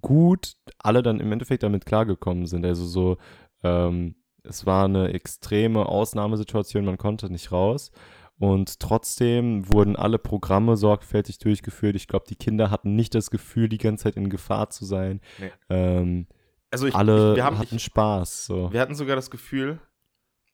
gut 0.00 0.56
alle 0.78 1.02
dann 1.02 1.20
im 1.20 1.30
Endeffekt 1.30 1.62
damit 1.62 1.86
klargekommen 1.86 2.46
sind. 2.46 2.64
Also 2.66 2.84
so, 2.84 3.18
ähm, 3.62 4.16
es 4.42 4.66
war 4.66 4.84
eine 4.84 5.12
extreme 5.12 5.86
Ausnahmesituation, 5.86 6.84
man 6.84 6.98
konnte 6.98 7.30
nicht 7.30 7.52
raus. 7.52 7.92
Und 8.38 8.78
trotzdem 8.80 9.68
wurden 9.72 9.96
alle 9.96 10.18
Programme 10.18 10.76
sorgfältig 10.76 11.38
durchgeführt. 11.38 11.96
Ich 11.96 12.06
glaube, 12.06 12.26
die 12.28 12.36
Kinder 12.36 12.70
hatten 12.70 12.94
nicht 12.94 13.14
das 13.14 13.30
Gefühl, 13.30 13.68
die 13.68 13.78
ganze 13.78 14.04
Zeit 14.04 14.16
in 14.16 14.30
Gefahr 14.30 14.70
zu 14.70 14.84
sein. 14.84 15.20
Nee. 15.38 15.50
Ähm, 15.68 16.26
Also 16.70 16.86
ich, 16.86 16.94
alle 16.94 17.30
ich, 17.30 17.36
wir 17.36 17.44
haben, 17.44 17.58
hatten 17.58 17.76
ich, 17.76 17.82
Spaß. 17.82 18.46
So. 18.46 18.72
Wir 18.72 18.80
hatten 18.80 18.94
sogar 18.94 19.16
das 19.16 19.30
Gefühl, 19.30 19.80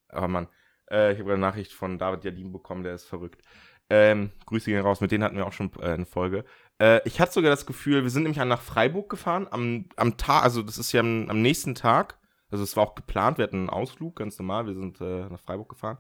aber 0.08 0.28
Mann, 0.28 0.48
äh, 0.90 1.12
ich 1.12 1.18
habe 1.18 1.32
eine 1.32 1.40
Nachricht 1.40 1.72
von 1.72 1.98
David 1.98 2.24
Jadin 2.24 2.52
bekommen, 2.52 2.84
der 2.84 2.94
ist 2.94 3.04
verrückt. 3.04 3.42
Ähm, 3.90 4.30
Grüße 4.46 4.70
gehen 4.70 4.80
raus, 4.80 5.02
mit 5.02 5.10
denen 5.10 5.22
hatten 5.24 5.36
wir 5.36 5.46
auch 5.46 5.52
schon 5.52 5.70
äh, 5.80 5.88
eine 5.88 6.06
Folge. 6.06 6.44
Äh, 6.78 7.00
ich 7.04 7.20
hatte 7.20 7.32
sogar 7.32 7.50
das 7.50 7.66
Gefühl, 7.66 8.02
wir 8.02 8.10
sind 8.10 8.22
nämlich 8.22 8.42
nach 8.42 8.62
Freiburg 8.62 9.10
gefahren, 9.10 9.46
am, 9.50 9.90
am 9.96 10.16
Tag, 10.16 10.42
also 10.42 10.62
das 10.62 10.78
ist 10.78 10.92
ja 10.92 11.00
am, 11.00 11.28
am 11.28 11.42
nächsten 11.42 11.74
Tag, 11.74 12.18
also 12.50 12.64
es 12.64 12.76
war 12.76 12.84
auch 12.84 12.94
geplant, 12.94 13.36
wir 13.36 13.42
hatten 13.42 13.56
einen 13.56 13.70
Ausflug, 13.70 14.16
ganz 14.16 14.38
normal, 14.38 14.66
wir 14.66 14.74
sind 14.74 15.00
äh, 15.02 15.28
nach 15.28 15.40
Freiburg 15.40 15.68
gefahren. 15.68 15.98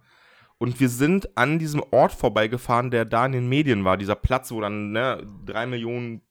Und 0.64 0.80
wir 0.80 0.88
sind 0.88 1.36
an 1.36 1.58
diesem 1.58 1.82
Ort 1.90 2.12
vorbeigefahren, 2.12 2.90
der 2.90 3.04
da 3.04 3.26
in 3.26 3.32
den 3.32 3.50
Medien 3.50 3.84
war, 3.84 3.98
dieser 3.98 4.14
Platz, 4.14 4.50
wo 4.50 4.62
dann 4.62 4.92
ne, 4.92 5.22
drei 5.44 5.66
Millionen 5.66 6.22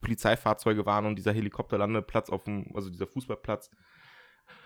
Polizeifahrzeuge 0.00 0.84
waren 0.84 1.06
und 1.06 1.14
dieser 1.14 1.32
Helikopterlandeplatz 1.32 2.28
auf 2.28 2.42
dem, 2.42 2.66
also 2.74 2.90
dieser 2.90 3.06
Fußballplatz. 3.06 3.70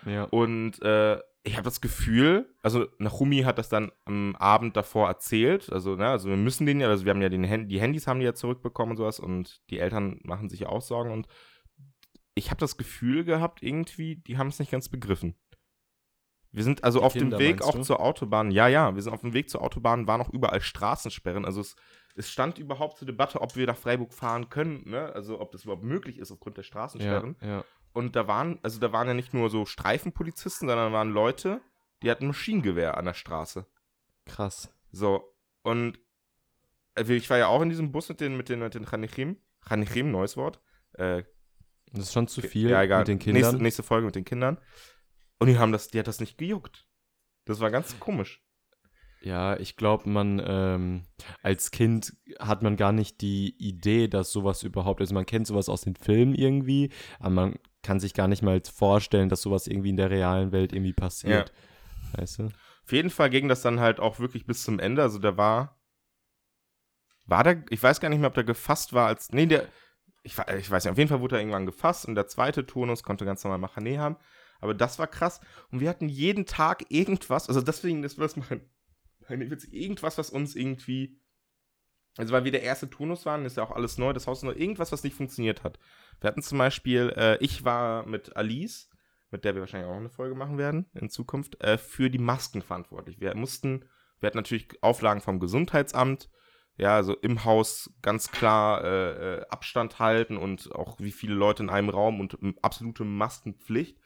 Ja. 0.07 0.23
Und 0.23 0.81
äh, 0.81 1.19
ich 1.43 1.53
habe 1.53 1.65
das 1.65 1.79
Gefühl, 1.79 2.51
also 2.63 2.87
Nachumi 2.97 3.43
hat 3.43 3.59
das 3.59 3.69
dann 3.69 3.91
am 4.05 4.35
Abend 4.37 4.75
davor 4.75 5.07
erzählt. 5.07 5.71
Also, 5.71 5.95
ne, 5.95 6.07
also 6.07 6.29
wir 6.29 6.35
müssen 6.35 6.65
den 6.65 6.79
ja, 6.79 6.87
also 6.87 7.05
wir 7.05 7.11
haben 7.11 7.21
ja 7.21 7.29
den 7.29 7.47
Hand, 7.47 7.71
die 7.71 7.79
Handys 7.79 8.07
haben 8.07 8.19
die 8.19 8.25
ja 8.25 8.33
zurückbekommen 8.33 8.93
und 8.93 8.97
sowas 8.97 9.19
und 9.19 9.61
die 9.69 9.77
Eltern 9.77 10.21
machen 10.23 10.49
sich 10.49 10.61
ja 10.61 10.69
auch 10.69 10.81
Sorgen 10.81 11.11
und 11.11 11.27
ich 12.33 12.49
habe 12.49 12.59
das 12.59 12.77
Gefühl 12.77 13.25
gehabt, 13.25 13.61
irgendwie, 13.61 14.15
die 14.15 14.39
haben 14.39 14.47
es 14.47 14.57
nicht 14.57 14.71
ganz 14.71 14.89
begriffen. 14.89 15.35
Wir 16.51 16.63
sind 16.63 16.83
also 16.83 17.01
auf 17.01 17.13
dem 17.13 17.37
Weg 17.37 17.61
auch 17.61 17.75
du? 17.75 17.81
zur 17.83 17.99
Autobahn. 17.99 18.51
Ja, 18.51 18.67
ja, 18.67 18.95
wir 18.95 19.01
sind 19.01 19.13
auf 19.13 19.21
dem 19.21 19.33
Weg 19.33 19.49
zur 19.49 19.61
Autobahn, 19.61 20.07
waren 20.07 20.21
auch 20.21 20.29
überall 20.29 20.61
Straßensperren. 20.61 21.45
Also 21.45 21.61
es, 21.61 21.75
es 22.15 22.31
stand 22.31 22.57
überhaupt 22.57 22.97
zur 22.97 23.05
Debatte, 23.05 23.41
ob 23.41 23.55
wir 23.55 23.67
nach 23.67 23.77
Freiburg 23.77 24.13
fahren 24.13 24.49
können, 24.49 24.89
ne? 24.89 25.11
Also 25.13 25.39
ob 25.39 25.51
das 25.51 25.63
überhaupt 25.65 25.83
möglich 25.83 26.17
ist 26.19 26.31
aufgrund 26.31 26.57
der 26.57 26.63
Ja, 26.63 26.67
Straßensperren. 26.67 27.35
ja. 27.41 27.63
Und 27.93 28.15
da 28.15 28.27
waren, 28.27 28.59
also 28.63 28.79
da 28.79 28.91
waren 28.91 29.07
ja 29.07 29.13
nicht 29.13 29.33
nur 29.33 29.49
so 29.49 29.65
Streifenpolizisten, 29.65 30.67
sondern 30.67 30.93
waren 30.93 31.09
Leute, 31.11 31.61
die 32.03 32.11
hatten 32.11 32.27
Maschinengewehr 32.27 32.97
an 32.97 33.05
der 33.05 33.13
Straße. 33.15 33.65
Krass. 34.25 34.69
So. 34.91 35.33
Und 35.63 35.99
also 36.95 37.13
ich 37.13 37.29
war 37.29 37.37
ja 37.37 37.47
auch 37.47 37.61
in 37.61 37.69
diesem 37.69 37.91
Bus 37.91 38.09
mit 38.09 38.21
den, 38.21 38.37
mit 38.37 38.49
den, 38.49 38.59
mit 38.59 38.73
den 38.73 38.85
Chanichim. 38.85 39.37
Chanichim, 39.67 40.11
neues 40.11 40.37
Wort. 40.37 40.59
Äh, 40.93 41.23
Das 41.91 42.03
ist 42.05 42.13
schon 42.13 42.27
zu 42.27 42.41
viel 42.41 42.69
ja, 42.69 42.81
egal. 42.83 42.99
mit 42.99 43.07
den 43.07 43.19
Kindern. 43.19 43.41
Nächste, 43.41 43.63
nächste 43.63 43.83
Folge 43.83 44.05
mit 44.05 44.15
den 44.15 44.25
Kindern. 44.25 44.57
Und 45.39 45.47
die 45.47 45.57
haben 45.57 45.71
das, 45.71 45.89
die 45.89 45.99
hat 45.99 46.07
das 46.07 46.19
nicht 46.19 46.37
gejuckt. 46.37 46.87
Das 47.45 47.59
war 47.59 47.71
ganz 47.71 47.99
komisch. 47.99 48.41
Ja, 49.21 49.57
ich 49.57 49.75
glaube, 49.75 50.09
man 50.09 50.41
ähm, 50.45 51.03
als 51.41 51.71
Kind 51.71 52.15
hat 52.39 52.61
man 52.61 52.77
gar 52.77 52.91
nicht 52.91 53.21
die 53.21 53.55
Idee, 53.57 54.07
dass 54.07 54.31
sowas 54.31 54.63
überhaupt, 54.63 55.01
also 55.01 55.13
man 55.13 55.25
kennt 55.25 55.47
sowas 55.47 55.69
aus 55.69 55.81
den 55.81 55.95
Filmen 55.95 56.35
irgendwie, 56.35 56.91
aber 57.19 57.31
man 57.31 57.55
kann 57.81 57.99
sich 57.99 58.13
gar 58.13 58.27
nicht 58.27 58.43
mal 58.43 58.61
vorstellen, 58.61 59.29
dass 59.29 59.41
sowas 59.41 59.67
irgendwie 59.67 59.89
in 59.89 59.97
der 59.97 60.11
realen 60.11 60.51
Welt 60.51 60.71
irgendwie 60.71 60.93
passiert. 60.93 61.51
Weißt 62.15 62.39
du? 62.39 62.49
Auf 62.87 62.91
jeden 62.91 63.09
Fall 63.09 63.29
ging 63.29 63.47
das 63.47 63.61
dann 63.61 63.79
halt 63.79 63.99
auch 63.99 64.19
wirklich 64.19 64.45
bis 64.45 64.63
zum 64.63 64.79
Ende. 64.79 65.01
Also 65.01 65.19
da 65.19 65.35
war. 65.35 65.77
War 67.25 67.43
der. 67.43 67.63
Ich 67.69 67.83
weiß 67.83 67.99
gar 67.99 68.09
nicht 68.09 68.19
mehr, 68.19 68.29
ob 68.29 68.33
der 68.33 68.43
gefasst 68.43 68.93
war 68.93 69.07
als. 69.07 69.31
Nee, 69.31 69.45
der. 69.45 69.67
ich, 70.23 70.37
ich 70.57 70.71
weiß 70.71 70.85
nicht, 70.85 70.91
auf 70.91 70.97
jeden 70.97 71.09
Fall 71.09 71.19
wurde 71.19 71.35
er 71.35 71.41
irgendwann 71.41 71.65
gefasst 71.65 72.05
und 72.05 72.15
der 72.15 72.27
zweite 72.27 72.65
Turnus 72.65 73.03
konnte 73.03 73.25
ganz 73.25 73.43
normal 73.43 73.59
Machané 73.59 73.97
haben. 73.97 74.15
Aber 74.59 74.73
das 74.73 74.99
war 74.99 75.07
krass. 75.07 75.39
Und 75.71 75.79
wir 75.79 75.89
hatten 75.89 76.09
jeden 76.09 76.45
Tag 76.45 76.85
irgendwas, 76.89 77.47
also 77.47 77.61
deswegen, 77.61 78.01
das 78.01 78.17
war 78.17 78.29
mein, 78.49 78.61
irgendwas, 79.71 80.17
was 80.17 80.29
uns 80.29 80.55
irgendwie, 80.55 81.19
also 82.17 82.33
weil 82.33 82.43
wir 82.43 82.51
der 82.51 82.63
erste 82.63 82.89
Turnus 82.89 83.25
waren, 83.25 83.45
ist 83.45 83.57
ja 83.57 83.63
auch 83.63 83.71
alles 83.71 83.97
neu, 83.97 84.13
das 84.13 84.27
Haus 84.27 84.43
neu, 84.43 84.53
irgendwas, 84.53 84.91
was 84.91 85.03
nicht 85.03 85.15
funktioniert 85.15 85.63
hat. 85.63 85.79
Wir 86.19 86.29
hatten 86.29 86.41
zum 86.41 86.57
Beispiel, 86.57 87.13
äh, 87.15 87.37
ich 87.43 87.63
war 87.63 88.05
mit 88.05 88.35
Alice, 88.35 88.89
mit 89.29 89.43
der 89.43 89.53
wir 89.53 89.61
wahrscheinlich 89.61 89.89
auch 89.89 89.95
eine 89.95 90.09
Folge 90.09 90.35
machen 90.35 90.57
werden 90.57 90.89
in 90.93 91.09
Zukunft, 91.09 91.61
äh, 91.61 91.77
für 91.77 92.09
die 92.09 92.17
Masken 92.17 92.61
verantwortlich. 92.61 93.19
Wir 93.19 93.35
mussten, 93.35 93.85
wir 94.19 94.27
hatten 94.27 94.37
natürlich 94.37 94.81
Auflagen 94.81 95.21
vom 95.21 95.39
Gesundheitsamt, 95.39 96.29
ja, 96.77 96.95
also 96.95 97.15
im 97.15 97.43
Haus 97.43 97.91
ganz 98.03 98.31
klar 98.31 98.83
äh, 98.83 99.39
äh 99.39 99.45
Abstand 99.49 99.97
halten 99.97 100.37
und 100.37 100.73
auch 100.73 100.99
wie 100.99 101.11
viele 101.11 101.33
Leute 101.33 101.63
in 101.63 101.69
einem 101.71 101.89
Raum 101.89 102.19
und 102.19 102.37
absolute 102.61 103.03
Maskenpflicht. 103.03 103.97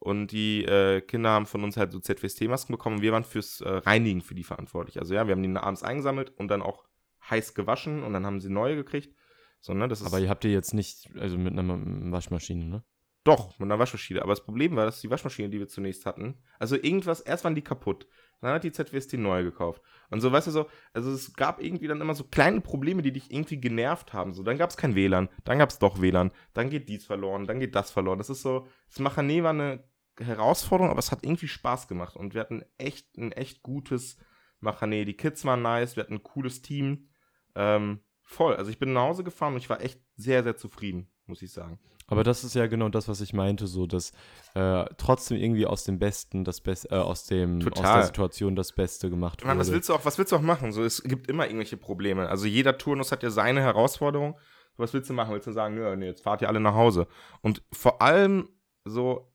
Und 0.00 0.28
die 0.28 0.64
äh, 0.64 1.02
Kinder 1.02 1.30
haben 1.30 1.44
von 1.44 1.62
uns 1.62 1.76
halt 1.76 1.92
so 1.92 2.00
ZWST-Masken 2.00 2.72
bekommen 2.72 2.96
und 2.96 3.02
wir 3.02 3.12
waren 3.12 3.22
fürs 3.22 3.60
äh, 3.60 3.68
Reinigen 3.68 4.22
für 4.22 4.34
die 4.34 4.44
verantwortlich. 4.44 4.98
Also 4.98 5.14
ja, 5.14 5.26
wir 5.26 5.32
haben 5.32 5.42
die 5.42 5.56
abends 5.56 5.82
eingesammelt 5.82 6.32
und 6.38 6.48
dann 6.48 6.62
auch 6.62 6.84
heiß 7.28 7.54
gewaschen 7.54 8.02
und 8.02 8.14
dann 8.14 8.24
haben 8.24 8.40
sie 8.40 8.48
neue 8.48 8.76
gekriegt. 8.76 9.14
So, 9.60 9.74
ne, 9.74 9.88
Aber 10.06 10.18
ihr 10.18 10.30
habt 10.30 10.42
die 10.42 10.48
jetzt 10.48 10.72
nicht, 10.72 11.10
also 11.18 11.36
mit 11.36 11.52
einer 11.52 11.78
Waschmaschine, 12.12 12.64
ne? 12.64 12.82
Doch, 13.24 13.58
mit 13.58 13.66
einer 13.66 13.78
Waschmaschine. 13.78 14.22
Aber 14.22 14.32
das 14.32 14.42
Problem 14.42 14.74
war, 14.74 14.86
dass 14.86 15.02
die 15.02 15.10
Waschmaschine, 15.10 15.50
die 15.50 15.58
wir 15.58 15.68
zunächst 15.68 16.06
hatten, 16.06 16.38
also 16.58 16.76
irgendwas, 16.76 17.20
erst 17.20 17.44
waren 17.44 17.54
die 17.54 17.62
kaputt. 17.62 18.06
Dann 18.40 18.54
hat 18.54 18.64
die 18.64 18.72
ZWST 18.72 19.14
neu 19.14 19.42
gekauft. 19.42 19.82
Und 20.08 20.20
so, 20.20 20.32
weißt 20.32 20.46
du, 20.46 20.50
so, 20.50 20.66
also 20.92 21.10
es 21.12 21.34
gab 21.34 21.62
irgendwie 21.62 21.88
dann 21.88 22.00
immer 22.00 22.14
so 22.14 22.24
kleine 22.24 22.60
Probleme, 22.60 23.02
die 23.02 23.12
dich 23.12 23.30
irgendwie 23.30 23.60
genervt 23.60 24.12
haben. 24.12 24.32
So, 24.32 24.42
dann 24.42 24.58
gab 24.58 24.70
es 24.70 24.76
kein 24.76 24.94
WLAN, 24.94 25.28
dann 25.44 25.58
gab 25.58 25.68
es 25.68 25.78
doch 25.78 26.00
WLAN, 26.00 26.32
dann 26.54 26.70
geht 26.70 26.88
dies 26.88 27.04
verloren, 27.04 27.46
dann 27.46 27.60
geht 27.60 27.74
das 27.74 27.90
verloren. 27.90 28.18
Das 28.18 28.30
ist 28.30 28.42
so, 28.42 28.66
das 28.88 29.00
Machané 29.00 29.42
war 29.42 29.50
eine 29.50 29.84
Herausforderung, 30.18 30.90
aber 30.90 30.98
es 30.98 31.12
hat 31.12 31.24
irgendwie 31.24 31.48
Spaß 31.48 31.88
gemacht. 31.88 32.16
Und 32.16 32.34
wir 32.34 32.40
hatten 32.40 32.64
echt 32.78 33.16
ein 33.16 33.32
echt 33.32 33.62
gutes 33.62 34.16
Machané. 34.60 35.04
Die 35.04 35.16
Kids 35.16 35.44
waren 35.44 35.62
nice, 35.62 35.96
wir 35.96 36.02
hatten 36.02 36.14
ein 36.14 36.22
cooles 36.22 36.62
Team. 36.62 37.08
Ähm, 37.54 38.00
voll. 38.22 38.56
Also 38.56 38.70
ich 38.70 38.78
bin 38.78 38.92
nach 38.92 39.02
Hause 39.02 39.24
gefahren 39.24 39.54
und 39.54 39.58
ich 39.58 39.70
war 39.70 39.80
echt 39.80 40.00
sehr, 40.16 40.42
sehr 40.42 40.56
zufrieden, 40.56 41.10
muss 41.30 41.40
ich 41.42 41.50
sagen. 41.50 41.78
Aber 42.06 42.24
das 42.24 42.42
ist 42.42 42.54
ja 42.54 42.66
genau 42.66 42.88
das, 42.88 43.08
was 43.08 43.20
ich 43.20 43.32
meinte, 43.32 43.66
so 43.66 43.86
dass 43.86 44.12
äh, 44.54 44.84
trotzdem 44.98 45.38
irgendwie 45.38 45.64
aus 45.64 45.84
dem 45.84 45.98
Besten 45.98 46.44
das 46.44 46.60
Beste, 46.60 46.90
äh, 46.90 46.96
aus 46.96 47.24
dem 47.24 47.60
Total. 47.60 47.84
aus 47.84 47.92
der 47.92 48.02
Situation 48.06 48.56
das 48.56 48.72
Beste 48.72 49.08
gemacht 49.08 49.44
wurde. 49.44 49.56
was 49.56 49.70
willst 49.70 49.88
du 49.88 49.94
auch, 49.94 50.04
was 50.04 50.18
willst 50.18 50.32
du 50.32 50.36
auch 50.36 50.42
machen? 50.42 50.72
So, 50.72 50.84
es 50.84 51.02
gibt 51.02 51.28
immer 51.28 51.46
irgendwelche 51.46 51.76
Probleme. 51.76 52.28
Also 52.28 52.46
jeder 52.46 52.76
Turnus 52.76 53.12
hat 53.12 53.22
ja 53.22 53.30
seine 53.30 53.62
Herausforderung. 53.62 54.36
Was 54.76 54.92
willst 54.92 55.08
du 55.08 55.14
machen? 55.14 55.32
Willst 55.32 55.46
du 55.46 55.52
sagen, 55.52 55.76
nö, 55.76 55.94
nee, 55.96 56.06
jetzt 56.06 56.22
fahrt 56.22 56.42
ihr 56.42 56.48
alle 56.48 56.60
nach 56.60 56.74
Hause? 56.74 57.06
Und 57.42 57.62
vor 57.72 58.02
allem 58.02 58.48
so, 58.84 59.32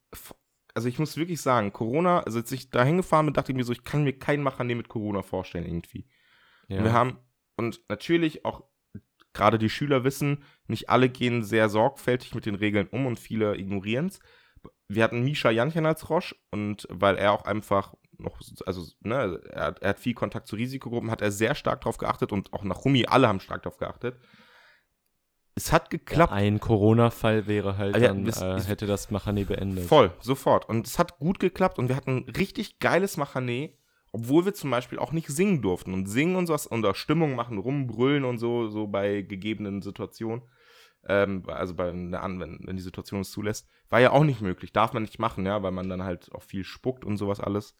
also 0.73 0.89
ich 0.89 0.99
muss 0.99 1.17
wirklich 1.17 1.41
sagen, 1.41 1.71
Corona, 1.71 2.21
also 2.21 2.39
als 2.39 2.51
ich 2.51 2.69
da 2.69 2.83
hingefahren 2.83 3.27
bin, 3.27 3.33
dachte 3.33 3.51
ich 3.51 3.55
mir 3.55 3.63
so, 3.63 3.71
ich 3.71 3.83
kann 3.83 4.03
mir 4.03 4.17
keinen 4.17 4.43
Macher 4.43 4.63
mit 4.65 4.89
Corona 4.89 5.21
vorstellen 5.21 5.65
irgendwie. 5.65 6.05
Ja. 6.67 6.83
wir 6.83 6.93
haben, 6.93 7.19
und 7.57 7.81
natürlich 7.87 8.43
auch 8.43 8.63
gerade 9.35 9.59
die 9.59 9.69
Schüler 9.69 10.03
wissen, 10.03 10.43
nicht 10.67 10.89
alle 10.89 11.09
gehen 11.09 11.43
sehr 11.43 11.69
sorgfältig 11.69 12.33
mit 12.33 12.45
den 12.45 12.55
Regeln 12.55 12.87
um 12.87 13.05
und 13.05 13.19
viele 13.19 13.55
ignorieren 13.57 14.07
es. 14.07 14.19
Wir 14.87 15.03
hatten 15.03 15.23
Misha 15.23 15.51
Janchen 15.51 15.85
als 15.85 16.09
Roche 16.09 16.35
und 16.51 16.87
weil 16.89 17.17
er 17.17 17.33
auch 17.33 17.45
einfach 17.45 17.93
noch, 18.17 18.39
also, 18.65 18.85
ne, 19.01 19.41
er, 19.49 19.75
er, 19.81 19.89
hat 19.89 19.99
viel 19.99 20.13
Kontakt 20.13 20.47
zu 20.47 20.55
Risikogruppen, 20.55 21.11
hat 21.11 21.21
er 21.21 21.31
sehr 21.31 21.53
stark 21.53 21.81
darauf 21.81 21.97
geachtet 21.97 22.31
und 22.31 22.53
auch 22.53 22.63
nach 22.63 22.85
Rumi, 22.85 23.05
alle 23.05 23.27
haben 23.27 23.39
stark 23.39 23.63
darauf 23.63 23.77
geachtet. 23.77 24.17
Es 25.57 25.71
hat 25.71 25.89
geklappt. 25.89 26.31
Ja, 26.31 26.37
ein 26.37 26.59
Corona-Fall 26.59 27.47
wäre 27.47 27.77
halt, 27.77 27.95
also, 27.95 28.07
dann 28.07 28.25
äh, 28.27 28.61
hätte 28.63 28.87
das 28.87 29.09
Machané 29.09 29.45
beendet. 29.45 29.85
Voll, 29.85 30.11
sofort. 30.19 30.67
Und 30.67 30.85
es 30.85 30.99
hat 30.99 31.17
gut 31.17 31.39
geklappt 31.39 31.79
und 31.79 31.87
wir 31.87 31.95
hatten 31.95 32.25
richtig 32.37 32.79
geiles 32.79 33.17
Machané 33.17 33.77
obwohl 34.15 34.45
wir 34.45 34.53
zum 34.53 34.71
Beispiel 34.71 34.97
auch 34.97 35.11
nicht 35.11 35.27
singen 35.27 35.61
durften. 35.61 35.93
Und 35.93 36.05
singen 36.05 36.37
und 36.37 36.47
sowas 36.47 36.67
unter 36.67 36.95
Stimmung 36.95 37.35
machen, 37.35 37.57
rumbrüllen 37.57 38.23
und 38.23 38.37
so, 38.37 38.69
so 38.69 38.87
bei 38.87 39.23
gegebenen 39.23 39.81
Situationen, 39.81 40.43
ähm, 41.05 41.43
also 41.47 41.73
bei 41.73 41.89
einer 41.89 42.23
wenn, 42.39 42.61
wenn 42.63 42.77
die 42.77 42.81
Situation 42.81 43.19
es 43.19 43.31
zulässt, 43.31 43.67
war 43.89 43.99
ja 43.99 44.11
auch 44.11 44.23
nicht 44.23 44.39
möglich. 44.39 44.71
Darf 44.71 44.93
man 44.93 45.03
nicht 45.03 45.19
machen, 45.19 45.45
ja, 45.45 45.61
weil 45.63 45.73
man 45.73 45.89
dann 45.89 46.03
halt 46.03 46.31
auch 46.33 46.43
viel 46.43 46.63
spuckt 46.63 47.03
und 47.03 47.17
sowas 47.17 47.41
alles. 47.41 47.77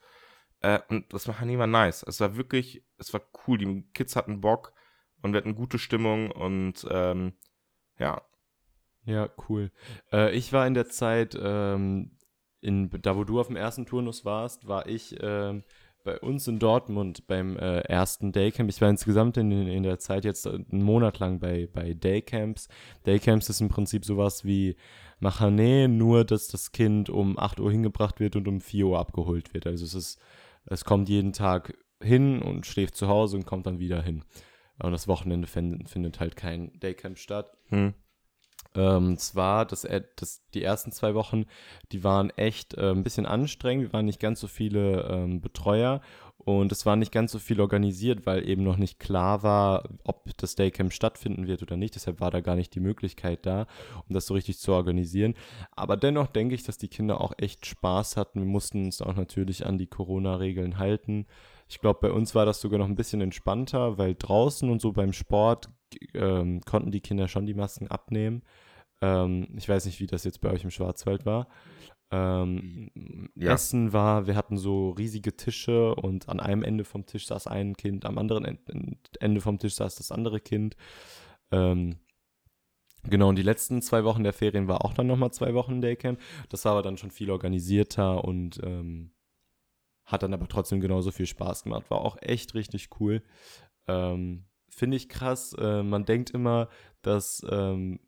Äh, 0.60 0.80
und 0.89 1.13
das 1.13 1.26
war 1.30 1.45
nicht 1.45 1.58
mal 1.58 1.67
nice. 1.67 2.04
Es 2.04 2.19
war 2.19 2.36
wirklich, 2.36 2.84
es 2.98 3.13
war 3.13 3.21
cool. 3.48 3.58
Die 3.58 3.84
Kids 3.93 4.17
hatten 4.17 4.41
Bock 4.41 4.74
und 5.21 5.32
wir 5.32 5.38
hatten 5.38 5.56
gute 5.56 5.80
Stimmung 5.80 6.32
und 6.32 6.86
ähm, 6.91 7.32
ja. 7.98 8.21
Ja, 9.06 9.30
cool. 9.48 9.71
Äh, 10.12 10.36
ich 10.36 10.52
war 10.52 10.67
in 10.67 10.74
der 10.74 10.89
Zeit, 10.89 11.38
ähm, 11.41 12.17
in, 12.60 12.89
da 12.89 13.15
wo 13.15 13.24
du 13.24 13.39
auf 13.39 13.48
dem 13.48 13.56
ersten 13.56 13.86
Turnus 13.86 14.26
warst, 14.26 14.67
war 14.67 14.88
ich 14.88 15.15
ähm, 15.21 15.63
bei 16.06 16.20
uns 16.20 16.48
in 16.48 16.60
Dortmund 16.60 17.28
beim 17.28 17.58
äh, 17.58 17.80
ersten 17.80 18.32
Daycamp. 18.32 18.70
Ich 18.70 18.80
war 18.80 18.89
insgesamt 18.89 19.36
in, 19.36 19.52
in 19.52 19.84
der 19.84 20.00
Zeit 20.00 20.24
jetzt 20.24 20.48
einen 20.48 20.84
Monat 20.84 21.20
lang 21.20 21.39
bei, 21.39 21.68
bei 21.74 21.94
Daycamps. 21.94 22.70
Daycamps 23.06 23.50
ist 23.50 23.60
im 23.60 23.68
Prinzip 23.68 24.06
sowas 24.06 24.46
wie 24.46 24.78
Machané, 25.20 25.88
nur 25.88 26.24
dass 26.24 26.48
das 26.48 26.72
Kind 26.72 27.10
um 27.10 27.38
8 27.38 27.60
Uhr 27.60 27.72
hingebracht 27.72 28.20
wird 28.20 28.36
und 28.36 28.48
um 28.48 28.62
4 28.62 28.86
Uhr 28.86 29.00
abgeholt 29.00 29.54
wird. 29.54 29.68
Also 29.68 29.84
es 29.84 29.96
ist, 29.96 30.22
es 30.65 30.86
kommt 30.86 31.10
jeden 31.10 31.34
Tag 31.34 31.76
hin 32.02 32.41
und 32.41 32.65
schläft 32.65 32.96
zu 32.96 33.08
Hause 33.08 33.38
und 33.38 33.46
kommt 33.46 33.65
dann 33.65 33.80
wieder 33.80 34.02
hin. 34.02 34.24
Und 34.78 34.91
das 34.91 35.08
Wochenende 35.08 35.48
findet 35.48 36.20
halt 36.20 36.36
kein 36.36 36.72
Daycamp 36.80 37.18
statt. 37.18 37.58
Hm. 37.70 37.94
Ähm, 38.76 39.18
zwar, 39.18 39.66
das, 39.66 39.88
das, 40.16 40.42
die 40.54 40.64
ersten 40.64 40.92
zwei 40.92 41.16
Wochen, 41.16 41.46
die 41.92 42.04
waren 42.04 42.30
echt 42.32 42.74
äh, 42.76 42.92
ein 42.92 43.04
bisschen 43.04 43.26
anstrengend. 43.26 43.86
Wir 43.86 43.94
waren 43.94 44.06
nicht 44.06 44.20
ganz 44.20 44.40
so 44.40 44.48
viele 44.48 45.04
ähm, 45.10 45.42
Betreuer 45.42 46.02
und 46.46 46.72
es 46.72 46.86
war 46.86 46.96
nicht 46.96 47.12
ganz 47.12 47.32
so 47.32 47.40
viel 47.40 47.60
organisiert, 47.60 48.28
weil 48.28 48.48
eben 48.48 48.64
noch 48.64 48.78
nicht 48.78 49.00
klar 49.00 49.42
war, 49.42 49.90
ob 50.04 50.30
das 50.38 50.54
Daycamp 50.54 50.94
stattfinden 50.94 51.48
wird 51.48 51.64
oder 51.64 51.76
nicht. 51.76 51.96
Deshalb 51.96 52.20
war 52.20 52.30
da 52.30 52.40
gar 52.40 52.56
nicht 52.56 52.76
die 52.76 52.80
Möglichkeit 52.80 53.48
da, 53.48 53.66
um 54.08 54.14
das 54.14 54.28
so 54.28 54.36
richtig 54.36 54.60
zu 54.60 54.72
organisieren. 54.72 55.34
Aber 55.72 55.98
dennoch 55.98 56.28
denke 56.28 56.54
ich, 56.54 56.62
dass 56.62 56.78
die 56.78 56.88
Kinder 56.88 57.20
auch 57.20 57.34
echt 57.38 57.66
Spaß 57.66 58.16
hatten. 58.16 58.42
Wir 58.42 58.48
mussten 58.48 58.86
uns 58.86 59.02
auch 59.02 59.16
natürlich 59.16 59.66
an 59.66 59.80
die 59.80 59.88
Corona-Regeln 59.88 60.78
halten. 60.78 61.26
Ich 61.67 61.80
glaube, 61.80 61.99
bei 62.01 62.12
uns 62.12 62.36
war 62.36 62.45
das 62.45 62.62
sogar 62.62 62.80
noch 62.80 62.88
ein 62.88 62.95
bisschen 62.95 63.21
entspannter, 63.21 63.97
weil 63.97 64.15
draußen 64.15 64.69
und 64.69 64.82
so 64.82 64.91
beim 64.91 65.13
Sport 65.13 65.69
ähm, 66.13 66.62
konnten 66.62 66.91
die 66.91 67.01
Kinder 67.01 67.28
schon 67.28 67.45
die 67.45 67.54
Masken 67.54 67.88
abnehmen. 67.88 68.43
Ähm, 69.01 69.47
ich 69.58 69.67
weiß 69.67 69.86
nicht, 69.86 69.99
wie 69.99 70.08
das 70.08 70.23
jetzt 70.23 70.41
bei 70.41 70.51
euch 70.51 70.63
im 70.63 70.71
Schwarzwald 70.71 71.25
war. 71.25 71.47
Ähm, 72.12 72.91
ja. 73.36 73.54
Essen 73.54 73.91
war, 73.91 74.28
wir 74.28 74.36
hatten 74.36 74.58
so 74.58 74.91
riesige 74.91 75.36
Tische 75.36 75.95
und 75.95 76.30
an 76.30 76.39
einem 76.39 76.63
Ende 76.63 76.84
vom 76.84 77.06
Tisch 77.06 77.25
saß 77.28 77.47
ein 77.47 77.75
Kind, 77.75 78.06
am 78.06 78.17
anderen 78.17 78.60
Ende 79.19 79.41
vom 79.41 79.58
Tisch 79.58 79.75
saß 79.75 79.95
das 79.95 80.12
andere 80.12 80.39
Kind. 80.39 80.75
Ähm, 81.51 81.97
genau, 83.04 83.30
und 83.30 83.38
die 83.38 83.43
letzten 83.43 83.82
zwei 83.82 84.04
Wochen 84.04 84.23
der 84.23 84.34
Ferien 84.34 84.67
war 84.67 84.86
auch 84.86 84.93
dann 84.93 85.08
nochmal 85.08 85.32
zwei 85.32 85.56
Wochen 85.56 85.82
Daycamp. 85.82 86.19
Das 86.49 86.63
war 86.65 86.73
aber 86.73 86.84
dann 86.84 86.97
schon 86.97 87.12
viel 87.12 87.32
organisierter 87.32 88.23
und 88.23 88.62
ähm, 88.63 89.12
hat 90.06 90.24
dann 90.24 90.34
aber 90.34 90.48
trotzdem 90.48 90.80
genauso 90.80 91.12
viel 91.12 91.26
Spaß 91.26 91.63
gemacht. 91.63 91.89
War 91.89 92.02
auch 92.02 92.18
echt 92.22 92.56
richtig 92.56 92.89
cool. 93.00 93.24
Ähm, 93.88 94.46
Finde 94.70 94.98
ich 94.98 95.10
krass. 95.10 95.54
Äh, 95.54 95.84
man 95.84 96.06
denkt 96.06 96.32
immer, 96.32 96.70
dass 97.02 97.46
ähm, 97.50 98.00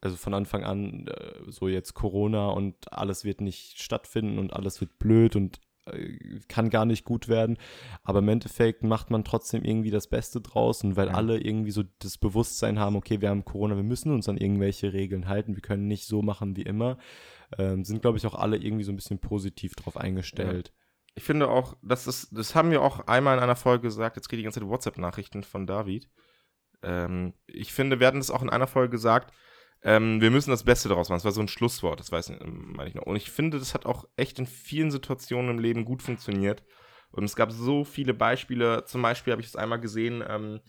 also 0.00 0.16
von 0.16 0.34
Anfang 0.34 0.64
an 0.64 1.06
äh, 1.08 1.50
so 1.50 1.68
jetzt 1.68 1.94
Corona 1.94 2.48
und 2.48 2.92
alles 2.92 3.24
wird 3.24 3.40
nicht 3.40 3.80
stattfinden 3.80 4.38
und 4.38 4.52
alles 4.52 4.80
wird 4.80 4.98
blöd 4.98 5.36
und 5.36 5.60
äh, 5.86 6.40
kann 6.48 6.70
gar 6.70 6.84
nicht 6.84 7.04
gut 7.04 7.28
werden. 7.28 7.58
Aber 8.04 8.20
im 8.20 8.28
Endeffekt 8.28 8.82
macht 8.84 9.10
man 9.10 9.24
trotzdem 9.24 9.64
irgendwie 9.64 9.90
das 9.90 10.06
Beste 10.06 10.40
draußen, 10.40 10.96
weil 10.96 11.08
ja. 11.08 11.14
alle 11.14 11.40
irgendwie 11.40 11.72
so 11.72 11.82
das 11.98 12.18
Bewusstsein 12.18 12.78
haben, 12.78 12.96
okay, 12.96 13.20
wir 13.20 13.30
haben 13.30 13.44
Corona, 13.44 13.76
wir 13.76 13.82
müssen 13.82 14.12
uns 14.12 14.28
an 14.28 14.36
irgendwelche 14.36 14.92
Regeln 14.92 15.28
halten, 15.28 15.56
wir 15.56 15.62
können 15.62 15.88
nicht 15.88 16.06
so 16.06 16.22
machen 16.22 16.56
wie 16.56 16.62
immer. 16.62 16.98
Ähm, 17.58 17.84
sind, 17.84 18.02
glaube 18.02 18.18
ich, 18.18 18.26
auch 18.26 18.34
alle 18.34 18.56
irgendwie 18.56 18.84
so 18.84 18.92
ein 18.92 18.96
bisschen 18.96 19.18
positiv 19.18 19.74
drauf 19.74 19.96
eingestellt. 19.96 20.68
Ja. 20.68 20.87
Ich 21.14 21.24
finde 21.24 21.48
auch, 21.48 21.76
das 21.82 22.06
ist, 22.06 22.28
das 22.30 22.54
haben 22.54 22.70
wir 22.70 22.82
auch 22.82 23.06
einmal 23.06 23.36
in 23.36 23.42
einer 23.42 23.56
Folge 23.56 23.82
gesagt, 23.82 24.16
jetzt 24.16 24.28
kriege 24.28 24.38
ich 24.38 24.42
die 24.42 24.44
ganze 24.44 24.60
Zeit 24.60 24.68
WhatsApp-Nachrichten 24.68 25.42
von 25.42 25.66
David. 25.66 26.08
Ähm, 26.82 27.34
ich 27.46 27.72
finde, 27.72 27.98
wir 27.98 28.06
hatten 28.06 28.18
es 28.18 28.30
auch 28.30 28.42
in 28.42 28.50
einer 28.50 28.68
Folge 28.68 28.90
gesagt, 28.90 29.32
ähm, 29.82 30.20
wir 30.20 30.30
müssen 30.30 30.50
das 30.50 30.64
Beste 30.64 30.88
daraus 30.88 31.08
machen. 31.08 31.18
Das 31.18 31.24
war 31.24 31.32
so 31.32 31.40
ein 31.40 31.48
Schlusswort, 31.48 32.00
das 32.00 32.10
weiß 32.10 32.30
ich, 32.30 32.40
meine 32.40 32.88
ich 32.88 32.94
noch. 32.94 33.06
Und 33.06 33.16
ich 33.16 33.30
finde, 33.30 33.58
das 33.58 33.74
hat 33.74 33.86
auch 33.86 34.04
echt 34.16 34.38
in 34.38 34.46
vielen 34.46 34.90
Situationen 34.90 35.50
im 35.50 35.58
Leben 35.58 35.84
gut 35.84 36.02
funktioniert. 36.02 36.64
Und 37.10 37.24
es 37.24 37.36
gab 37.36 37.52
so 37.52 37.84
viele 37.84 38.14
Beispiele. 38.14 38.84
Zum 38.84 39.02
Beispiel 39.02 39.32
habe 39.32 39.42
ich 39.42 39.48
es 39.48 39.56
einmal 39.56 39.80
gesehen, 39.80 40.22
ähm, 40.26 40.60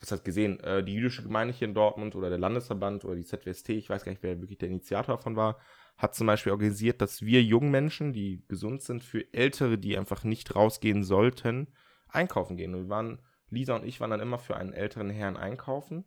was 0.00 0.12
hat 0.12 0.24
gesehen, 0.24 0.60
äh, 0.60 0.84
die 0.84 0.94
jüdische 0.94 1.22
Gemeinde 1.22 1.54
hier 1.54 1.68
in 1.68 1.74
Dortmund 1.74 2.14
oder 2.14 2.28
der 2.28 2.38
Landesverband 2.38 3.04
oder 3.04 3.16
die 3.16 3.24
ZWST, 3.24 3.70
ich 3.70 3.88
weiß 3.88 4.04
gar 4.04 4.12
nicht, 4.12 4.22
wer 4.22 4.40
wirklich 4.40 4.58
der 4.58 4.68
Initiator 4.68 5.16
davon 5.16 5.36
war, 5.36 5.58
hat 5.96 6.14
zum 6.14 6.26
Beispiel 6.26 6.52
organisiert, 6.52 7.00
dass 7.00 7.22
wir 7.22 7.42
jungen 7.42 7.70
Menschen, 7.70 8.12
die 8.12 8.44
gesund 8.48 8.82
sind, 8.82 9.02
für 9.02 9.32
Ältere, 9.32 9.78
die 9.78 9.96
einfach 9.96 10.24
nicht 10.24 10.54
rausgehen 10.54 11.02
sollten, 11.04 11.68
einkaufen 12.08 12.56
gehen. 12.56 12.74
Und 12.74 12.82
wir 12.82 12.88
waren, 12.88 13.22
Lisa 13.48 13.76
und 13.76 13.84
ich 13.84 14.00
waren 14.00 14.10
dann 14.10 14.20
immer 14.20 14.38
für 14.38 14.56
einen 14.56 14.72
älteren 14.72 15.10
Herrn 15.10 15.36
einkaufen 15.36 16.04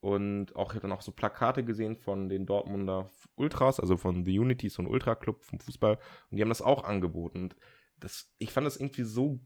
Und 0.00 0.54
auch, 0.54 0.70
ich 0.70 0.76
habe 0.76 0.88
dann 0.88 0.92
auch 0.92 1.00
so 1.00 1.12
Plakate 1.12 1.64
gesehen 1.64 1.96
von 1.96 2.28
den 2.28 2.44
Dortmunder 2.44 3.10
Ultras, 3.36 3.80
also 3.80 3.96
von 3.96 4.24
The 4.26 4.38
Unity, 4.38 4.68
so 4.68 4.82
ein 4.82 4.86
Ultra-Club 4.86 5.42
vom 5.42 5.58
Fußball. 5.58 5.98
Und 6.30 6.36
die 6.36 6.42
haben 6.42 6.50
das 6.50 6.60
auch 6.60 6.84
angeboten. 6.84 7.44
Und 7.44 7.56
das, 7.98 8.30
ich 8.38 8.52
fand 8.52 8.66
das 8.66 8.76
irgendwie 8.76 9.04
so 9.04 9.40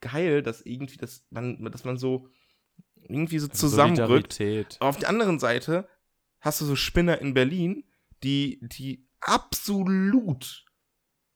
geil, 0.00 0.42
dass 0.42 0.62
irgendwie, 0.62 0.96
dass 0.96 1.26
man, 1.30 1.62
dass 1.70 1.84
man 1.84 1.98
so 1.98 2.28
irgendwie 3.02 3.38
so 3.38 3.48
zusammenrückt. 3.48 4.32
Solidarität. 4.32 4.76
Auf 4.80 4.96
der 4.98 5.10
anderen 5.10 5.38
Seite 5.38 5.86
hast 6.40 6.60
du 6.62 6.64
so 6.64 6.76
Spinner 6.76 7.20
in 7.20 7.34
Berlin, 7.34 7.84
die, 8.22 8.60
die 8.62 9.07
absolut 9.20 10.64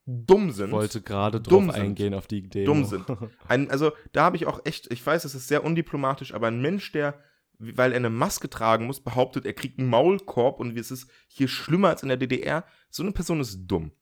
dumm 0.06 0.50
sind. 0.50 0.68
Ich 0.68 0.72
wollte 0.72 1.00
gerade 1.00 1.40
drauf 1.40 1.50
Dumm 1.50 1.70
sind. 1.70 1.80
eingehen 1.80 2.14
auf 2.14 2.26
die 2.26 2.38
Idee. 2.38 2.64
Dumm 2.64 2.84
sind. 2.84 3.06
Ein, 3.48 3.70
also 3.70 3.92
da 4.12 4.24
habe 4.24 4.36
ich 4.36 4.46
auch 4.46 4.60
echt, 4.64 4.92
ich 4.92 5.04
weiß, 5.04 5.24
es 5.24 5.34
ist 5.34 5.48
sehr 5.48 5.64
undiplomatisch, 5.64 6.34
aber 6.34 6.48
ein 6.48 6.60
Mensch, 6.60 6.92
der, 6.92 7.20
weil 7.58 7.92
er 7.92 7.96
eine 7.96 8.10
Maske 8.10 8.50
tragen 8.50 8.86
muss, 8.86 9.00
behauptet, 9.00 9.46
er 9.46 9.52
kriegt 9.52 9.78
einen 9.78 9.88
Maulkorb 9.88 10.58
und 10.58 10.76
es 10.76 10.90
ist 10.90 11.08
hier 11.28 11.48
schlimmer 11.48 11.90
als 11.90 12.02
in 12.02 12.08
der 12.08 12.18
DDR, 12.18 12.64
so 12.90 13.02
eine 13.02 13.12
Person 13.12 13.40
ist 13.40 13.66
dumm. 13.66 13.92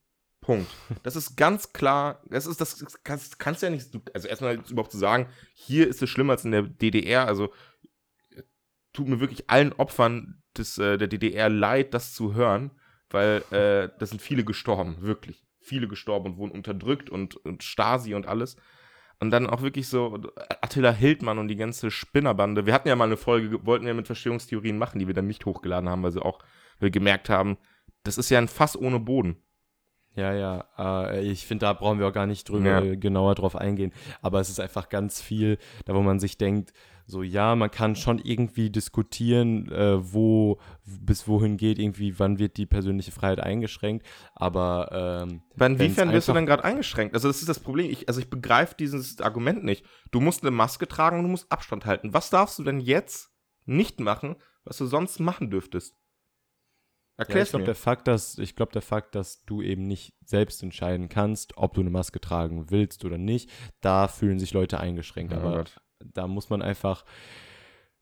Punkt. 0.41 0.71
Das 1.03 1.15
ist 1.15 1.37
ganz 1.37 1.71
klar, 1.71 2.23
das 2.27 2.47
ist, 2.47 2.59
das 2.59 2.83
kannst, 3.03 3.37
kannst 3.37 3.61
du 3.61 3.67
ja 3.67 3.71
nicht, 3.71 3.91
also 4.15 4.27
erstmal 4.27 4.55
überhaupt 4.55 4.91
zu 4.91 4.97
sagen, 4.97 5.27
hier 5.53 5.87
ist 5.87 6.01
es 6.01 6.09
schlimmer 6.09 6.33
als 6.33 6.43
in 6.45 6.51
der 6.51 6.63
DDR, 6.63 7.27
also 7.27 7.53
tut 8.91 9.07
mir 9.07 9.19
wirklich 9.19 9.51
allen 9.51 9.71
Opfern 9.73 10.41
des, 10.57 10.79
äh, 10.79 10.97
der 10.97 11.07
DDR 11.07 11.47
leid, 11.47 11.93
das 11.93 12.15
zu 12.15 12.33
hören, 12.33 12.71
weil 13.13 13.43
äh, 13.51 13.89
da 13.97 14.05
sind 14.05 14.21
viele 14.21 14.43
gestorben, 14.43 14.97
wirklich. 15.01 15.45
Viele 15.59 15.87
gestorben 15.87 16.31
und 16.31 16.37
wurden 16.37 16.51
unterdrückt 16.51 17.09
und, 17.09 17.35
und 17.35 17.63
Stasi 17.63 18.15
und 18.15 18.27
alles. 18.27 18.55
Und 19.19 19.29
dann 19.29 19.47
auch 19.47 19.61
wirklich 19.61 19.87
so 19.87 20.19
Attila 20.61 20.91
Hildmann 20.91 21.37
und 21.37 21.47
die 21.47 21.55
ganze 21.55 21.91
Spinnerbande. 21.91 22.65
Wir 22.65 22.73
hatten 22.73 22.87
ja 22.87 22.95
mal 22.95 23.05
eine 23.05 23.17
Folge, 23.17 23.63
wollten 23.65 23.85
ja 23.85 23.93
mit 23.93 24.07
Verschwörungstheorien 24.07 24.79
machen, 24.79 24.97
die 24.97 25.05
wir 25.05 25.13
dann 25.13 25.27
nicht 25.27 25.45
hochgeladen 25.45 25.87
haben, 25.87 26.01
weil 26.01 26.11
sie 26.11 26.23
auch 26.23 26.39
wir 26.79 26.89
gemerkt 26.89 27.29
haben, 27.29 27.57
das 28.03 28.17
ist 28.17 28.31
ja 28.31 28.39
ein 28.39 28.47
Fass 28.47 28.75
ohne 28.75 28.99
Boden. 28.99 29.37
Ja, 30.15 30.33
ja, 30.33 30.65
äh, 30.77 31.21
ich 31.21 31.45
finde, 31.45 31.65
da 31.65 31.73
brauchen 31.73 31.99
wir 31.99 32.07
auch 32.07 32.13
gar 32.13 32.27
nicht 32.27 32.49
drüber 32.49 32.83
Ja. 32.83 32.95
genauer 32.95 33.35
drauf 33.35 33.55
eingehen. 33.55 33.93
Aber 34.21 34.39
es 34.41 34.49
ist 34.49 34.59
einfach 34.59 34.89
ganz 34.89 35.21
viel, 35.21 35.57
da 35.85 35.95
wo 35.95 36.01
man 36.01 36.19
sich 36.19 36.37
denkt, 36.37 36.73
so 37.05 37.23
ja, 37.23 37.55
man 37.55 37.71
kann 37.71 37.95
schon 37.95 38.19
irgendwie 38.19 38.69
diskutieren, 38.69 39.69
äh, 39.71 40.13
wo 40.13 40.59
bis 40.85 41.27
wohin 41.27 41.57
geht, 41.57 41.79
irgendwie, 41.79 42.19
wann 42.19 42.39
wird 42.39 42.57
die 42.57 42.65
persönliche 42.65 43.11
Freiheit 43.11 43.39
eingeschränkt. 43.39 44.05
Aber 44.33 45.25
ähm, 45.29 45.41
inwiefern 45.59 46.11
wirst 46.11 46.27
du 46.27 46.33
denn 46.33 46.45
gerade 46.45 46.63
eingeschränkt? 46.63 47.13
Also, 47.13 47.27
das 47.27 47.39
ist 47.39 47.49
das 47.49 47.59
Problem. 47.59 47.89
Ich, 47.89 48.07
also, 48.07 48.19
ich 48.19 48.29
begreife 48.29 48.75
dieses 48.77 49.19
Argument 49.19 49.63
nicht. 49.63 49.85
Du 50.11 50.21
musst 50.21 50.43
eine 50.43 50.51
Maske 50.51 50.87
tragen 50.87 51.17
und 51.17 51.23
du 51.23 51.29
musst 51.29 51.51
Abstand 51.51 51.85
halten. 51.85 52.13
Was 52.13 52.29
darfst 52.29 52.59
du 52.59 52.63
denn 52.63 52.79
jetzt 52.79 53.31
nicht 53.65 53.99
machen, 53.99 54.35
was 54.63 54.77
du 54.77 54.85
sonst 54.85 55.19
machen 55.19 55.49
dürftest? 55.49 55.95
Ja, 57.21 57.23
ich 57.23 57.29
Erklär's 57.29 57.49
glaube, 57.51 57.65
der 57.65 57.75
Fakt, 57.75 58.07
dass 58.07 58.37
ich 58.37 58.55
glaube, 58.55 58.71
der 58.71 58.81
Fakt, 58.81 59.15
dass 59.15 59.43
du 59.45 59.61
eben 59.61 59.87
nicht 59.87 60.13
selbst 60.25 60.61
entscheiden 60.63 61.09
kannst, 61.09 61.57
ob 61.57 61.73
du 61.73 61.81
eine 61.81 61.89
Maske 61.89 62.19
tragen 62.21 62.69
willst 62.71 63.05
oder 63.05 63.17
nicht, 63.17 63.49
da 63.81 64.07
fühlen 64.07 64.39
sich 64.39 64.53
Leute 64.53 64.79
eingeschränkt. 64.79 65.33
Oh 65.33 65.37
Aber 65.37 65.57
Gott. 65.57 65.81
da 65.99 66.27
muss 66.27 66.49
man 66.49 66.61
einfach 66.61 67.05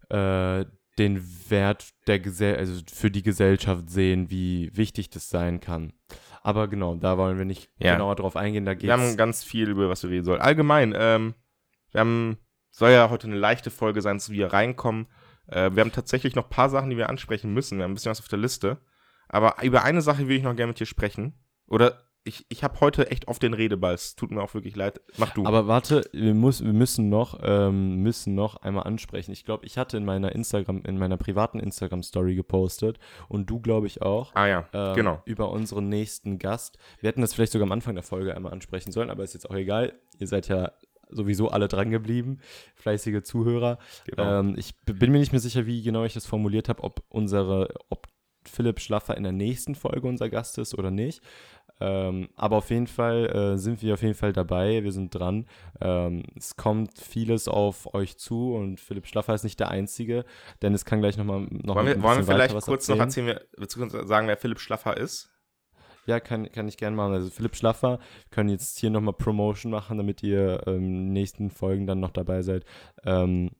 äh, 0.09 0.65
den 0.97 1.23
Wert 1.49 1.89
der 2.07 2.19
Gesell 2.19 2.57
also 2.57 2.81
für 2.91 3.09
die 3.11 3.23
Gesellschaft 3.23 3.89
sehen, 3.89 4.29
wie 4.29 4.69
wichtig 4.75 5.09
das 5.09 5.29
sein 5.29 5.59
kann. 5.59 5.93
Aber 6.41 6.67
genau, 6.67 6.95
da 6.95 7.17
wollen 7.17 7.37
wir 7.37 7.45
nicht 7.45 7.69
Ja. 7.77 7.93
genauer 7.93 8.15
drauf 8.15 8.35
eingehen. 8.35 8.65
Da 8.65 8.79
Wir 8.79 8.91
haben 8.93 9.03
geht's. 9.03 9.17
ganz 9.17 9.43
viel, 9.43 9.69
über 9.69 9.89
was 9.89 10.03
wir 10.03 10.09
reden 10.09 10.25
sollen. 10.25 10.41
Allgemein, 10.41 10.93
ähm, 10.97 11.35
wir 11.91 12.01
haben, 12.01 12.37
soll 12.71 12.91
ja 12.91 13.09
heute 13.09 13.27
eine 13.27 13.37
leichte 13.37 13.71
Folge 13.71 14.01
sein, 14.01 14.19
so 14.19 14.31
wie 14.33 14.37
wir 14.39 14.51
reinkommen. 14.53 15.07
Äh, 15.47 15.71
wir 15.73 15.81
haben 15.81 15.91
tatsächlich 15.91 16.35
noch 16.35 16.45
ein 16.45 16.49
paar 16.49 16.69
Sachen, 16.69 16.89
die 16.89 16.97
wir 16.97 17.09
ansprechen 17.09 17.53
müssen. 17.53 17.77
Wir 17.77 17.83
haben 17.83 17.91
ein 17.91 17.95
bisschen 17.95 18.11
was 18.11 18.19
auf 18.19 18.27
der 18.27 18.39
Liste. 18.39 18.77
Aber 19.29 19.63
über 19.63 19.83
eine 19.83 20.01
Sache 20.01 20.27
will 20.27 20.37
ich 20.37 20.43
noch 20.43 20.55
gerne 20.55 20.71
mit 20.71 20.79
dir 20.79 20.85
sprechen. 20.85 21.33
Oder 21.67 21.99
ich, 22.23 22.45
ich 22.49 22.63
habe 22.63 22.79
heute 22.81 23.09
echt 23.09 23.27
auf 23.27 23.39
den 23.39 23.53
Redeball. 23.53 23.93
Es 23.93 24.15
tut 24.15 24.31
mir 24.31 24.41
auch 24.41 24.53
wirklich 24.53 24.75
leid. 24.75 25.01
Mach 25.17 25.33
du. 25.33 25.45
Aber 25.45 25.67
warte, 25.67 26.07
wir, 26.11 26.33
muss, 26.33 26.63
wir 26.63 26.73
müssen 26.73 27.09
noch, 27.09 27.39
ähm, 27.41 27.97
müssen 27.97 28.35
noch 28.35 28.57
einmal 28.57 28.83
ansprechen. 28.83 29.31
Ich 29.31 29.45
glaube, 29.45 29.65
ich 29.65 29.77
hatte 29.77 29.97
in 29.97 30.05
meiner 30.05 30.33
Instagram, 30.33 30.83
in 30.85 30.97
meiner 30.97 31.17
privaten 31.17 31.59
Instagram-Story 31.59 32.35
gepostet 32.35 32.99
und 33.29 33.49
du, 33.49 33.61
glaube 33.61 33.87
ich, 33.87 34.01
auch. 34.01 34.35
ah 34.35 34.47
ja, 34.47 34.67
ähm, 34.73 34.95
genau. 34.95 35.21
Über 35.25 35.49
unseren 35.51 35.89
nächsten 35.89 36.39
Gast. 36.39 36.77
Wir 36.99 37.07
hätten 37.07 37.21
das 37.21 37.33
vielleicht 37.33 37.53
sogar 37.53 37.65
am 37.65 37.71
Anfang 37.71 37.95
der 37.95 38.03
Folge 38.03 38.35
einmal 38.35 38.51
ansprechen 38.51 38.91
sollen, 38.91 39.09
aber 39.09 39.23
ist 39.23 39.33
jetzt 39.33 39.49
auch 39.49 39.55
egal. 39.55 39.93
Ihr 40.19 40.27
seid 40.27 40.47
ja 40.49 40.71
sowieso 41.09 41.49
alle 41.49 41.67
dran 41.67 41.89
geblieben, 41.89 42.39
fleißige 42.75 43.23
Zuhörer. 43.23 43.79
genau. 44.05 44.39
Ähm, 44.39 44.55
ich 44.57 44.75
bin 44.85 45.11
mir 45.11 45.19
nicht 45.19 45.31
mehr 45.31 45.41
sicher, 45.41 45.65
wie 45.65 45.81
genau 45.81 46.03
ich 46.03 46.13
das 46.13 46.25
formuliert 46.25 46.69
habe, 46.69 46.83
ob 46.83 47.03
unsere, 47.09 47.73
ob 47.89 48.07
Philipp 48.49 48.79
Schlaffer 48.79 49.15
in 49.15 49.23
der 49.23 49.31
nächsten 49.31 49.75
Folge 49.75 50.07
unser 50.07 50.29
Gast 50.29 50.57
ist 50.57 50.77
oder 50.77 50.91
nicht. 50.91 51.21
Ähm, 51.81 52.29
aber 52.35 52.57
auf 52.57 52.69
jeden 52.71 52.87
Fall 52.87 53.27
äh, 53.27 53.57
sind 53.57 53.81
wir 53.81 53.93
auf 53.93 54.01
jeden 54.01 54.15
Fall 54.15 54.33
dabei, 54.33 54.83
wir 54.83 54.91
sind 54.91 55.15
dran. 55.15 55.45
Ähm, 55.79 56.23
es 56.35 56.57
kommt 56.57 56.99
vieles 56.99 57.47
auf 57.47 57.93
euch 57.93 58.17
zu 58.17 58.53
und 58.53 58.81
Philipp 58.81 59.07
Schlaffer 59.07 59.33
ist 59.33 59.43
nicht 59.43 59.59
der 59.59 59.69
Einzige, 59.69 60.25
denn 60.61 60.73
es 60.73 60.83
kann 60.83 60.99
gleich 60.99 61.15
nochmal 61.15 61.47
noch 61.49 61.75
wollen 61.75 61.87
wir, 61.87 62.03
wollen 62.03 62.17
wir 62.17 62.25
vielleicht 62.25 62.59
kurz 62.59 62.87
noch 62.89 62.97
erzählen, 62.97 63.39
wer, 63.57 64.05
sagen, 64.05 64.27
wer 64.27 64.37
Philipp 64.37 64.59
Schlaffer 64.59 64.97
ist? 64.97 65.29
Ja, 66.05 66.19
kann, 66.19 66.51
kann 66.51 66.67
ich 66.67 66.77
gerne 66.77 66.95
machen. 66.95 67.13
Also 67.13 67.29
Philipp 67.29 67.55
Schlaffer, 67.55 67.99
wir 67.99 68.29
können 68.31 68.49
jetzt 68.49 68.79
hier 68.79 68.89
nochmal 68.89 69.13
Promotion 69.13 69.71
machen, 69.71 69.97
damit 69.97 70.23
ihr 70.23 70.63
ähm, 70.65 70.75
in 70.75 70.81
den 70.81 71.13
nächsten 71.13 71.49
Folgen 71.49 71.87
dann 71.87 71.99
noch 71.99 72.11
dabei 72.11 72.41
seid. 72.41 72.65
Ähm, 73.05 73.51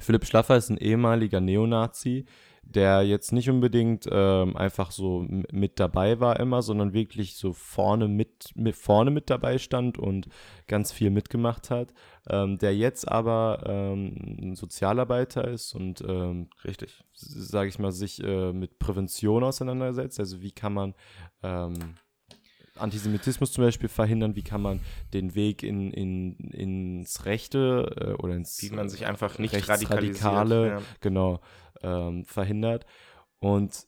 Philipp 0.00 0.24
Schlaffer 0.24 0.56
ist 0.56 0.70
ein 0.70 0.78
ehemaliger 0.78 1.40
Neonazi, 1.40 2.24
der 2.62 3.02
jetzt 3.02 3.32
nicht 3.32 3.50
unbedingt 3.50 4.08
ähm, 4.10 4.56
einfach 4.56 4.90
so 4.90 5.26
mit 5.52 5.78
dabei 5.78 6.20
war 6.20 6.40
immer, 6.40 6.62
sondern 6.62 6.92
wirklich 6.92 7.36
so 7.36 7.52
vorne 7.52 8.08
mit, 8.08 8.52
mit 8.54 8.76
vorne 8.76 9.10
mit 9.10 9.30
dabei 9.30 9.58
stand 9.58 9.98
und 9.98 10.28
ganz 10.68 10.92
viel 10.92 11.10
mitgemacht 11.10 11.70
hat. 11.70 11.92
Ähm, 12.30 12.58
der 12.58 12.76
jetzt 12.76 13.08
aber 13.08 13.64
ähm, 13.66 14.38
ein 14.40 14.54
Sozialarbeiter 14.54 15.48
ist 15.48 15.74
und 15.74 16.02
ähm, 16.06 16.48
Richtig. 16.64 17.02
sage 17.12 17.68
ich 17.68 17.78
mal, 17.78 17.92
sich 17.92 18.22
äh, 18.22 18.52
mit 18.52 18.78
Prävention 18.78 19.42
auseinandersetzt. 19.42 20.20
Also 20.20 20.40
wie 20.40 20.52
kann 20.52 20.72
man 20.72 20.94
ähm, 21.42 21.94
Antisemitismus 22.78 23.52
zum 23.52 23.64
Beispiel 23.64 23.88
verhindern, 23.88 24.34
wie 24.34 24.42
kann 24.42 24.62
man 24.62 24.80
den 25.12 25.34
Weg 25.34 25.62
in, 25.62 25.90
in, 25.92 26.36
ins 26.50 27.24
Rechte 27.26 27.94
äh, 28.00 28.22
oder 28.22 28.34
ins 28.34 28.62
Wie 28.62 28.70
man 28.70 28.88
sich 28.88 29.06
einfach 29.06 29.38
nicht 29.38 29.68
radikalisiert. 29.68 30.22
Ja. 30.24 30.82
genau, 31.00 31.40
ähm, 31.82 32.24
verhindert. 32.24 32.86
Und 33.40 33.86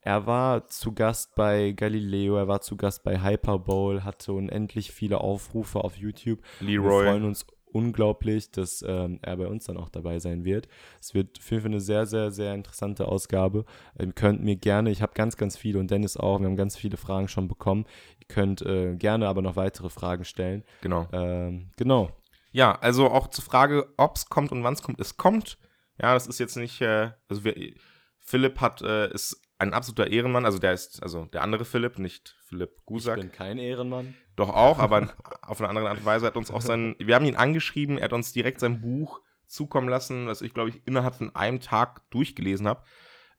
er 0.00 0.26
war 0.26 0.68
zu 0.68 0.92
Gast 0.92 1.34
bei 1.34 1.72
Galileo, 1.72 2.36
er 2.36 2.48
war 2.48 2.60
zu 2.60 2.76
Gast 2.76 3.04
bei 3.04 3.22
Hyperbowl, 3.22 4.04
hatte 4.04 4.32
unendlich 4.32 4.92
viele 4.92 5.18
Aufrufe 5.18 5.82
auf 5.82 5.96
YouTube. 5.96 6.40
Wir 6.60 6.80
Leroy. 6.80 7.04
freuen 7.04 7.24
uns 7.24 7.46
unglaublich, 7.74 8.50
dass 8.50 8.84
ähm, 8.86 9.18
er 9.22 9.36
bei 9.36 9.48
uns 9.48 9.64
dann 9.64 9.76
auch 9.76 9.88
dabei 9.88 10.20
sein 10.20 10.44
wird. 10.44 10.68
Es 11.00 11.12
wird 11.12 11.38
auf 11.38 11.50
jeden 11.50 11.62
Fall 11.62 11.70
eine 11.72 11.80
sehr, 11.80 12.06
sehr, 12.06 12.30
sehr 12.30 12.54
interessante 12.54 13.08
Ausgabe. 13.08 13.64
Ihr 13.98 14.12
könnt 14.12 14.42
mir 14.42 14.56
gerne, 14.56 14.90
ich 14.90 15.02
habe 15.02 15.12
ganz, 15.14 15.36
ganz 15.36 15.56
viele 15.56 15.80
und 15.80 15.90
Dennis 15.90 16.16
auch, 16.16 16.38
wir 16.38 16.46
haben 16.46 16.56
ganz 16.56 16.76
viele 16.76 16.96
Fragen 16.96 17.28
schon 17.28 17.48
bekommen. 17.48 17.84
Ihr 18.20 18.26
könnt 18.28 18.62
äh, 18.62 18.94
gerne 18.94 19.26
aber 19.26 19.42
noch 19.42 19.56
weitere 19.56 19.90
Fragen 19.90 20.24
stellen. 20.24 20.62
Genau. 20.82 21.08
Ähm, 21.12 21.70
genau. 21.76 22.10
Ja, 22.52 22.78
also 22.80 23.10
auch 23.10 23.28
zur 23.28 23.44
Frage, 23.44 23.92
ob 23.96 24.16
es 24.16 24.28
kommt 24.28 24.52
und 24.52 24.62
wann 24.62 24.74
es 24.74 24.82
kommt. 24.82 25.00
Es 25.00 25.16
kommt. 25.16 25.58
Ja, 26.00 26.14
das 26.14 26.28
ist 26.28 26.38
jetzt 26.38 26.56
nicht, 26.56 26.80
äh, 26.80 27.10
also 27.28 27.44
wir, 27.44 27.74
Philipp 28.20 28.60
hat, 28.60 28.82
äh, 28.82 29.12
ist 29.12 29.40
ein 29.58 29.72
absoluter 29.72 30.10
Ehrenmann, 30.10 30.44
also 30.44 30.58
der 30.58 30.72
ist, 30.72 31.02
also 31.02 31.26
der 31.26 31.42
andere 31.42 31.64
Philipp, 31.64 31.98
nicht 31.98 32.36
Philipp 32.46 32.72
Ich 32.78 32.86
Gusak. 32.86 33.20
bin 33.20 33.32
kein 33.32 33.58
Ehrenmann. 33.58 34.14
Doch 34.36 34.48
auch, 34.50 34.78
aber 34.78 35.14
auf 35.42 35.60
eine 35.60 35.68
andere 35.68 35.88
Art 35.88 35.98
und 35.98 36.04
Weise 36.04 36.26
hat 36.26 36.36
uns 36.36 36.50
auch 36.50 36.60
sein, 36.60 36.96
wir 36.98 37.14
haben 37.14 37.24
ihn 37.24 37.36
angeschrieben, 37.36 37.98
er 37.98 38.04
hat 38.04 38.12
uns 38.12 38.32
direkt 38.32 38.60
sein 38.60 38.80
Buch 38.80 39.20
zukommen 39.46 39.88
lassen, 39.88 40.26
was 40.26 40.42
ich 40.42 40.54
glaube 40.54 40.70
ich 40.70 40.86
innerhalb 40.86 41.14
von 41.14 41.34
einem 41.36 41.60
Tag 41.60 42.08
durchgelesen 42.10 42.66
habe. 42.66 42.82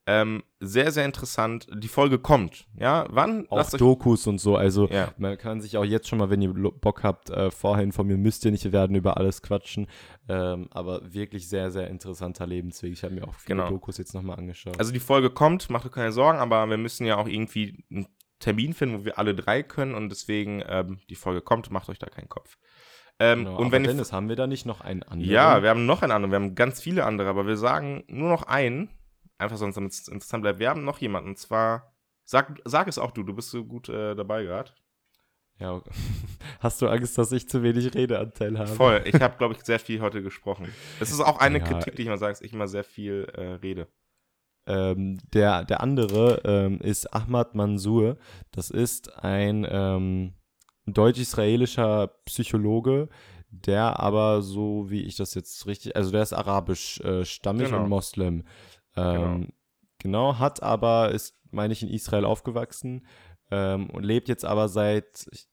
Ähm, 0.08 0.44
sehr, 0.60 0.92
sehr 0.92 1.04
interessant. 1.06 1.68
Die 1.74 1.88
Folge 1.88 2.20
kommt. 2.20 2.68
Ja, 2.78 3.08
wann? 3.10 3.48
Auch 3.50 3.58
euch, 3.58 3.80
Dokus 3.80 4.28
und 4.28 4.38
so. 4.40 4.56
Also 4.56 4.88
ja, 4.90 5.12
man 5.18 5.36
kann 5.38 5.62
sich 5.62 5.78
auch 5.78 5.84
jetzt 5.84 6.08
schon 6.08 6.20
mal, 6.20 6.30
wenn 6.30 6.44
ihr 6.44 6.54
Bock 6.54 7.02
habt, 7.04 7.32
äh, 7.32 7.50
vorher 7.50 7.84
informieren. 7.84 8.22
Müsst 8.22 8.46
ihr 8.46 8.52
nicht, 8.52 8.64
wir 8.66 8.72
werden 8.72 8.96
über 8.96 9.18
alles 9.18 9.42
quatschen. 9.42 9.88
Ähm, 10.30 10.68
aber 10.72 11.14
wirklich 11.14 11.50
sehr, 11.50 11.72
sehr 11.72 11.88
interessanter 11.90 12.46
Lebensweg. 12.46 12.94
Ich 12.94 13.04
habe 13.04 13.16
mir 13.16 13.28
auch 13.28 13.34
viele 13.34 13.58
Genau. 13.58 13.70
Dokus 13.70 13.98
jetzt 13.98 14.14
nochmal 14.14 14.38
angeschaut. 14.38 14.78
also 14.78 14.92
die 14.92 15.00
Folge 15.00 15.32
kommt, 15.32 15.70
macht 15.72 15.86
euch 15.88 15.92
keine 15.92 16.12
Sorgen, 16.12 16.38
aber 16.40 16.70
wir 16.70 16.78
müssen 16.78 17.06
ja 17.08 17.18
auch 17.18 17.28
irgendwie 17.28 17.84
einen 17.90 18.08
Termin 18.40 18.74
finden, 18.74 19.00
wo 19.00 19.06
wir 19.06 19.18
alle 19.18 19.34
drei 19.34 19.64
können 19.64 19.96
und 19.96 20.10
deswegen 20.10 20.62
ähm, 20.68 21.00
die 21.10 21.16
Folge 21.16 21.42
kommt, 21.42 21.72
macht 21.72 21.90
euch 21.90 21.98
da 22.00 22.08
keinen 22.08 22.30
Kopf. 22.30 22.58
Ähm, 23.18 23.46
Genau, 23.46 23.58
und 23.58 23.72
wenn 23.72 23.84
Dennis, 23.84 24.12
haben 24.12 24.30
wir 24.30 24.36
da 24.36 24.46
nicht 24.46 24.66
noch 24.66 24.82
einen 24.82 25.02
anderen? 25.04 25.32
Ja, 25.32 25.64
wir 25.64 25.70
haben 25.70 25.86
noch 25.88 26.02
einen 26.04 26.12
anderen. 26.12 26.32
Wir 26.32 26.36
haben 26.36 26.54
ganz 26.56 26.80
viele 26.82 27.06
andere, 27.06 27.30
aber 27.30 27.48
wir 27.48 27.58
sagen 27.58 28.04
nur 28.08 28.30
noch 28.30 28.44
einen. 28.44 28.90
Einfach 29.38 29.58
sonst, 29.58 29.76
damit 29.76 29.92
es 29.92 30.08
interessant 30.08 30.44
bleibt. 30.44 30.60
Wir 30.60 30.70
haben 30.70 30.84
noch 30.86 31.00
jemanden. 31.00 31.30
Und 31.30 31.38
zwar, 31.38 31.94
sag, 32.24 32.62
sag 32.66 32.88
es 32.88 32.98
auch 32.98 33.12
du, 33.12 33.24
du 33.24 33.34
bist 33.34 33.50
so 33.52 33.64
gut 33.66 33.90
äh, 33.90 34.16
dabei 34.16 34.44
gerade. 34.44 34.72
ja. 35.60 35.74
okay. 35.74 35.92
Hast 36.62 36.82
du 36.82 36.88
Angst, 36.88 37.18
dass 37.18 37.32
ich 37.32 37.48
zu 37.50 37.62
wenig 37.64 37.94
Redeanteil 37.94 38.58
habe? 38.58 38.70
Voll. 38.70 39.02
Ich 39.06 39.16
habe, 39.22 39.36
glaube 39.38 39.54
ich, 39.56 39.64
sehr 39.64 39.80
viel 39.80 40.02
heute 40.02 40.24
gesprochen. 40.24 40.68
Das 41.00 41.12
ist 41.12 41.20
auch 41.20 41.40
eine 41.40 41.60
Ja, 41.60 41.66
Kritik, 41.66 41.96
die 41.96 42.04
ich 42.04 42.08
immer 42.08 42.18
sage, 42.18 42.34
dass 42.34 42.42
ich 42.42 42.54
immer 42.54 42.68
sehr 42.68 42.84
viel 42.84 43.28
äh, 43.36 43.54
rede. 43.56 43.88
Ähm, 44.68 45.20
der, 45.34 45.64
der 45.66 45.82
andere 45.82 46.42
ähm, 46.44 46.80
ist 46.80 47.14
Ahmad 47.14 47.54
Mansour. 47.56 48.18
Das 48.52 48.72
ist 48.72 49.14
ein 49.24 49.68
ähm, 49.70 50.34
deutsch-israelischer 50.88 52.08
Psychologe, 52.26 53.10
der 53.50 54.00
aber 54.00 54.42
so, 54.42 54.90
wie 54.90 55.04
ich 55.04 55.16
das 55.18 55.34
jetzt 55.36 55.66
richtig, 55.68 55.96
also 55.96 56.12
der 56.12 56.24
ist 56.24 56.34
arabisch 56.34 57.00
äh, 57.02 57.24
stammig 57.26 57.68
Genau. 57.68 57.84
und 57.84 57.90
Moslem. 57.90 58.44
Ähm, 58.96 59.50
genau. 60.00 60.40
hat 60.40 60.64
aber, 60.64 61.12
ist, 61.12 61.38
meine 61.52 61.74
ich, 61.74 61.84
in 61.84 61.90
Israel 61.90 62.26
aufgewachsen 62.26 63.06
ähm, 63.52 63.90
und 63.90 64.04
lebt 64.04 64.28
jetzt 64.30 64.46
aber 64.46 64.68
seit 64.70 65.28
ich- 65.32 65.48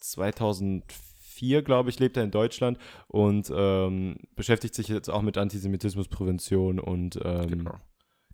2004, 0.00 1.62
glaube 1.62 1.90
ich, 1.90 1.98
lebt 1.98 2.16
er 2.16 2.24
in 2.24 2.30
Deutschland 2.30 2.78
und 3.08 3.50
ähm, 3.54 4.16
beschäftigt 4.34 4.74
sich 4.74 4.88
jetzt 4.88 5.08
auch 5.08 5.22
mit 5.22 5.38
Antisemitismusprävention 5.38 6.78
und 6.78 7.18
ähm, 7.24 7.48
Genau. 7.48 7.80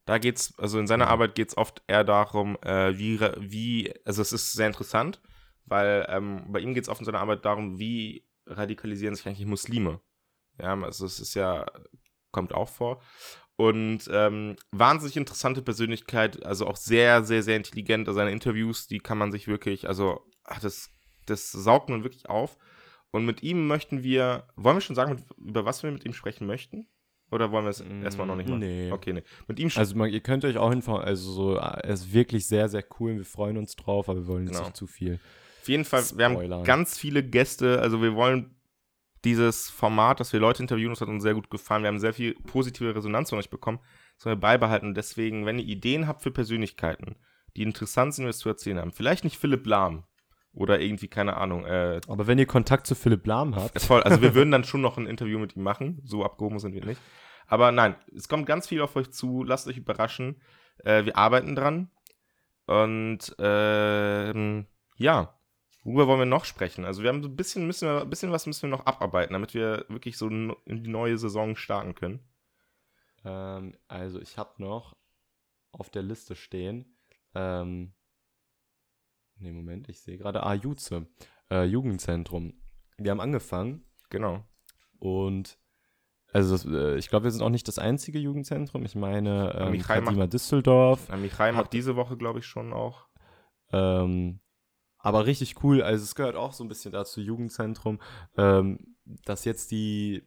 Da 0.07 0.19
geht's, 0.19 0.59
also 0.59 0.81
in 0.81 0.87
seiner. 0.89 1.07
Arbeit 1.09 1.35
geht 1.37 1.51
es 1.51 1.57
oft 1.57 1.83
eher 1.87 2.03
darum, 2.03 2.57
äh, 2.63 2.99
wie, 2.99 3.21
wie, 3.39 3.93
also 4.05 4.23
es 4.23 4.33
ist 4.33 4.53
sehr 4.55 4.67
interessant, 4.67 5.21
weil 5.67 6.05
ähm, 6.09 6.47
bei 6.49 6.59
ihm 6.59 6.75
geht 6.75 6.85
es 6.85 6.89
oft 6.89 7.01
in 7.01 7.05
seiner 7.05 7.21
Arbeit 7.21 7.45
darum, 7.45 7.79
wie 7.79 8.27
radikalisieren 8.47 9.15
sich 9.15 9.27
eigentlich 9.27 9.47
Muslime. 9.47 10.01
Ja, 10.59 10.75
also 10.83 11.07
es 11.07 11.21
ist 11.21 11.35
ja, 11.35 11.65
kommt 12.33 12.53
auch 12.55 12.69
vor. 12.69 13.01
Und 13.61 14.09
ähm, 14.11 14.57
wahnsinnig 14.73 15.19
interessante 15.19 15.61
Persönlichkeit, 15.61 16.47
also 16.47 16.67
auch 16.67 16.77
sehr, 16.77 17.25
sehr, 17.25 17.43
sehr 17.43 17.57
intelligent. 17.57 18.09
Also 18.09 18.19
seine 18.19 18.31
Interviews, 18.31 18.87
die 18.87 19.01
kann 19.01 19.19
man 19.19 19.31
sich 19.33 19.49
wirklich, 19.49 19.87
also 19.87 20.21
ach, 20.45 20.61
das, 20.61 20.89
das 21.27 21.53
saugt 21.53 21.91
man 21.91 22.03
wirklich 22.03 22.27
auf. 22.31 22.57
Und 23.11 23.27
mit 23.27 23.43
ihm 23.43 23.67
möchten 23.67 24.03
wir, 24.03 24.47
wollen 24.57 24.77
wir 24.79 24.81
schon 24.81 24.97
sagen, 24.97 25.15
mit, 25.17 25.25
über 25.37 25.67
was 25.67 25.83
wir 25.83 25.91
mit 25.91 26.07
ihm 26.07 26.15
sprechen 26.15 26.47
möchten? 26.47 26.87
Oder 27.31 27.53
wollen 27.53 27.65
wir 27.67 27.71
es 27.71 27.85
Mm, 27.85 28.03
erstmal 28.03 28.27
noch 28.27 28.37
nicht 28.37 28.49
machen? 28.49 28.61
nee. 28.61 28.91
Okay, 28.91 29.13
nee. 29.13 29.23
Mit 29.47 29.59
ihm 29.61 29.71
Also 29.75 29.95
man, 29.95 30.11
ihr 30.11 30.21
könnt 30.21 30.45
euch 30.47 30.57
auch 30.57 30.71
hinfahren, 30.71 31.03
also 31.05 31.31
so, 31.31 31.55
er 31.57 31.85
ist 31.85 32.13
wirklich 32.15 32.47
sehr, 32.47 32.69
sehr 32.71 32.85
cool. 32.99 33.17
Wir 33.19 33.25
freuen 33.27 33.59
uns 33.59 33.77
drauf, 33.77 34.09
aber 34.09 34.21
wir 34.21 34.27
wollen 34.27 34.47
jetzt 34.47 34.55
Genau. 34.55 34.65
nicht 34.69 34.77
zu 34.77 34.87
viel. 34.87 35.21
Auf 35.61 35.69
jeden 35.69 35.85
Fall, 35.85 36.03
wir 36.17 36.25
haben 36.25 36.33
Spoilern. 36.35 36.65
ganz 36.65 36.97
viele 36.97 37.23
Gäste, 37.23 37.81
also 37.81 38.01
wir 38.01 38.15
wollen 38.15 38.55
dieses 39.25 39.69
Format, 39.71 40.21
dass 40.21 40.33
wir 40.33 40.41
Leute 40.41 40.63
interviewen, 40.63 40.91
das 40.91 41.01
hat 41.01 41.09
uns 41.09 41.23
sehr 41.23 41.35
gut 41.35 41.51
gefallen. 41.51 41.83
Wir 41.83 41.89
haben 41.89 41.99
sehr 41.99 42.15
viel 42.15 42.35
positive 42.35 42.95
Resonanz 42.95 43.31
von 43.31 43.39
euch 43.39 43.51
bekommen, 43.51 43.81
das 44.17 44.27
wollen 44.27 44.37
wir 44.37 44.41
beibehalten. 44.41 44.95
Deswegen, 44.95 45.47
wenn 45.47 45.59
ihr 45.59 45.67
Ideen 45.67 46.07
habt 46.07 46.23
für 46.23 46.31
Persönlichkeiten, 46.31 47.17
die 47.57 47.63
interessant 47.63 48.15
sind, 48.15 48.27
was 48.27 48.39
zu 48.39 48.49
erzählen 48.49 48.79
haben, 48.79 48.93
vielleicht 48.93 49.25
nicht 49.25 49.39
Philipp 49.39 49.67
Lahm 49.67 50.05
oder 50.53 50.81
irgendwie, 50.81 51.09
keine 51.09 51.37
Ahnung, 51.37 51.65
äh, 51.65 52.01
Aber 52.09 52.27
wenn 52.27 52.39
ihr 52.39 52.47
Kontakt 52.47 52.87
zu 52.87 52.95
Philipp 52.95 53.27
Lahm 53.27 53.57
habt, 53.57 53.81
voll, 53.81 54.03
also 54.03 54.23
wir 54.23 54.35
würden 54.35 54.51
dann 54.51 54.65
schon 54.65 54.81
noch 54.81 54.97
ein 54.97 55.07
Interview 55.07 55.39
mit 55.39 55.57
ihm 55.57 55.63
machen, 55.63 56.01
so 56.05 56.25
abgehoben 56.25 56.59
sind 56.59 56.75
wir 56.75 56.85
nicht. 56.85 57.01
Aber 57.47 57.73
nein, 57.73 57.97
es 58.15 58.29
kommt 58.29 58.47
ganz 58.47 58.69
viel 58.69 58.81
auf 58.81 58.95
euch 58.97 59.11
zu, 59.11 59.43
lasst 59.43 59.67
euch 59.67 59.77
überraschen. 59.77 60.41
Äh, 60.85 61.05
wir 61.05 61.17
arbeiten 61.17 61.57
dran. 61.57 61.91
Und 62.67 63.35
ähm, 63.41 64.67
ja, 64.97 65.35
worüber 65.83 66.07
wollen 66.07 66.21
wir 66.21 66.27
noch 66.27 66.45
sprechen? 66.45 66.85
Also 66.85 67.03
wir 67.03 67.09
haben 67.09 67.23
so 67.23 67.29
ein 67.29 67.37
bisschen, 67.37 67.67
müssen 67.67 67.89
wir, 67.89 68.03
ein 68.03 68.11
bisschen 68.11 68.33
was 68.33 68.47
müssen 68.47 68.63
wir 68.71 68.77
noch 68.77 68.87
abarbeiten, 68.87 69.33
damit 69.33 69.55
wir 69.55 69.85
wirklich 69.89 70.17
so 70.19 70.29
in 70.29 70.55
die 70.67 70.91
neue 70.91 71.19
Saison 71.19 71.57
starten 71.57 71.95
können. 71.95 72.21
ähm, 73.25 73.75
also 73.89 74.21
ich 74.21 74.39
habe 74.39 74.63
noch 74.63 74.97
auf 75.73 75.91
der 75.91 76.03
Liste 76.03 76.35
stehen, 76.37 76.97
ähm, 77.35 77.93
nee, 79.37 79.53
Moment, 79.53 79.89
ich 79.89 80.01
sehe 80.01 80.19
gerade, 80.19 80.43
ah, 80.43 80.55
Juze, 80.55 81.07
äh, 81.51 81.65
Jugendzentrum. 81.65 82.55
Wir 82.99 83.11
haben 83.13 83.21
angefangen 83.21 83.85
Genau. 84.11 84.45
und 84.99 85.59
also 86.33 86.53
das, 86.53 86.65
äh, 86.65 86.97
ich 86.97 87.09
glaube, 87.09 87.25
wir 87.25 87.31
sind 87.33 87.43
auch 87.43 87.49
nicht 87.51 87.67
das 87.67 87.79
einzige 87.79 88.19
Jugendzentrum. 88.21 88.85
Ich 88.85 88.95
meine, 88.95 89.53
ähm, 89.59 89.73
Michael 89.73 90.01
macht- 90.03 90.07
Kadima 90.11 90.27
Düsseldorf, 90.29 91.07
Na, 91.09 91.17
Michael 91.17 91.53
macht 91.53 91.65
Hat- 91.67 91.73
diese 91.73 91.97
Woche, 91.97 92.17
glaube 92.17 92.39
ich, 92.39 92.47
schon 92.47 92.73
auch. 92.73 93.09
Ähm, 93.73 94.41
aber 95.03 95.27
richtig 95.27 95.63
cool, 95.63 95.83
also 95.83 96.03
es 96.03 96.15
gehört 96.15 96.37
auch 96.37 96.53
so 96.53 96.65
ein 96.65 96.69
bisschen 96.69 96.93
dazu, 96.93 97.21
Jugendzentrum, 97.21 98.01
ähm, 98.37 98.97
dass 99.25 99.45
jetzt 99.45 99.71
die 99.71 100.23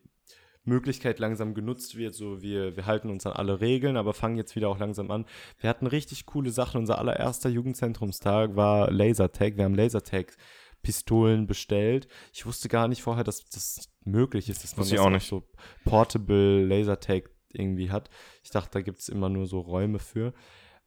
Möglichkeit 0.66 1.20
langsam 1.20 1.54
genutzt 1.54 1.98
wird, 1.98 2.14
so 2.14 2.42
wir, 2.42 2.76
wir 2.76 2.86
halten 2.86 3.10
uns 3.10 3.26
an 3.26 3.34
alle 3.34 3.60
Regeln, 3.60 3.98
aber 3.98 4.14
fangen 4.14 4.38
jetzt 4.38 4.56
wieder 4.56 4.70
auch 4.70 4.80
langsam 4.80 5.12
an. 5.12 5.26
Wir 5.60 5.70
hatten 5.70 5.88
richtig 5.88 6.26
coole 6.26 6.52
Sachen. 6.52 6.80
Unser 6.80 7.00
allererster 7.00 7.50
Jugendzentrumstag 7.50 8.56
war 8.56 8.90
Lasertag. 8.90 9.58
Wir 9.58 9.66
haben 9.66 9.76
Lasertag-Pistolen 9.76 11.48
bestellt. 11.48 12.08
Ich 12.32 12.46
wusste 12.46 12.70
gar 12.70 12.88
nicht 12.88 13.02
vorher, 13.02 13.26
dass 13.26 13.44
das 13.50 13.90
möglich 14.06 14.50
ist, 14.50 14.64
dass 14.64 14.78
man 14.78 14.88
das 14.88 15.00
auch 15.00 15.10
nicht. 15.10 15.28
so 15.28 15.44
Portable 15.84 16.66
Lasertag 16.66 17.30
irgendwie 17.50 17.92
hat. 17.92 18.10
Ich 18.42 18.50
dachte, 18.50 18.72
da 18.72 18.82
gibt 18.82 19.00
es 19.00 19.10
immer 19.10 19.30
nur 19.30 19.48
so 19.48 19.60
Räume 19.60 20.00
für. 20.00 20.34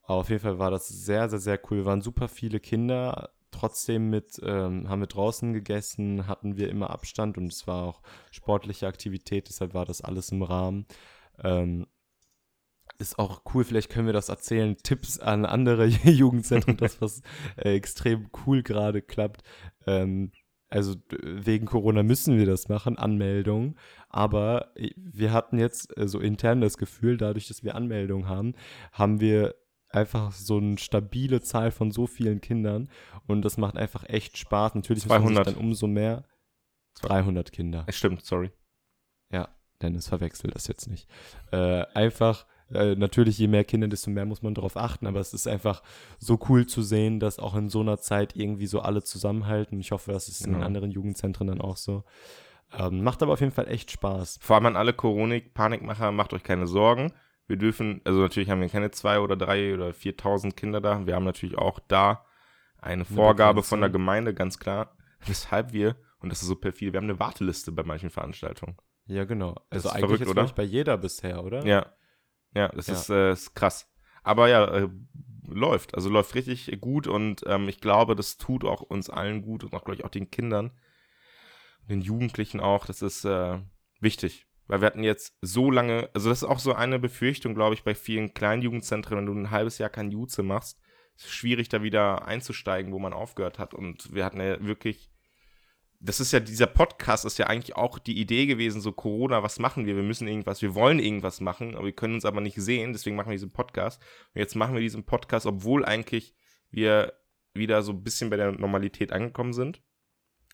Aber 0.03 0.21
auf 0.21 0.31
jeden 0.31 0.43
Fall 0.43 0.59
war 0.59 0.71
das 0.71 0.89
sehr, 0.89 1.29
sehr, 1.29 1.39
sehr 1.39 1.61
cool. 1.65 1.79
Wir 1.79 1.85
waren 1.85 2.01
super 2.01 2.29
viele 2.29 2.61
Kinder. 2.61 3.31
Trotzdem 3.51 4.11
mit, 4.11 4.41
ähm, 4.43 4.89
haben 4.89 5.01
wir 5.01 5.07
draußen 5.07 5.53
gegessen, 5.53 6.27
hatten 6.27 6.57
wir 6.57 6.69
immer 6.69 6.91
Abstand 6.91 7.39
und 7.39 7.53
es 7.53 7.67
war 7.67 7.85
auch 7.85 8.03
sportliche 8.31 8.87
Aktivität, 8.87 9.49
deshalb 9.49 9.73
war 9.75 9.85
das 9.85 10.01
alles 10.01 10.31
im 10.31 10.43
Rahmen. 10.43 10.87
Ähm, 11.43 11.87
ist 12.99 13.19
auch 13.19 13.43
cool, 13.55 13.65
vielleicht 13.65 13.91
können 13.91 14.07
wir 14.07 14.13
das 14.13 14.29
erzählen. 14.29 14.77
Tipps 14.83 15.19
an 15.19 15.45
andere 15.45 15.87
Jugendzentren, 16.05 16.77
das 16.77 17.01
was 17.01 17.23
äh, 17.57 17.75
extrem 17.75 18.31
cool 18.47 18.63
gerade 18.63 19.03
klappt. 19.03 19.43
Ähm, 19.87 20.33
also 20.69 20.97
wegen 21.23 21.67
Corona 21.67 22.03
müssen 22.03 22.39
wir 22.39 22.47
das 22.47 22.69
machen, 22.69 22.99
Anmeldung. 22.99 23.77
Aber 24.09 24.73
äh, 24.77 24.91
wir 24.97 25.33
hatten 25.33 25.59
jetzt 25.59 25.97
äh, 25.97 26.09
so 26.09 26.19
intern 26.21 26.61
das 26.61 26.79
Gefühl, 26.79 27.17
dadurch, 27.17 27.49
dass 27.49 27.63
wir 27.63 27.75
Anmeldungen 27.75 28.29
haben, 28.29 28.55
haben 28.93 29.21
wir 29.21 29.55
einfach 29.89 30.33
so 30.33 30.59
eine 30.59 30.79
stabile 30.79 31.41
Zahl 31.41 31.71
von 31.71 31.91
so 31.91 32.07
vielen 32.07 32.41
Kindern 32.41 32.89
und 33.27 33.43
das 33.43 33.57
macht 33.57 33.77
einfach 33.77 34.05
echt 34.09 34.37
Spaß. 34.39 34.75
Natürlich 34.75 35.05
muss 35.05 35.11
man 35.11 35.23
200. 35.23 35.45
sich 35.47 35.55
dann 35.55 35.65
umso 35.65 35.87
mehr 35.87 36.25
300 37.03 37.53
Kinder. 37.53 37.87
Stimmt, 37.91 38.25
sorry. 38.25 38.51
Ja, 39.31 39.49
Dennis 39.83 40.09
verwechselt 40.09 40.55
das 40.55 40.67
jetzt 40.67 40.89
nicht. 40.89 41.09
Äh, 41.53 41.85
einfach, 41.95 42.47
äh, 42.73 42.95
natürlich, 42.97 43.39
je 43.39 43.49
mehr 43.49 43.65
Kinder, 43.65 43.89
desto 43.89 44.11
mehr 44.11 44.25
muss 44.25 44.43
man 44.43 44.55
darauf 44.55 44.77
achten, 44.77 45.07
aber 45.07 45.21
es 45.21 45.35
ist 45.35 45.47
einfach 45.47 45.83
so 46.19 46.39
cool 46.49 46.67
zu 46.67 46.83
sehen, 46.83 47.21
dass 47.21 47.39
auch 47.39 47.55
in 47.55 47.69
so 47.69 47.81
einer 47.81 47.99
Zeit 47.99 48.35
irgendwie 48.37 48.67
so 48.67 48.81
alle 48.81 49.03
zusammenhalten. 49.03 49.79
Ich 49.81 49.93
hoffe, 49.93 50.13
das 50.13 50.29
ist 50.29 50.47
in 50.47 50.55
Genau. 50.55 50.67
anderen 50.67 50.91
Jugendzentren 50.91 51.47
dann 51.49 51.61
auch 51.61 51.77
so. 51.77 52.05
Ähm, 52.73 53.05
macht 53.05 53.23
aber 53.23 53.35
auf 53.35 53.41
jeden 53.41 53.53
Fall 53.53 53.69
echt 53.69 53.91
Spaß. 53.93 54.39
Vor 54.41 54.57
allem 54.57 54.67
an 54.67 54.77
alle 54.77 54.93
Corona-Panikmacher, 54.93 56.11
macht 56.13 56.33
euch 56.33 56.43
keine 56.43 56.67
Sorgen. 56.67 57.13
Wir 57.47 57.57
dürfen, 57.57 58.01
also 58.05 58.21
natürlich 58.21 58.51
haben 58.51 58.61
wir 58.61 58.69
keine 58.69 58.91
zwei 58.91 59.21
oder 59.21 59.37
drei 59.37 59.75
oder 59.75 59.95
4000 59.95 60.57
Kinder 60.57 60.81
da. 60.81 61.07
Wir 61.07 61.15
haben 61.15 61.25
natürlich 61.25 61.57
auch 61.59 61.79
da 61.87 62.25
eine 62.79 63.05
Vorgabe 63.05 63.63
von 63.63 63.81
der. 63.81 63.91
Gemeinde, 63.91 64.35
ganz 64.35 64.59
klar. 64.59 64.97
Weshalb 65.27 65.73
wir, 65.73 65.97
und 66.21 66.31
das 66.31 66.43
ist 66.43 66.49
so 66.49 66.57
perfide, 66.57 66.93
wir 66.93 66.99
haben 66.99 67.09
eine 67.09 67.19
Warteliste 67.19 67.73
bei 67.73 67.83
manchen 67.83 68.11
Veranstaltungen. 68.11 68.77
Ja, 69.07 69.25
genau. 69.25 69.55
Also 69.71 69.89
eigentlich 69.89 70.01
verrückt, 70.01 70.21
jetzt, 70.21 70.31
oder? 70.31 70.47
bei 70.55 70.63
jeder 70.65 70.97
bisher, 70.99 71.45
oder? 71.45 71.65
Ja. 71.65 71.87
Ja, 72.55 72.69
das 72.69 72.87
Ja. 72.89 72.95
Ist, 72.95 73.11
äh, 73.11 73.33
ist 73.33 73.55
krass. 73.55 73.89
Aber 74.23 74.49
ja, 74.49 74.65
äh, 74.65 74.89
läuft. 75.47 75.95
Also 75.95 76.11
läuft 76.11 76.35
richtig 76.35 76.81
gut 76.81 77.07
und 77.07 77.43
ähm, 77.47 77.69
ich 77.69 77.81
glaube, 77.81 78.17
das 78.17 78.37
tut 78.37 78.65
auch 78.65 78.83
uns 78.83 79.11
allen 79.11 79.43
gut 79.43 79.63
und 79.63 79.75
auch, 79.75 79.85
glaube 79.85 79.97
ich, 79.97 80.05
auch 80.05 80.11
den 80.11 80.31
Kindern, 80.31 80.73
den 81.89 82.01
Jugendlichen 82.01 82.61
auch. 82.61 82.87
Das 82.87 83.03
ist 83.03 83.25
äh, 83.25 83.61
wichtig. 84.01 84.47
Weil 84.67 84.81
wir 84.81 84.87
hatten 84.87 85.05
jetzt 85.05 85.37
so 85.41 85.71
lange, 85.71 86.11
also 86.13 86.29
das 86.29 86.43
ist 86.43 86.49
auch 86.49 86.59
so 86.59 86.75
eine 86.75 86.99
Befürchtung, 86.99 87.55
glaube 87.55 87.75
ich, 87.75 87.85
bei 87.85 87.95
vielen 87.95 88.35
kleinen 88.35 88.63
Jugendzentren, 88.63 89.19
wenn 89.19 89.27
du 89.27 89.33
ein 89.33 89.51
halbes 89.51 89.79
Jahr 89.79 89.91
kein 89.91 90.11
Jutze 90.11 90.43
machst, 90.43 90.81
ist 91.17 91.27
es 91.27 91.33
schwierig, 91.33 91.69
da 91.69 91.83
wieder 91.83 92.27
einzusteigen, 92.27 92.93
wo 92.93 92.99
man 92.99 93.13
aufgehört 93.13 93.59
hat. 93.59 93.75
Und 93.75 94.13
wir 94.13 94.25
hatten 94.25 94.41
ja 94.41 94.63
wirklich, 94.65 95.11
das 96.01 96.21
ist 96.21 96.33
ja, 96.33 96.41
dieser 96.41 96.67
Podcast 96.67 97.25
ist 97.25 97.39
ja 97.39 97.47
eigentlich 97.47 97.77
auch 97.77 97.99
die 97.99 98.19
Idee 98.19 98.47
gewesen, 98.47 98.81
so 98.81 98.93
Corona, 98.93 99.43
was 99.43 99.59
machen 99.59 99.87
wir? 99.87 99.97
Wir 99.97 100.03
müssen 100.03 100.29
irgendwas, 100.29 100.63
wir 100.63 100.75
wollen 100.75 100.99
irgendwas 100.99 101.41
machen, 101.41 101.75
aber 101.75 101.87
wir 101.87 101.95
können 101.95 102.15
uns 102.15 102.25
aber 102.25 102.41
nicht 102.41 102.57
sehen, 102.57 102.93
deswegen 102.93 103.17
machen 103.17 103.31
wir 103.31 103.37
diesen 103.37 103.53
Podcast. 103.53 104.03
Und 104.35 104.41
jetzt 104.41 104.57
machen 104.57 104.75
wir 104.75 104.81
diesen 104.81 105.05
Podcast, 105.05 105.47
obwohl 105.47 105.85
eigentlich 105.85 106.35
wir 106.71 107.13
wieder 107.55 107.83
so 107.83 107.93
ein 107.93 108.03
bisschen 108.03 108.31
bei 108.31 108.37
der 108.37 108.53
Normalität 108.53 109.13
angekommen 109.13 109.53
sind. 109.53 109.81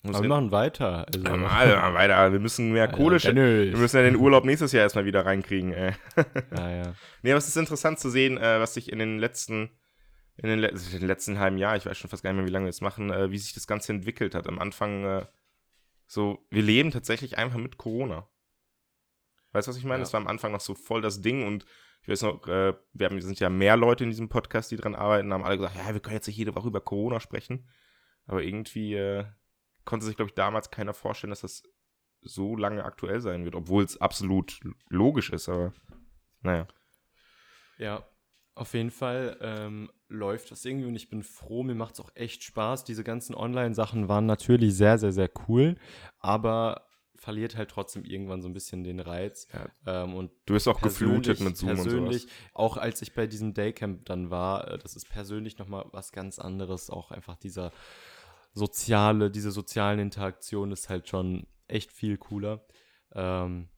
Wir 0.03 0.29
machen 0.29 0.51
weiter. 0.51 1.07
Also, 1.07 1.21
Ja, 1.21 1.37
mal, 1.37 1.95
weiter, 1.95 2.33
wir 2.33 2.41
müssen 2.41 2.73
mehr 2.73 2.85
Alter, 2.85 2.97
Kohle 2.97 3.21
schicken. 3.21 3.37
Dennis. 3.37 3.73
Wir 3.73 3.79
müssen 3.79 3.97
ja 3.97 4.03
den 4.03 4.17
Urlaub 4.17 4.45
nächstes 4.45 4.73
Jahr 4.73 4.83
erstmal 4.83 5.05
wieder 5.05 5.25
reinkriegen. 5.25 5.73
Äh. 5.73 5.93
Ja, 6.57 6.71
ja. 6.71 6.95
Nee, 7.23 7.31
aber 7.31 7.39
es 7.39 7.47
ist 7.47 7.57
interessant 7.57 8.01
zu 8.01 8.11
sehen, 8.11 8.37
äh, 8.37 8.59
was 8.59 8.75
sich 8.75 8.91
in 8.91 8.99
den 8.99 9.19
letzten, 9.19 9.71
in 10.37 10.49
den, 10.49 10.59
le 10.59 10.69
in 10.69 10.99
den 10.99 11.07
letzten 11.07 11.39
halben 11.39 11.57
Jahr, 11.57 11.77
ich 11.77 11.87
weiß 11.87 11.97
schon 11.97 12.11
fast 12.11 12.25
gar 12.25 12.33
nicht 12.33 12.39
mehr, 12.39 12.49
wie 12.49 12.53
lange 12.53 12.67
wir 12.67 12.71
das 12.71 12.81
machen, 12.81 13.11
äh, 13.11 13.31
wie 13.31 13.39
sich 13.39 13.55
das 13.55 13.69
Ganze 13.69 13.93
entwickelt 13.93 14.35
hat. 14.35 14.49
Am 14.49 14.59
Anfang, 14.59 15.05
äh, 15.05 15.27
so, 16.09 16.45
wir 16.51 16.63
leben 16.63 16.91
tatsächlich 16.91 17.39
einfach 17.39 17.59
mit 17.59 17.79
Corona. 17.79 18.27
Weißt 19.53 19.69
du, 19.69 19.71
was 19.71 19.79
ich 19.79 19.85
meine? 19.85 19.99
Ja. 20.01 20.05
Das 20.05 20.13
war 20.13 20.21
am 20.21 20.27
Anfang 20.27 20.51
noch 20.51 20.61
so 20.61 20.75
voll 20.75 21.01
das 21.01 21.21
Ding 21.21 21.47
und 21.47 21.65
ich 22.03 22.09
weiß 22.09 22.23
noch, 22.23 22.45
wir, 22.49 22.77
haben, 23.01 23.15
wir 23.15 23.23
sind 23.23 23.39
ja 23.39 23.49
mehr 23.49 23.77
Leute 23.77 24.03
in 24.03 24.11
diesem 24.11 24.29
Podcast, 24.29 24.73
die 24.73 24.77
dran 24.77 24.97
arbeiten, 24.97 25.33
haben 25.33 25.45
alle 25.45 25.57
gesagt, 25.57 25.77
ja, 25.77 25.93
wir 25.93 26.01
können 26.01 26.17
jetzt 26.17 26.27
nicht 26.27 26.37
jede 26.37 26.57
Woche 26.57 26.67
über 26.67 26.81
Corona 26.81 27.21
sprechen. 27.21 27.69
Aber 28.27 28.43
irgendwie 28.43 28.97
konnte 29.85 30.07
sich, 30.07 30.17
glaube 30.17 30.31
ich, 30.31 30.35
damals 30.35 30.71
keiner 30.71 30.95
vorstellen, 30.95 31.31
dass 31.31 31.41
das 31.43 31.63
so 32.21 32.57
lange 32.57 32.85
aktuell 32.85 33.21
sein 33.21 33.45
wird, 33.45 33.55
obwohl 33.55 33.85
es 33.85 34.01
absolut 34.01 34.61
logisch 34.89 35.31
ist, 35.31 35.49
aber 35.49 35.73
naja. 36.41 36.67
Ja. 37.79 38.07
Auf 38.55 38.75
jeden 38.75 38.91
Fall 38.91 39.39
ähm, 39.41 39.91
läuft 40.09 40.51
das 40.51 40.63
irgendwie 40.67 40.87
und 40.87 40.95
ich 40.95 41.09
bin 41.09 41.23
froh, 41.23 41.63
mir 41.63 41.75
macht 41.75 41.95
es 41.95 42.01
auch 42.01 42.11
echt 42.15 42.43
Spaß. 42.45 42.85
Diese 42.85 43.03
ganzen 43.03 43.35
Online-Sachen 43.35 44.09
waren 44.09 44.27
natürlich 44.27 44.77
sehr, 44.77 44.99
sehr, 44.99 45.13
sehr 45.13 45.31
cool, 45.49 45.77
aber 46.19 46.87
verliert 47.23 47.57
halt 47.57 47.71
trotzdem 47.71 48.05
irgendwann 48.05 48.43
so 48.43 48.49
ein 48.49 48.53
bisschen 48.53 48.85
den 48.85 49.01
Reiz. 49.01 49.47
Ja. 49.55 50.03
Ähm, 50.03 50.15
und 50.15 50.33
du 50.45 50.55
bist 50.55 50.69
auch 50.69 50.83
geflutet 50.83 51.41
mit 51.41 51.57
Zoom 51.57 51.75
persönlich, 51.77 52.25
und 52.25 52.31
sowas. 52.31 52.51
Auch 52.53 52.77
als 52.77 53.01
ich 53.01 53.15
bei 53.15 53.27
diesem 53.27 53.55
Daycamp 53.55 54.05
dann 54.05 54.29
war, 54.29 54.69
äh, 54.69 54.79
das 54.79 54.97
ist 54.97 55.09
persönlich 55.09 55.57
nochmal 55.57 55.87
was 55.93 56.13
ganz 56.13 56.39
anderes. 56.39 56.91
Auch 56.91 57.13
einfach 57.13 57.37
dieser 57.37 57.73
soziale, 58.53 59.31
diese 59.31 59.51
sozialen 59.51 59.99
Interaktionen 59.99 60.73
ist 60.73 60.89
halt 60.89 61.09
schon 61.09 61.47
echt 61.69 61.93
viel 61.93 62.19
cooler. 62.19 62.67
Ähm, 63.15 63.69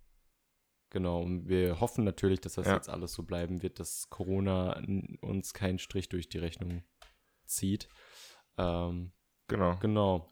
Genau, 0.94 1.20
und 1.22 1.48
wir 1.48 1.80
hoffen 1.80 2.04
natürlich, 2.04 2.40
dass 2.40 2.52
das 2.52 2.68
ja. 2.68 2.74
jetzt 2.74 2.88
alles 2.88 3.14
so 3.14 3.24
bleiben 3.24 3.62
wird, 3.64 3.80
dass 3.80 4.10
Corona 4.10 4.80
uns 5.22 5.52
keinen 5.52 5.80
Strich 5.80 6.08
durch 6.08 6.28
die 6.28 6.38
Rechnung 6.38 6.84
zieht. 7.46 7.88
Ähm, 8.58 9.10
genau. 9.48 9.76
Genau. 9.80 10.30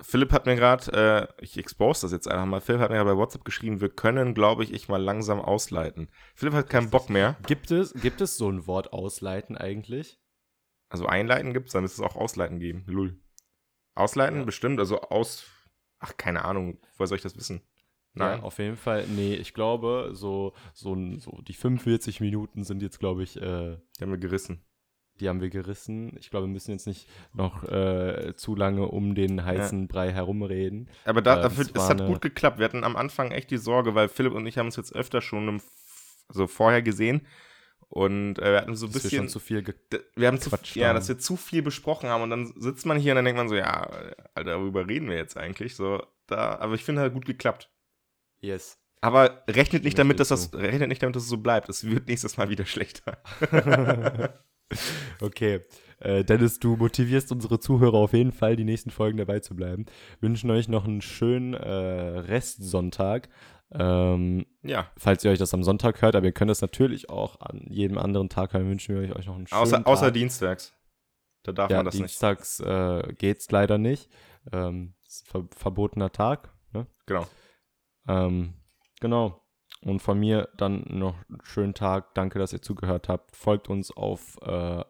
Philipp 0.00 0.30
hat 0.30 0.46
mir 0.46 0.54
gerade, 0.54 1.28
äh, 1.38 1.44
ich 1.44 1.58
expose 1.58 2.02
das 2.02 2.12
jetzt 2.12 2.28
einfach 2.28 2.46
mal, 2.46 2.60
Philipp 2.60 2.80
hat 2.80 2.90
mir 2.90 2.98
ja 2.98 3.02
bei 3.02 3.16
WhatsApp 3.16 3.44
geschrieben, 3.44 3.80
wir 3.80 3.88
können, 3.88 4.34
glaube 4.34 4.62
ich, 4.62 4.72
ich 4.72 4.88
mal 4.88 5.02
langsam 5.02 5.40
ausleiten. 5.40 6.08
Philipp 6.36 6.54
hat 6.54 6.70
keinen 6.70 6.90
Bock 6.90 7.10
mehr. 7.10 7.36
Gibt 7.48 7.72
es, 7.72 7.92
gibt 7.94 8.20
es 8.20 8.36
so 8.36 8.48
ein 8.48 8.68
Wort 8.68 8.92
ausleiten 8.92 9.58
eigentlich? 9.58 10.20
Also 10.90 11.06
einleiten 11.06 11.52
gibt 11.52 11.66
es, 11.66 11.72
dann 11.72 11.82
ist 11.82 11.94
es 11.94 12.00
auch 12.00 12.14
ausleiten 12.14 12.60
geben. 12.60 12.84
Lull. 12.86 13.20
Ausleiten 13.94 14.38
ja. 14.38 14.44
bestimmt, 14.44 14.78
also 14.78 15.00
aus, 15.00 15.44
ach, 15.98 16.16
keine 16.16 16.44
Ahnung, 16.44 16.78
woher 16.96 17.06
soll 17.06 17.16
ich 17.16 17.22
das 17.22 17.36
wissen? 17.36 17.62
Nein. 18.14 18.38
Ja, 18.38 18.44
auf 18.44 18.58
jeden 18.58 18.76
Fall. 18.76 19.06
Nee, 19.06 19.34
ich 19.34 19.54
glaube, 19.54 20.10
so, 20.12 20.52
so, 20.74 20.96
so 21.18 21.40
die 21.42 21.54
45 21.54 22.20
Minuten 22.20 22.62
sind 22.64 22.82
jetzt, 22.82 22.98
glaube 22.98 23.22
ich. 23.22 23.36
Äh, 23.36 23.78
die 23.98 24.02
haben 24.02 24.10
wir 24.10 24.18
gerissen. 24.18 24.62
Die 25.20 25.28
haben 25.28 25.40
wir 25.40 25.50
gerissen. 25.50 26.16
Ich 26.18 26.30
glaube, 26.30 26.46
wir 26.46 26.52
müssen 26.52 26.72
jetzt 26.72 26.86
nicht 26.86 27.08
noch 27.32 27.64
äh, 27.64 28.34
zu 28.36 28.54
lange 28.54 28.88
um 28.88 29.14
den 29.14 29.44
heißen 29.44 29.82
ja. 29.82 29.86
Brei 29.86 30.12
herumreden. 30.12 30.88
Aber 31.04 31.22
da, 31.22 31.38
äh, 31.38 31.42
dafür, 31.42 31.66
es 31.72 31.88
hat 31.88 32.06
gut 32.06 32.20
geklappt. 32.20 32.58
Wir 32.58 32.64
hatten 32.64 32.84
am 32.84 32.96
Anfang 32.96 33.30
echt 33.30 33.50
die 33.50 33.58
Sorge, 33.58 33.94
weil 33.94 34.08
Philipp 34.08 34.34
und 34.34 34.46
ich 34.46 34.58
haben 34.58 34.66
uns 34.66 34.76
jetzt 34.76 34.94
öfter 34.94 35.20
schon 35.20 35.48
im, 35.48 35.62
also 36.28 36.46
vorher 36.46 36.82
gesehen. 36.82 37.26
Und 37.92 38.38
äh, 38.38 38.52
wir 38.52 38.56
hatten 38.56 38.74
so 38.74 38.86
ein 38.86 38.92
bisschen. 38.92 39.10
Wir 39.10 39.18
schon 39.18 39.28
zu 39.28 39.38
viel 39.38 39.62
Wir 40.16 40.28
haben 40.28 40.40
zu, 40.40 40.50
ja, 40.72 40.94
dass 40.94 41.08
wir 41.08 41.18
zu 41.18 41.36
viel 41.36 41.60
besprochen 41.60 42.08
haben. 42.08 42.22
Und 42.22 42.30
dann 42.30 42.50
sitzt 42.56 42.86
man 42.86 42.98
hier 42.98 43.12
und 43.12 43.16
dann 43.16 43.26
denkt 43.26 43.36
man 43.36 43.50
so, 43.50 43.54
ja, 43.54 43.86
Alter, 44.34 44.60
worüber 44.60 44.88
reden 44.88 45.10
wir 45.10 45.16
jetzt 45.16 45.36
eigentlich? 45.36 45.76
So, 45.76 46.02
da, 46.26 46.56
aber 46.58 46.72
ich 46.72 46.84
finde, 46.84 47.02
halt 47.02 47.12
gut 47.12 47.26
geklappt. 47.26 47.70
Yes. 48.40 48.78
Aber 49.02 49.44
rechnet 49.46 49.84
nicht 49.84 49.98
damit, 49.98 50.20
dass 50.20 50.28
das, 50.28 50.54
rechnet 50.54 50.88
nicht 50.88 51.02
damit, 51.02 51.16
dass 51.16 51.24
es 51.24 51.28
so 51.28 51.36
bleibt. 51.36 51.68
Es 51.68 51.84
wird 51.84 52.08
nächstes 52.08 52.38
Mal 52.38 52.48
wieder 52.48 52.64
schlechter. 52.64 53.22
okay. 55.20 55.60
Äh, 55.98 56.24
Dennis, 56.24 56.60
du 56.60 56.76
motivierst 56.76 57.30
unsere 57.30 57.60
Zuhörer 57.60 57.98
auf 57.98 58.14
jeden 58.14 58.32
Fall, 58.32 58.56
die 58.56 58.64
nächsten 58.64 58.90
Folgen 58.90 59.18
dabei 59.18 59.40
zu 59.40 59.54
bleiben. 59.54 59.84
Wünschen 60.22 60.50
euch 60.50 60.66
noch 60.66 60.86
einen 60.86 61.02
schönen 61.02 61.52
äh, 61.52 61.68
Restsonntag. 61.68 63.28
Ähm, 63.74 64.46
ja. 64.62 64.90
Falls 64.96 65.24
ihr 65.24 65.30
euch 65.30 65.38
das 65.38 65.54
am 65.54 65.62
Sonntag 65.62 66.02
hört, 66.02 66.14
aber 66.14 66.26
ihr 66.26 66.32
könnt 66.32 66.50
es 66.50 66.60
natürlich 66.60 67.08
auch 67.08 67.40
an 67.40 67.66
jedem 67.68 67.98
anderen 67.98 68.28
Tag 68.28 68.52
hören, 68.52 68.68
wünschen 68.68 68.94
wir 68.94 69.16
euch 69.16 69.26
noch 69.26 69.36
einen 69.36 69.46
schönen 69.46 69.60
außer, 69.60 69.76
Tag. 69.78 69.86
Außer 69.86 70.10
dienstags. 70.10 70.74
Da 71.42 71.52
darf 71.52 71.70
ja, 71.70 71.78
man 71.78 71.86
das 71.86 71.94
dienstags, 71.94 72.58
nicht. 72.58 72.68
Dienstags 72.68 73.08
äh, 73.08 73.14
geht's 73.14 73.50
leider 73.50 73.78
nicht. 73.78 74.10
Ähm, 74.52 74.94
ver 75.24 75.48
verbotener 75.56 76.12
Tag. 76.12 76.52
Ne? 76.72 76.86
Genau. 77.06 77.26
Ähm, 78.06 78.54
genau. 79.00 79.42
Und 79.80 80.00
von 80.00 80.18
mir 80.18 80.48
dann 80.56 80.84
noch 80.88 81.16
einen 81.28 81.40
schönen 81.42 81.74
Tag. 81.74 82.14
Danke, 82.14 82.38
dass 82.38 82.52
ihr 82.52 82.62
zugehört 82.62 83.08
habt. 83.08 83.34
Folgt 83.34 83.68
uns 83.68 83.90
auf 83.90 84.36
äh, 84.42 84.84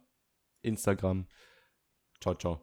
Instagram. 0.63 1.29
Ciao, 2.21 2.35
ciao. 2.35 2.61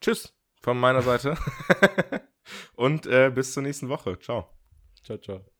Tschüss 0.00 0.36
von 0.66 0.78
meiner 0.78 1.00
Seite. 1.02 1.36
Und 2.74 3.06
äh, 3.06 3.30
bis 3.34 3.52
zur 3.52 3.62
nächsten 3.62 3.88
Woche. 3.88 4.18
Ciao. 4.18 4.48
Ciao, 5.02 5.18
ciao. 5.18 5.55